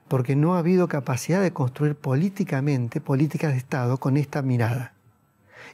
porque 0.08 0.36
no 0.36 0.54
ha 0.54 0.58
habido 0.58 0.88
capacidad 0.88 1.40
de 1.40 1.52
construir 1.52 1.94
políticamente 1.94 3.00
políticas 3.00 3.52
de 3.52 3.58
Estado 3.58 3.98
con 3.98 4.16
esta 4.16 4.42
mirada 4.42 4.92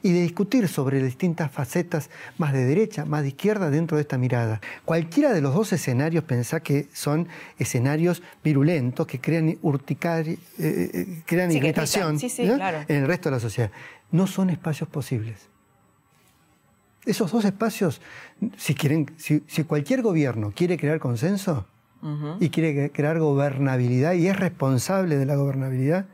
y 0.01 0.13
de 0.13 0.21
discutir 0.21 0.67
sobre 0.67 1.03
distintas 1.03 1.51
facetas 1.51 2.09
más 2.37 2.53
de 2.53 2.65
derecha, 2.65 3.05
más 3.05 3.23
de 3.23 3.29
izquierda 3.29 3.69
dentro 3.69 3.97
de 3.97 4.01
esta 4.01 4.17
mirada. 4.17 4.61
Cualquiera 4.85 5.33
de 5.33 5.41
los 5.41 5.53
dos 5.53 5.73
escenarios 5.73 6.23
pensá 6.23 6.61
que 6.61 6.87
son 6.93 7.27
escenarios 7.57 8.21
virulentos 8.43 9.07
que 9.07 9.19
crean 9.19 9.57
urticar, 9.61 10.27
eh, 10.27 10.39
eh, 10.57 11.21
crean 11.25 11.51
irritación 11.51 12.17
en 12.21 12.95
el 12.95 13.07
resto 13.07 13.29
de 13.29 13.35
la 13.35 13.39
sociedad. 13.39 13.71
No 14.11 14.27
son 14.27 14.49
espacios 14.49 14.89
posibles. 14.89 15.47
Esos 17.05 17.31
dos 17.31 17.45
espacios, 17.45 18.01
si, 18.57 18.75
quieren, 18.75 19.07
si 19.17 19.63
cualquier 19.63 20.01
gobierno 20.01 20.51
quiere 20.55 20.77
crear 20.77 20.99
consenso, 20.99 21.65
y 22.39 22.49
quiere 22.49 22.91
crear 22.91 23.19
gobernabilidad 23.19 24.13
y 24.13 24.27
es 24.27 24.35
responsable 24.37 25.17
de 25.17 25.25
la 25.25 25.35
gobernabilidad, 25.35 26.05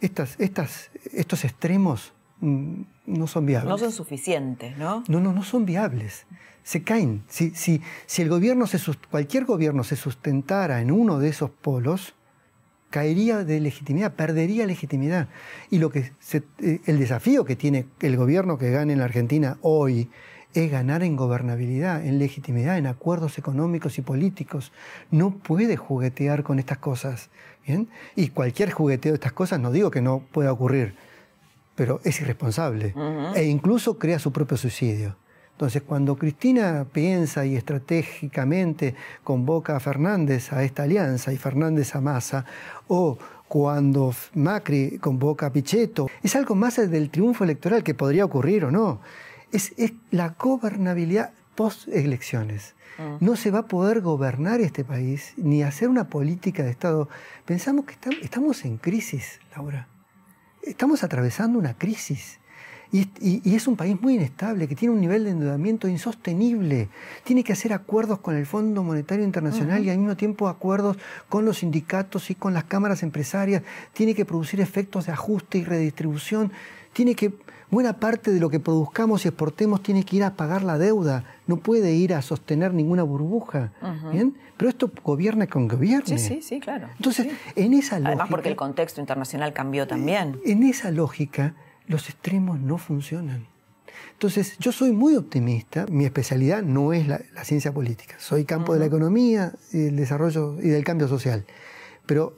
estas, 0.00 0.36
estas, 0.38 0.90
estos 1.12 1.44
extremos 1.44 2.12
mm, 2.40 2.82
no 3.06 3.26
son 3.26 3.46
viables. 3.46 3.68
No 3.68 3.78
son 3.78 3.92
suficientes, 3.92 4.76
¿no? 4.78 5.04
No, 5.08 5.20
no, 5.20 5.32
no 5.32 5.42
son 5.42 5.66
viables. 5.66 6.26
Se 6.62 6.82
caen. 6.82 7.24
Si, 7.28 7.50
si, 7.50 7.80
si 8.06 8.22
el 8.22 8.28
gobierno 8.28 8.66
se, 8.66 8.78
cualquier 9.10 9.44
gobierno 9.44 9.84
se 9.84 9.96
sustentara 9.96 10.80
en 10.80 10.90
uno 10.90 11.18
de 11.18 11.28
esos 11.28 11.50
polos, 11.50 12.14
caería 12.90 13.44
de 13.44 13.60
legitimidad, 13.60 14.14
perdería 14.14 14.66
legitimidad. 14.66 15.28
Y 15.70 15.78
lo 15.78 15.90
que 15.90 16.12
eh, 16.32 16.80
el 16.86 16.98
desafío 16.98 17.44
que 17.44 17.56
tiene 17.56 17.86
el 18.00 18.16
gobierno 18.16 18.58
que 18.58 18.70
gane 18.70 18.92
en 18.92 18.98
la 18.98 19.06
Argentina 19.06 19.58
hoy 19.62 20.10
es 20.54 20.70
ganar 20.70 21.02
en 21.02 21.16
gobernabilidad, 21.16 22.04
en 22.04 22.18
legitimidad, 22.18 22.78
en 22.78 22.86
acuerdos 22.86 23.38
económicos 23.38 23.98
y 23.98 24.02
políticos. 24.02 24.72
No 25.10 25.30
puede 25.30 25.76
juguetear 25.76 26.42
con 26.42 26.58
estas 26.58 26.78
cosas. 26.78 27.30
¿bien? 27.66 27.88
Y 28.16 28.28
cualquier 28.28 28.70
jugueteo 28.70 29.12
de 29.12 29.16
estas 29.16 29.32
cosas, 29.32 29.60
no 29.60 29.70
digo 29.70 29.90
que 29.90 30.00
no 30.00 30.22
pueda 30.32 30.52
ocurrir, 30.52 30.94
pero 31.74 32.00
es 32.04 32.20
irresponsable. 32.20 32.94
E 33.34 33.44
incluso 33.44 33.98
crea 33.98 34.18
su 34.18 34.32
propio 34.32 34.56
suicidio. 34.56 35.16
Entonces, 35.52 35.82
cuando 35.82 36.16
Cristina 36.16 36.86
piensa 36.90 37.44
y 37.44 37.56
estratégicamente 37.56 38.94
convoca 39.24 39.76
a 39.76 39.80
Fernández 39.80 40.52
a 40.52 40.62
esta 40.62 40.84
alianza 40.84 41.32
y 41.32 41.36
Fernández 41.36 41.96
a 41.96 42.00
Massa, 42.00 42.44
o 42.86 43.18
cuando 43.48 44.14
Macri 44.34 44.98
convoca 44.98 45.46
a 45.46 45.52
Pichetto, 45.52 46.08
es 46.22 46.36
algo 46.36 46.54
más 46.54 46.76
del 46.76 47.10
triunfo 47.10 47.44
electoral 47.44 47.82
que 47.82 47.94
podría 47.94 48.24
ocurrir 48.24 48.66
o 48.66 48.70
no 48.70 49.00
es, 49.52 49.72
la 50.10 50.30
gobernabilidad 50.38 51.32
post-elecciones. 51.54 52.74
Mm. 52.98 53.24
No 53.24 53.36
se 53.36 53.50
va 53.50 53.60
a 53.60 53.66
poder 53.66 54.00
gobernar 54.00 54.60
este 54.60 54.84
país 54.84 55.34
ni 55.36 55.62
hacer 55.62 55.88
una 55.88 56.08
política 56.08 56.62
de 56.62 56.70
Estado. 56.70 57.08
Pensamos 57.44 57.84
que 57.84 57.96
estamos 58.22 58.64
en 58.64 58.76
crisis, 58.76 59.40
Laura. 59.56 59.88
Estamos 60.62 61.02
atravesando 61.02 61.58
una 61.58 61.74
crisis. 61.74 62.38
Y, 62.90 63.54
es 63.54 63.68
un 63.68 63.76
país 63.76 64.00
muy 64.00 64.14
inestable, 64.14 64.66
que 64.66 64.74
tiene 64.74 64.94
un 64.94 65.00
nivel 65.00 65.24
de 65.24 65.30
endeudamiento 65.30 65.88
insostenible. 65.88 66.88
Tiene 67.22 67.44
que 67.44 67.52
hacer 67.52 67.74
acuerdos 67.74 68.20
con 68.20 68.34
el 68.34 68.46
Fondo 68.46 68.82
Monetario 68.82 69.24
Internacional 69.24 69.84
y 69.84 69.90
al 69.90 69.98
mismo 69.98 70.16
tiempo 70.16 70.48
acuerdos 70.48 70.96
con 71.28 71.44
los 71.44 71.58
sindicatos 71.58 72.30
y 72.30 72.34
con 72.34 72.54
las 72.54 72.64
cámaras 72.64 73.02
empresarias. 73.02 73.62
Tiene 73.92 74.14
que 74.14 74.24
producir 74.24 74.60
efectos 74.62 75.06
de 75.06 75.12
ajuste 75.12 75.58
y 75.58 75.64
redistribución. 75.64 76.50
Tiene 76.94 77.14
que 77.14 77.34
buena 77.70 77.94
parte 77.94 78.30
de 78.30 78.40
lo 78.40 78.50
que 78.50 78.60
produzcamos 78.60 79.24
y 79.24 79.28
exportemos 79.28 79.82
tiene 79.82 80.04
que 80.04 80.16
ir 80.16 80.24
a 80.24 80.34
pagar 80.34 80.62
la 80.62 80.78
deuda, 80.78 81.24
no 81.46 81.58
puede 81.58 81.94
ir 81.94 82.14
a 82.14 82.22
sostener 82.22 82.74
ninguna 82.74 83.02
burbuja. 83.02 83.72
¿bien? 84.12 84.36
Pero 84.56 84.68
esto 84.68 84.90
gobierna 85.02 85.46
con 85.46 85.68
gobierno. 85.68 86.06
Sí, 86.06 86.18
sí, 86.18 86.42
sí, 86.42 86.60
claro. 86.60 86.88
Entonces, 86.96 87.28
en 87.56 87.74
esa 87.74 87.96
lógica. 87.98 88.08
Además, 88.08 88.28
porque 88.30 88.48
el 88.48 88.56
contexto 88.56 89.00
internacional 89.00 89.52
cambió 89.52 89.86
también. 89.86 90.40
En 90.44 90.62
esa 90.62 90.90
lógica, 90.90 91.54
los 91.86 92.08
extremos 92.08 92.58
no 92.60 92.78
funcionan. 92.78 93.46
Entonces, 94.12 94.56
yo 94.58 94.72
soy 94.72 94.90
muy 94.90 95.14
optimista. 95.14 95.86
Mi 95.88 96.04
especialidad 96.04 96.62
no 96.62 96.92
es 96.92 97.06
la, 97.06 97.20
ciencia 97.44 97.72
política. 97.72 98.16
Soy 98.18 98.44
campo 98.44 98.74
de 98.74 98.80
la 98.80 98.86
economía, 98.86 99.52
y 99.72 99.86
el 99.86 99.96
desarrollo 99.96 100.60
y 100.60 100.68
del 100.68 100.84
cambio 100.84 101.06
social. 101.06 101.44
Pero 102.04 102.34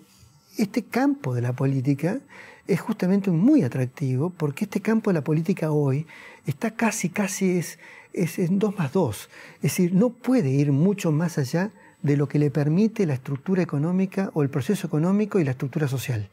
este 0.58 0.84
campo 0.84 1.34
de 1.34 1.40
la 1.40 1.54
política 1.54 2.20
es 2.66 2.80
justamente 2.80 3.30
muy 3.30 3.62
atractivo 3.62 4.30
porque 4.30 4.64
este 4.64 4.80
campo 4.80 5.10
de 5.10 5.14
la 5.14 5.24
política 5.24 5.70
hoy 5.70 6.06
está 6.46 6.72
casi, 6.72 7.08
casi 7.08 7.58
es, 7.58 7.78
es 8.12 8.38
en 8.38 8.58
2 8.58 8.78
más 8.78 8.92
2. 8.92 9.28
Es 9.56 9.62
decir, 9.62 9.94
no 9.94 10.10
puede 10.10 10.50
ir 10.50 10.72
mucho 10.72 11.12
más 11.12 11.38
allá 11.38 11.70
de 12.02 12.16
lo 12.16 12.28
que 12.28 12.38
le 12.38 12.50
permite 12.50 13.06
la 13.06 13.14
estructura 13.14 13.62
económica 13.62 14.30
o 14.34 14.42
el 14.42 14.50
proceso 14.50 14.86
económico 14.86 15.38
y 15.38 15.44
la 15.44 15.52
estructura 15.52 15.88
social. 15.88 16.28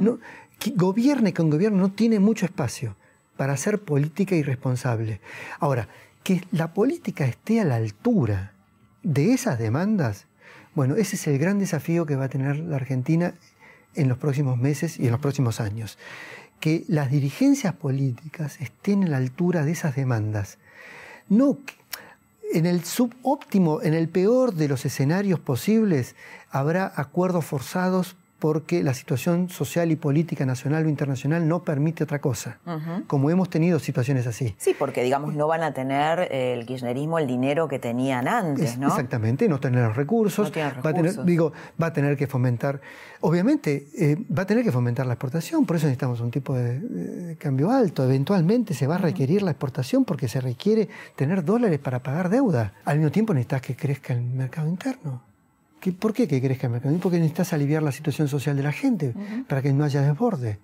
no, 0.00 0.18
gobierne 0.76 1.32
con 1.32 1.50
gobierno 1.50 1.78
no 1.78 1.92
tiene 1.92 2.20
mucho 2.20 2.46
espacio 2.46 2.96
para 3.36 3.54
hacer 3.54 3.80
política 3.80 4.36
irresponsable. 4.36 5.20
Ahora, 5.58 5.88
que 6.22 6.42
la 6.52 6.72
política 6.72 7.24
esté 7.24 7.60
a 7.60 7.64
la 7.64 7.76
altura 7.76 8.52
de 9.02 9.32
esas 9.32 9.58
demandas, 9.58 10.26
bueno, 10.74 10.94
ese 10.96 11.16
es 11.16 11.26
el 11.26 11.38
gran 11.38 11.58
desafío 11.58 12.06
que 12.06 12.16
va 12.16 12.24
a 12.24 12.28
tener 12.28 12.58
la 12.58 12.76
Argentina 12.76 13.34
en 13.94 14.08
los 14.08 14.18
próximos 14.18 14.58
meses 14.58 14.98
y 14.98 15.06
en 15.06 15.12
los 15.12 15.20
próximos 15.20 15.60
años. 15.60 15.98
Que 16.60 16.84
las 16.88 17.10
dirigencias 17.10 17.74
políticas 17.74 18.60
estén 18.60 19.04
a 19.04 19.08
la 19.08 19.16
altura 19.16 19.64
de 19.64 19.72
esas 19.72 19.96
demandas. 19.96 20.58
No 21.28 21.58
en 22.52 22.66
el 22.66 22.84
subóptimo, 22.84 23.82
en 23.82 23.94
el 23.94 24.08
peor 24.08 24.54
de 24.54 24.68
los 24.68 24.84
escenarios 24.84 25.40
posibles, 25.40 26.14
habrá 26.50 26.92
acuerdos 26.94 27.46
forzados 27.46 28.14
porque 28.42 28.82
la 28.82 28.92
situación 28.92 29.50
social 29.50 29.92
y 29.92 29.94
política 29.94 30.44
nacional 30.44 30.84
o 30.86 30.88
internacional 30.88 31.46
no 31.46 31.62
permite 31.62 32.02
otra 32.02 32.20
cosa, 32.20 32.58
como 33.06 33.30
hemos 33.30 33.48
tenido 33.48 33.78
situaciones 33.78 34.26
así. 34.26 34.56
Sí, 34.58 34.74
porque 34.76 35.04
digamos 35.04 35.36
no 35.36 35.46
van 35.46 35.62
a 35.62 35.72
tener 35.72 36.22
eh, 36.22 36.54
el 36.54 36.66
kirchnerismo 36.66 37.20
el 37.20 37.28
dinero 37.28 37.68
que 37.68 37.78
tenían 37.78 38.26
antes, 38.26 38.78
¿no? 38.78 38.88
Exactamente, 38.88 39.48
no 39.48 39.60
tener 39.60 39.86
los 39.86 39.96
recursos, 39.96 40.50
Va, 40.56 40.90
a 40.90 40.92
tener, 40.92 41.24
digo, 41.24 41.52
va 41.80 41.86
a 41.86 41.92
tener 41.92 42.16
que 42.16 42.26
fomentar, 42.26 42.80
obviamente 43.20 43.86
eh, 43.96 44.16
va 44.36 44.42
a 44.42 44.46
tener 44.46 44.64
que 44.64 44.72
fomentar 44.72 45.06
la 45.06 45.12
exportación, 45.12 45.64
por 45.64 45.76
eso 45.76 45.86
necesitamos 45.86 46.20
un 46.20 46.32
tipo 46.32 46.56
de, 46.56 47.36
cambio 47.38 47.70
alto, 47.70 48.02
eventualmente 48.02 48.74
se 48.74 48.88
va 48.88 48.96
a 48.96 48.98
requerir 48.98 49.42
la 49.42 49.52
exportación 49.52 50.04
porque 50.04 50.26
se 50.26 50.40
requiere 50.40 50.88
tener 51.14 51.44
dólares 51.44 51.78
para 51.78 52.00
pagar 52.00 52.28
deuda, 52.28 52.74
al 52.84 52.96
mismo 52.98 53.12
tiempo 53.12 53.34
necesitas 53.34 53.62
que 53.62 53.76
crezca 53.76 54.14
el 54.14 54.22
mercado 54.22 54.66
interno. 54.66 55.31
¿Por 55.90 56.12
qué 56.12 56.28
que 56.28 56.40
crezca 56.40 56.68
el 56.68 56.74
mercado? 56.74 56.96
Porque 56.98 57.18
necesitas 57.18 57.52
aliviar 57.52 57.82
la 57.82 57.90
situación 57.90 58.28
social 58.28 58.56
de 58.56 58.62
la 58.62 58.72
gente, 58.72 59.14
para 59.48 59.62
que 59.62 59.72
no 59.72 59.82
haya 59.82 60.02
desborde. 60.02 60.60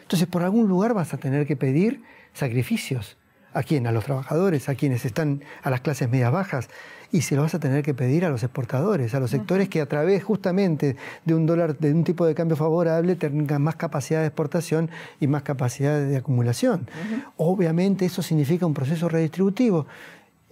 Entonces, 0.00 0.26
por 0.26 0.42
algún 0.42 0.68
lugar 0.68 0.94
vas 0.94 1.12
a 1.12 1.18
tener 1.18 1.46
que 1.46 1.56
pedir 1.56 2.02
sacrificios. 2.32 3.18
¿A 3.54 3.62
quién? 3.62 3.86
A 3.86 3.92
los 3.92 4.04
trabajadores, 4.04 4.70
a 4.70 4.74
quienes 4.74 5.04
están, 5.04 5.42
a 5.62 5.68
las 5.68 5.82
clases 5.82 6.08
medias 6.08 6.32
bajas. 6.32 6.70
Y 7.10 7.20
se 7.20 7.36
lo 7.36 7.42
vas 7.42 7.54
a 7.54 7.58
tener 7.60 7.82
que 7.82 7.92
pedir 7.92 8.24
a 8.24 8.30
los 8.30 8.42
exportadores, 8.42 9.14
a 9.14 9.20
los 9.20 9.30
sectores 9.30 9.68
que 9.68 9.82
a 9.82 9.86
través 9.86 10.24
justamente 10.24 10.96
de 11.26 11.34
un 11.34 11.44
dólar, 11.44 11.78
de 11.78 11.92
un 11.92 12.04
tipo 12.04 12.24
de 12.24 12.34
cambio 12.34 12.56
favorable, 12.56 13.14
tengan 13.16 13.60
más 13.60 13.76
capacidad 13.76 14.20
de 14.20 14.28
exportación 14.28 14.88
y 15.20 15.26
más 15.26 15.42
capacidad 15.42 16.00
de 16.00 16.16
acumulación. 16.16 16.88
Obviamente 17.36 18.06
eso 18.06 18.22
significa 18.22 18.64
un 18.64 18.72
proceso 18.72 19.10
redistributivo 19.10 19.86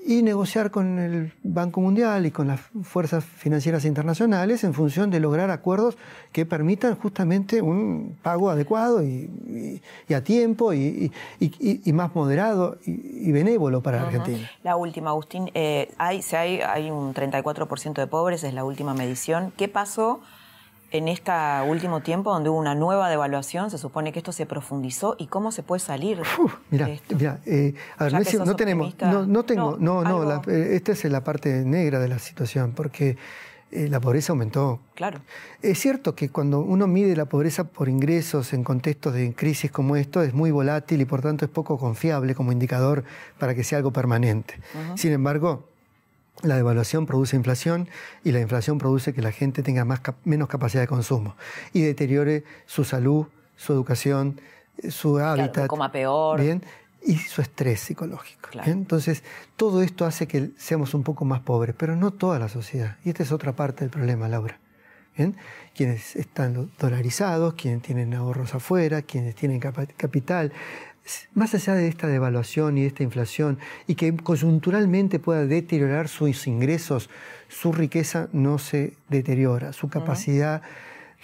y 0.06 0.22
negociar 0.22 0.70
con 0.70 0.98
el 0.98 1.32
Banco 1.42 1.80
Mundial 1.80 2.26
y 2.26 2.30
con 2.30 2.48
las 2.48 2.60
fuerzas 2.82 3.24
financieras 3.24 3.84
internacionales 3.84 4.64
en 4.64 4.74
función 4.74 5.10
de 5.10 5.20
lograr 5.20 5.50
acuerdos 5.50 5.96
que 6.32 6.46
permitan 6.46 6.96
justamente 6.96 7.62
un 7.62 8.16
pago 8.22 8.50
adecuado 8.50 9.02
y, 9.02 9.80
a 10.14 10.22
tiempo 10.22 10.72
y, 10.72 11.12
más 11.92 12.14
moderado 12.14 12.78
y, 12.84 13.30
benévolo 13.32 13.82
para 13.82 14.02
Argentina. 14.02 14.50
La 14.62 14.76
última, 14.76 15.10
Agustín, 15.10 15.50
eh, 15.54 15.90
hay, 15.98 16.20
hay, 16.32 16.60
hay 16.60 16.90
un 16.90 17.14
34% 17.14 17.94
de 17.94 18.06
pobres, 18.06 18.44
es 18.44 18.54
la 18.54 18.64
última 18.64 18.94
medición. 18.94 19.52
¿Qué 19.56 19.68
pasó? 19.68 20.20
En 20.90 21.08
este 21.08 21.32
último 21.66 22.00
tiempo 22.00 22.32
donde 22.32 22.50
hubo 22.50 22.58
una 22.58 22.74
nueva 22.74 23.08
devaluación, 23.08 23.70
se 23.70 23.78
supone 23.78 24.12
que 24.12 24.18
esto 24.18 24.32
se 24.32 24.46
profundizó 24.46 25.14
y 25.18 25.26
cómo 25.26 25.52
se 25.52 25.62
puede 25.62 25.80
salir 25.80 26.20
mira, 26.70 26.88
Mira, 27.08 27.38
eh, 27.46 27.74
a 27.96 28.04
ver, 28.04 28.12
no, 28.12 28.56
tenemos, 28.56 28.94
no, 29.28 29.44
tengo, 29.44 29.76
no, 29.78 30.02
no, 30.02 30.42
eh, 30.46 30.74
esta 30.74 30.92
es 30.92 31.04
la 31.04 31.22
parte 31.22 31.64
negra 31.64 31.98
de 31.98 32.08
la 32.08 32.18
situación, 32.18 32.72
porque 32.72 33.16
eh, 33.70 33.88
la 33.88 34.00
pobreza 34.00 34.32
aumentó. 34.32 34.80
Claro. 34.94 35.20
Es 35.62 35.78
cierto 35.78 36.16
que 36.16 36.28
cuando 36.30 36.60
uno 36.60 36.88
mide 36.88 37.14
la 37.14 37.26
pobreza 37.26 37.64
por 37.64 37.88
ingresos 37.88 38.52
en 38.52 38.64
contextos 38.64 39.14
de 39.14 39.32
crisis 39.32 39.70
como 39.70 39.94
esto, 39.94 40.22
es 40.22 40.34
muy 40.34 40.50
volátil 40.50 41.00
y 41.00 41.04
por 41.04 41.22
tanto 41.22 41.44
es 41.44 41.50
poco 41.50 41.78
confiable 41.78 42.34
como 42.34 42.50
indicador 42.50 43.04
para 43.38 43.54
que 43.54 43.62
sea 43.62 43.78
algo 43.78 43.92
permanente. 43.92 44.58
Sin 44.96 45.12
embargo, 45.12 45.69
la 46.42 46.56
devaluación 46.56 47.06
produce 47.06 47.36
inflación 47.36 47.88
y 48.24 48.32
la 48.32 48.40
inflación 48.40 48.78
produce 48.78 49.12
que 49.12 49.22
la 49.22 49.32
gente 49.32 49.62
tenga 49.62 49.84
más, 49.84 50.00
menos 50.24 50.48
capacidad 50.48 50.82
de 50.82 50.88
consumo 50.88 51.36
y 51.72 51.82
deteriore 51.82 52.44
su 52.66 52.84
salud, 52.84 53.26
su 53.56 53.72
educación, 53.72 54.40
su 54.88 55.18
hábitat. 55.18 55.66
coma 55.66 55.92
peor. 55.92 56.40
Bien, 56.40 56.62
y 57.02 57.16
su 57.16 57.40
estrés 57.40 57.80
psicológico. 57.80 58.50
Entonces, 58.64 59.22
todo 59.56 59.82
esto 59.82 60.04
hace 60.04 60.26
que 60.26 60.50
seamos 60.56 60.94
un 60.94 61.02
poco 61.02 61.24
más 61.24 61.40
pobres, 61.40 61.74
pero 61.76 61.96
no 61.96 62.12
toda 62.12 62.38
la 62.38 62.48
sociedad. 62.48 62.96
Y 63.04 63.10
esta 63.10 63.22
es 63.22 63.32
otra 63.32 63.54
parte 63.56 63.84
del 63.84 63.90
problema, 63.90 64.28
Laura. 64.28 64.58
¿Bien? 65.16 65.36
Quienes 65.74 66.14
están 66.16 66.70
dolarizados, 66.78 67.54
quienes 67.54 67.82
tienen 67.82 68.14
ahorros 68.14 68.54
afuera, 68.54 69.02
quienes 69.02 69.34
tienen 69.34 69.60
capital, 69.60 70.52
más 71.34 71.54
allá 71.54 71.74
de 71.74 71.88
esta 71.88 72.06
devaluación 72.06 72.78
y 72.78 72.82
de 72.82 72.86
esta 72.88 73.02
inflación, 73.02 73.58
y 73.86 73.94
que 73.94 74.14
coyunturalmente 74.16 75.18
pueda 75.18 75.46
deteriorar 75.46 76.08
sus 76.08 76.46
ingresos, 76.46 77.10
su 77.48 77.72
riqueza 77.72 78.28
no 78.32 78.58
se 78.58 78.94
deteriora, 79.08 79.72
su 79.72 79.88
capacidad 79.88 80.62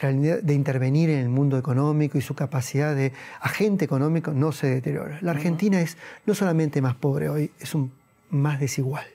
de 0.01 0.55
intervenir 0.55 1.09
en 1.09 1.21
el 1.21 1.29
mundo 1.31 1.57
económico 1.57 2.19
y 2.19 2.21
su 2.21 2.35
capacidad 2.35 2.95
de 2.95 3.13
agente 3.41 3.87
económico 3.87 4.33
no 4.33 4.53
se 4.53 4.67
deteriora. 4.67 5.19
La 5.23 5.31
Argentina 5.31 5.81
es 5.81 5.97
no 6.27 6.35
solamente 6.35 6.83
más 6.83 6.97
pobre 6.97 7.31
hoy, 7.31 7.51
es 7.61 7.75
un 7.75 7.93
más 8.29 8.61
desigual. 8.61 9.07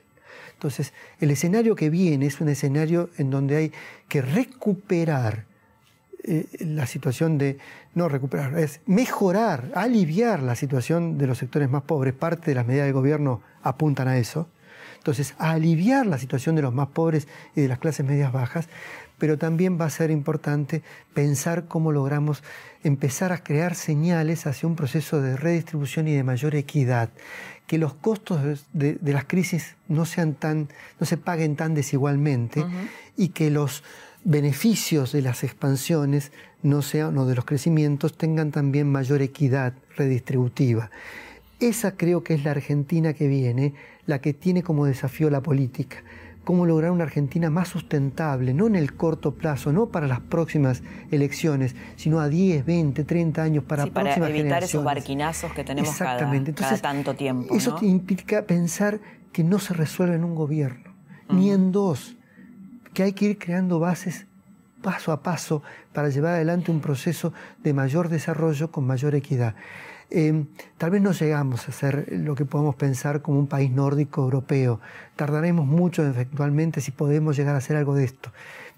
Entonces, 0.54 0.94
el 1.20 1.32
escenario 1.32 1.76
que 1.76 1.90
viene 1.90 2.26
es 2.26 2.42
un 2.42 2.50
escenario 2.50 3.10
en 3.18 3.30
donde 3.30 3.58
hay 3.58 3.72
que 4.08 4.22
recuperar 4.22 5.46
eh, 6.24 6.46
la 6.60 6.86
situación 6.86 7.38
de, 7.38 7.58
no 7.96 8.08
recuperar, 8.08 8.58
es 8.58 8.82
mejorar, 8.86 9.72
aliviar 9.76 10.44
la 10.44 10.56
situación 10.56 11.18
de 11.18 11.28
los 11.28 11.40
sectores 11.40 11.70
más 11.70 11.84
pobres. 11.84 12.14
Parte 12.14 12.52
de 12.52 12.56
las 12.56 12.68
medidas 12.68 12.86
del 12.86 12.94
gobierno 12.94 13.42
apuntan 13.64 14.08
a 14.08 14.18
eso. 14.18 14.48
Entonces, 14.98 15.34
a 15.40 15.52
aliviar 15.52 16.06
la 16.06 16.20
situación 16.20 16.56
de 16.56 16.62
los 16.62 16.74
más 16.76 16.90
pobres 16.90 17.28
y 17.56 17.62
de 17.62 17.68
las 17.68 17.80
clases 17.80 18.06
medias 18.06 18.32
bajas, 18.32 18.70
pero 19.18 19.38
también 19.38 19.80
va 19.82 19.86
a 19.86 19.90
ser 19.90 20.12
importante 20.12 20.84
pensar 21.16 21.66
cómo 21.68 21.92
logramos 21.92 22.44
empezar 22.84 23.32
a 23.32 23.44
crear 23.44 23.74
señales 23.74 24.46
hacia 24.46 24.68
un 24.68 24.76
proceso 24.76 25.22
de 25.22 25.38
redistribución 25.38 26.08
y 26.08 26.16
de 26.16 26.24
mayor 26.24 26.54
equidad, 26.56 27.10
que 27.66 27.78
los 27.78 27.94
costos 27.94 28.66
de, 28.74 29.00
las 29.02 29.26
crisis 29.26 29.76
no 29.88 30.06
sean 30.06 30.34
tan, 30.34 30.70
no 31.00 31.06
se 31.06 31.18
paguen 31.18 31.56
tan 31.56 31.74
desigualmente 31.74 32.66
y 33.18 33.30
que 33.30 33.50
los 33.50 33.84
beneficios 34.24 35.12
de 35.12 35.22
las 35.22 35.44
expansiones 35.44 36.32
no 36.64 36.82
sean, 36.82 37.18
o 37.18 37.26
de 37.26 37.36
los 37.36 37.46
crecimientos 37.46 38.18
tengan 38.18 38.52
también 38.52 38.92
mayor 38.92 39.22
equidad 39.22 39.74
redistributiva. 39.96 40.92
Esa 41.60 41.96
creo 41.96 42.24
que 42.24 42.34
es 42.34 42.44
la 42.44 42.52
Argentina 42.52 43.14
que 43.14 43.28
viene, 43.28 43.74
la 44.06 44.20
que 44.20 44.34
tiene 44.34 44.64
como 44.64 44.86
desafío 44.86 45.30
la 45.30 45.42
política. 45.42 45.98
Cómo 46.44 46.66
lograr 46.66 46.90
una 46.90 47.04
Argentina 47.04 47.52
más 47.52 47.68
sustentable, 47.68 48.56
no 48.56 48.66
en 48.66 48.76
el 48.76 48.96
corto 48.96 49.36
plazo, 49.36 49.72
no 49.72 49.90
para 49.90 50.08
las 50.08 50.22
próximas 50.22 50.82
elecciones, 51.12 51.76
sino 51.98 52.20
a 52.20 52.30
10, 52.30 52.66
20, 52.66 53.04
30 53.04 53.44
años 53.44 53.64
para 53.64 53.84
sí, 53.84 53.92
para 53.92 54.16
evitar 54.28 54.64
esos 54.64 54.84
barquinazos 54.84 55.54
que 55.54 55.64
tenemos 55.64 55.92
Exactamente. 55.92 56.54
Cada, 56.54 56.78
tanto 56.78 57.14
tiempo. 57.14 57.56
Eso 57.56 57.78
implica 57.84 58.44
pensar 58.44 59.00
que 59.32 59.44
no 59.44 59.60
se 59.60 59.76
resuelve 59.76 60.16
en 60.16 60.24
un 60.24 60.34
gobierno, 60.34 60.96
ni 61.30 61.52
en 61.52 61.72
dos, 61.72 62.18
que 62.94 63.04
hay 63.04 63.14
que 63.14 63.26
ir 63.26 63.38
creando 63.38 63.80
bases 63.80 64.26
paso 64.82 65.12
a 65.12 65.22
paso 65.22 65.62
para 65.94 66.10
llevar 66.10 66.34
adelante 66.34 66.72
un 66.72 66.82
proceso 66.82 67.34
de 67.64 67.74
mayor 67.74 68.10
desarrollo 68.10 68.72
con 68.72 68.86
mayor 68.86 69.16
equidad. 69.16 69.56
Em, 70.10 70.48
tal 70.78 70.92
vez 70.92 71.02
no 71.02 71.14
llegamos 71.14 71.70
a 71.70 71.72
ser 71.72 72.08
lo 72.12 72.36
que 72.36 72.44
podemos 72.44 72.76
pensar 72.76 73.22
como 73.22 73.39
un 73.39 73.48
país 73.48 73.72
nórdico 73.72 74.22
europeo. 74.22 74.82
Tardaremos 75.16 75.66
mucho 75.66 76.06
eventualmente 76.06 76.82
si 76.82 76.92
podemos 76.92 77.38
llegar 77.38 77.56
a 77.56 77.60
hacer 77.60 77.78
algo 77.78 77.96
de 77.96 78.04
esto. 78.04 78.32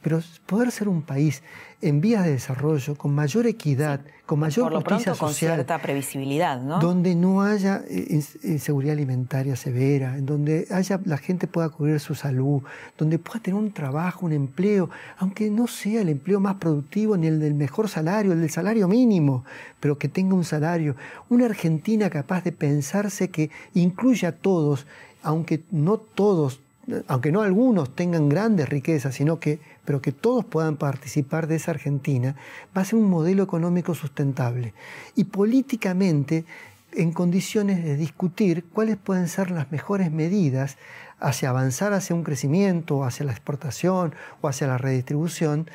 Pero 0.04 0.20
poder 0.45 0.72
ser 0.72 0.89
un 0.89 1.01
país 1.01 1.41
en 1.82 1.99
vías 2.01 2.24
de 2.26 2.32
desarrollo, 2.32 2.95
con 2.95 3.14
mayor 3.16 3.47
equidad, 3.47 4.01
con 4.26 4.39
mayor 4.39 4.66
Por 4.66 4.74
lo 4.74 4.80
justicia 4.80 5.14
pronto, 5.14 5.28
social. 5.28 5.51
Con 5.51 5.56
cierta 5.58 5.82
previsibilidad, 5.82 6.62
¿no? 6.62 6.80
Donde 6.80 7.16
no 7.16 7.41
haya 7.41 7.84
eh, 7.89 8.22
inseguridad 8.43 8.93
alimentaria 8.93 9.56
severa, 9.56 10.18
en 10.18 10.26
donde 10.26 10.68
haya, 10.72 10.99
la 11.06 11.18
gente 11.18 11.47
pueda 11.47 11.70
cubrir 11.70 11.99
su 11.99 12.16
salud, 12.16 12.62
donde 12.97 13.20
pueda 13.20 13.41
tener 13.41 13.60
un 13.60 13.72
trabajo, 13.72 14.26
un 14.26 14.34
empleo, 14.34 14.89
aunque 15.18 15.49
no 15.49 15.68
sea 15.68 16.01
el 16.01 16.10
empleo 16.10 16.39
más 16.39 16.56
productivo 16.56 17.18
ni 17.18 17.28
el 17.28 17.39
del 17.39 17.54
mejor 17.54 17.89
salario, 17.89 18.32
el 18.32 18.41
del 18.41 18.49
salario 18.49 18.88
mínimo, 18.88 19.43
pero 19.80 19.97
que 19.97 20.08
tenga 20.08 20.36
un 20.36 20.45
salario. 20.45 20.95
Una 21.30 21.45
Argentina 21.45 22.10
capaz 22.10 22.43
de 22.43 22.51
pensarse 22.51 23.30
que 23.30 23.49
incluya 23.74 24.30
a 24.30 24.32
todos, 24.32 24.86
aunque 25.22 25.64
no 25.72 25.97
todos 25.97 26.62
aunque 27.08 27.32
no 27.32 27.41
algunos 27.41 27.95
tengan 27.95 28.30
grandes 28.30 28.68
riquezas, 28.70 29.16
sino 29.16 29.39
que, 29.39 29.60
pero 29.86 30.01
que 30.01 30.11
todos 30.11 30.45
puedan 30.45 30.77
participar 30.77 31.47
de 31.47 31.55
esa 31.55 31.71
Argentina, 31.71 32.36
va 32.75 32.81
a 32.81 32.86
ser 32.86 32.99
un 32.99 33.09
modelo 33.09 33.43
económico 33.43 33.95
sustentable. 33.95 34.73
Y 35.15 35.25
políticamente, 35.25 36.45
en 36.93 37.11
condiciones 37.11 37.84
de 37.84 37.95
discutir 37.95 38.65
cuáles 38.65 38.97
pueden 38.97 39.27
ser 39.27 39.51
las 39.51 39.71
mejores 39.71 40.11
medidas 40.11 40.77
hacia 41.19 41.49
avanzar 41.49 41.93
hacia 41.93 42.15
un 42.15 42.23
crecimiento, 42.23 43.03
hacia 43.03 43.25
la 43.25 43.31
exportación 43.31 44.13
o 44.41 44.47
hacia 44.47 44.67
la 44.67 44.77
redistribución, 44.77 45.69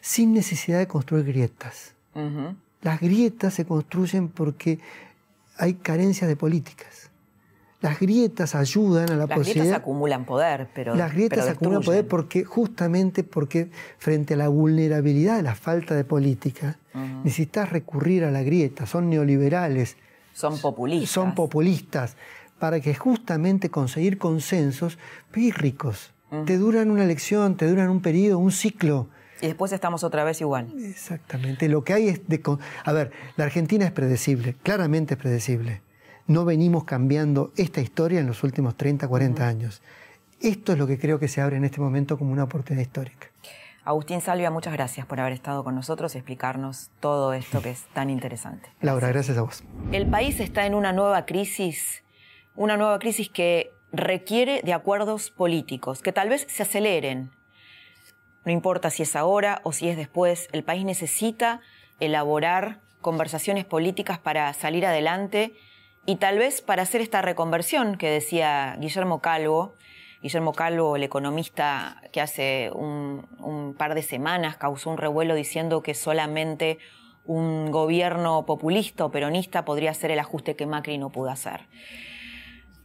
sin 0.00 0.32
necesidad 0.32 0.78
de 0.78 0.86
construir 0.86 1.24
grietas. 1.24 1.92
Las 2.82 3.00
grietas 3.00 3.52
se 3.54 3.66
construyen 3.66 4.28
porque 4.28 4.78
hay 5.58 5.74
carencias 5.74 6.28
de 6.28 6.36
políticas. 6.36 7.05
Las 7.90 8.00
grietas 8.00 8.54
ayudan 8.54 9.10
a 9.10 9.16
la 9.16 9.26
las 9.26 9.36
posibilidad. 9.36 9.56
Las 9.56 9.64
grietas 9.64 9.80
acumulan 9.80 10.24
poder, 10.24 10.68
pero. 10.74 10.94
Las 10.94 11.12
grietas 11.12 11.48
acumulan 11.48 11.82
poder 11.82 12.06
porque, 12.06 12.44
justamente 12.44 13.24
porque, 13.24 13.70
frente 13.98 14.34
a 14.34 14.36
la 14.36 14.48
vulnerabilidad, 14.48 15.38
a 15.38 15.42
la 15.42 15.54
falta 15.54 15.94
de 15.94 16.04
política, 16.04 16.78
necesitas 17.24 17.70
recurrir 17.70 18.24
a 18.24 18.30
la 18.30 18.42
grieta. 18.42 18.86
Son 18.86 19.10
neoliberales. 19.10 19.96
Son 20.32 20.58
populistas. 20.58 21.10
Son 21.10 21.34
populistas. 21.34 22.16
Para 22.58 22.80
que 22.80 22.94
justamente 22.94 23.70
conseguir 23.70 24.18
consensos 24.18 24.98
pírricos. 25.30 26.12
Te 26.44 26.58
duran 26.58 26.90
una 26.90 27.04
elección, 27.04 27.56
te 27.56 27.68
duran 27.68 27.88
un 27.88 28.00
periodo, 28.00 28.38
un 28.38 28.50
ciclo. 28.50 29.08
Y 29.40 29.46
después 29.46 29.72
estamos 29.72 30.02
otra 30.02 30.24
vez 30.24 30.40
igual. 30.40 30.72
Exactamente. 30.78 31.68
Lo 31.68 31.84
que 31.84 31.92
hay 31.92 32.08
es 32.08 32.26
de... 32.26 32.42
A 32.84 32.92
ver, 32.92 33.12
la 33.36 33.44
Argentina 33.44 33.84
es 33.84 33.92
predecible, 33.92 34.56
claramente 34.62 35.14
es 35.14 35.20
predecible. 35.20 35.82
No 36.28 36.44
venimos 36.44 36.82
cambiando 36.82 37.52
esta 37.56 37.80
historia 37.80 38.18
en 38.18 38.26
los 38.26 38.42
últimos 38.42 38.76
30, 38.76 39.06
40 39.06 39.46
años. 39.46 39.80
Esto 40.40 40.72
es 40.72 40.78
lo 40.78 40.88
que 40.88 40.98
creo 40.98 41.20
que 41.20 41.28
se 41.28 41.40
abre 41.40 41.56
en 41.56 41.64
este 41.64 41.80
momento 41.80 42.18
como 42.18 42.32
una 42.32 42.42
oportunidad 42.42 42.82
histórica. 42.84 43.28
Agustín 43.84 44.20
Salvia, 44.20 44.50
muchas 44.50 44.72
gracias 44.72 45.06
por 45.06 45.20
haber 45.20 45.32
estado 45.32 45.62
con 45.62 45.76
nosotros 45.76 46.16
y 46.16 46.18
explicarnos 46.18 46.90
todo 46.98 47.32
esto 47.32 47.62
que 47.62 47.70
es 47.70 47.84
tan 47.94 48.10
interesante. 48.10 48.68
Laura, 48.80 49.06
gracias 49.06 49.38
a 49.38 49.42
vos. 49.42 49.62
El 49.92 50.10
país 50.10 50.40
está 50.40 50.66
en 50.66 50.74
una 50.74 50.92
nueva 50.92 51.24
crisis, 51.26 52.02
una 52.56 52.76
nueva 52.76 52.98
crisis 52.98 53.28
que 53.28 53.70
requiere 53.92 54.62
de 54.64 54.72
acuerdos 54.72 55.30
políticos, 55.30 56.02
que 56.02 56.10
tal 56.10 56.28
vez 56.28 56.44
se 56.50 56.64
aceleren. 56.64 57.30
No 58.44 58.50
importa 58.50 58.90
si 58.90 59.04
es 59.04 59.14
ahora 59.14 59.60
o 59.62 59.70
si 59.70 59.88
es 59.88 59.96
después, 59.96 60.48
el 60.50 60.64
país 60.64 60.84
necesita 60.84 61.60
elaborar 62.00 62.80
conversaciones 63.00 63.64
políticas 63.64 64.18
para 64.18 64.52
salir 64.54 64.84
adelante 64.84 65.54
y 66.06 66.16
tal 66.16 66.38
vez 66.38 66.62
para 66.62 66.82
hacer 66.82 67.00
esta 67.00 67.20
reconversión 67.20 67.96
que 67.96 68.08
decía 68.08 68.76
Guillermo 68.78 69.20
Calvo, 69.20 69.74
Guillermo 70.22 70.52
Calvo, 70.52 70.96
el 70.96 71.02
economista 71.02 72.02
que 72.12 72.20
hace 72.20 72.70
un, 72.72 73.74
par 73.76 73.94
de 73.94 74.02
semanas 74.02 74.56
causó 74.56 74.90
un 74.90 74.98
revuelo 74.98 75.34
diciendo 75.34 75.82
que 75.82 75.94
solamente 75.94 76.78
un 77.24 77.72
gobierno 77.72 78.46
populista 78.46 79.04
o 79.04 79.10
peronista 79.10 79.64
podría 79.64 79.90
hacer 79.90 80.12
el 80.12 80.20
ajuste 80.20 80.56
que 80.56 80.66
Macri 80.66 80.96
no 80.96 81.10
pudo 81.10 81.30
hacer. 81.30 81.66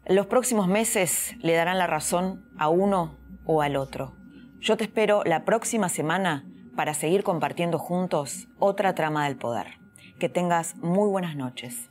Los 0.07 0.25
próximos 0.25 0.67
meses 0.67 1.35
le 1.41 1.53
darán 1.53 1.77
la 1.77 1.87
razón 1.87 2.49
a 2.57 2.69
uno 2.69 3.17
o 3.45 3.61
al 3.61 3.75
otro. 3.75 4.15
Yo 4.59 4.77
te 4.77 4.83
espero 4.83 5.23
la 5.25 5.45
próxima 5.45 5.89
semana 5.89 6.45
para 6.75 6.95
seguir 6.95 7.23
compartiendo 7.23 7.77
juntos 7.77 8.47
otra 8.57 8.95
trama 8.95 9.25
del 9.25 9.37
poder. 9.37 9.77
Que 10.19 10.27
tengas 10.27 10.75
muy 10.77 11.07
buenas 11.07 11.35
noches. 11.35 11.90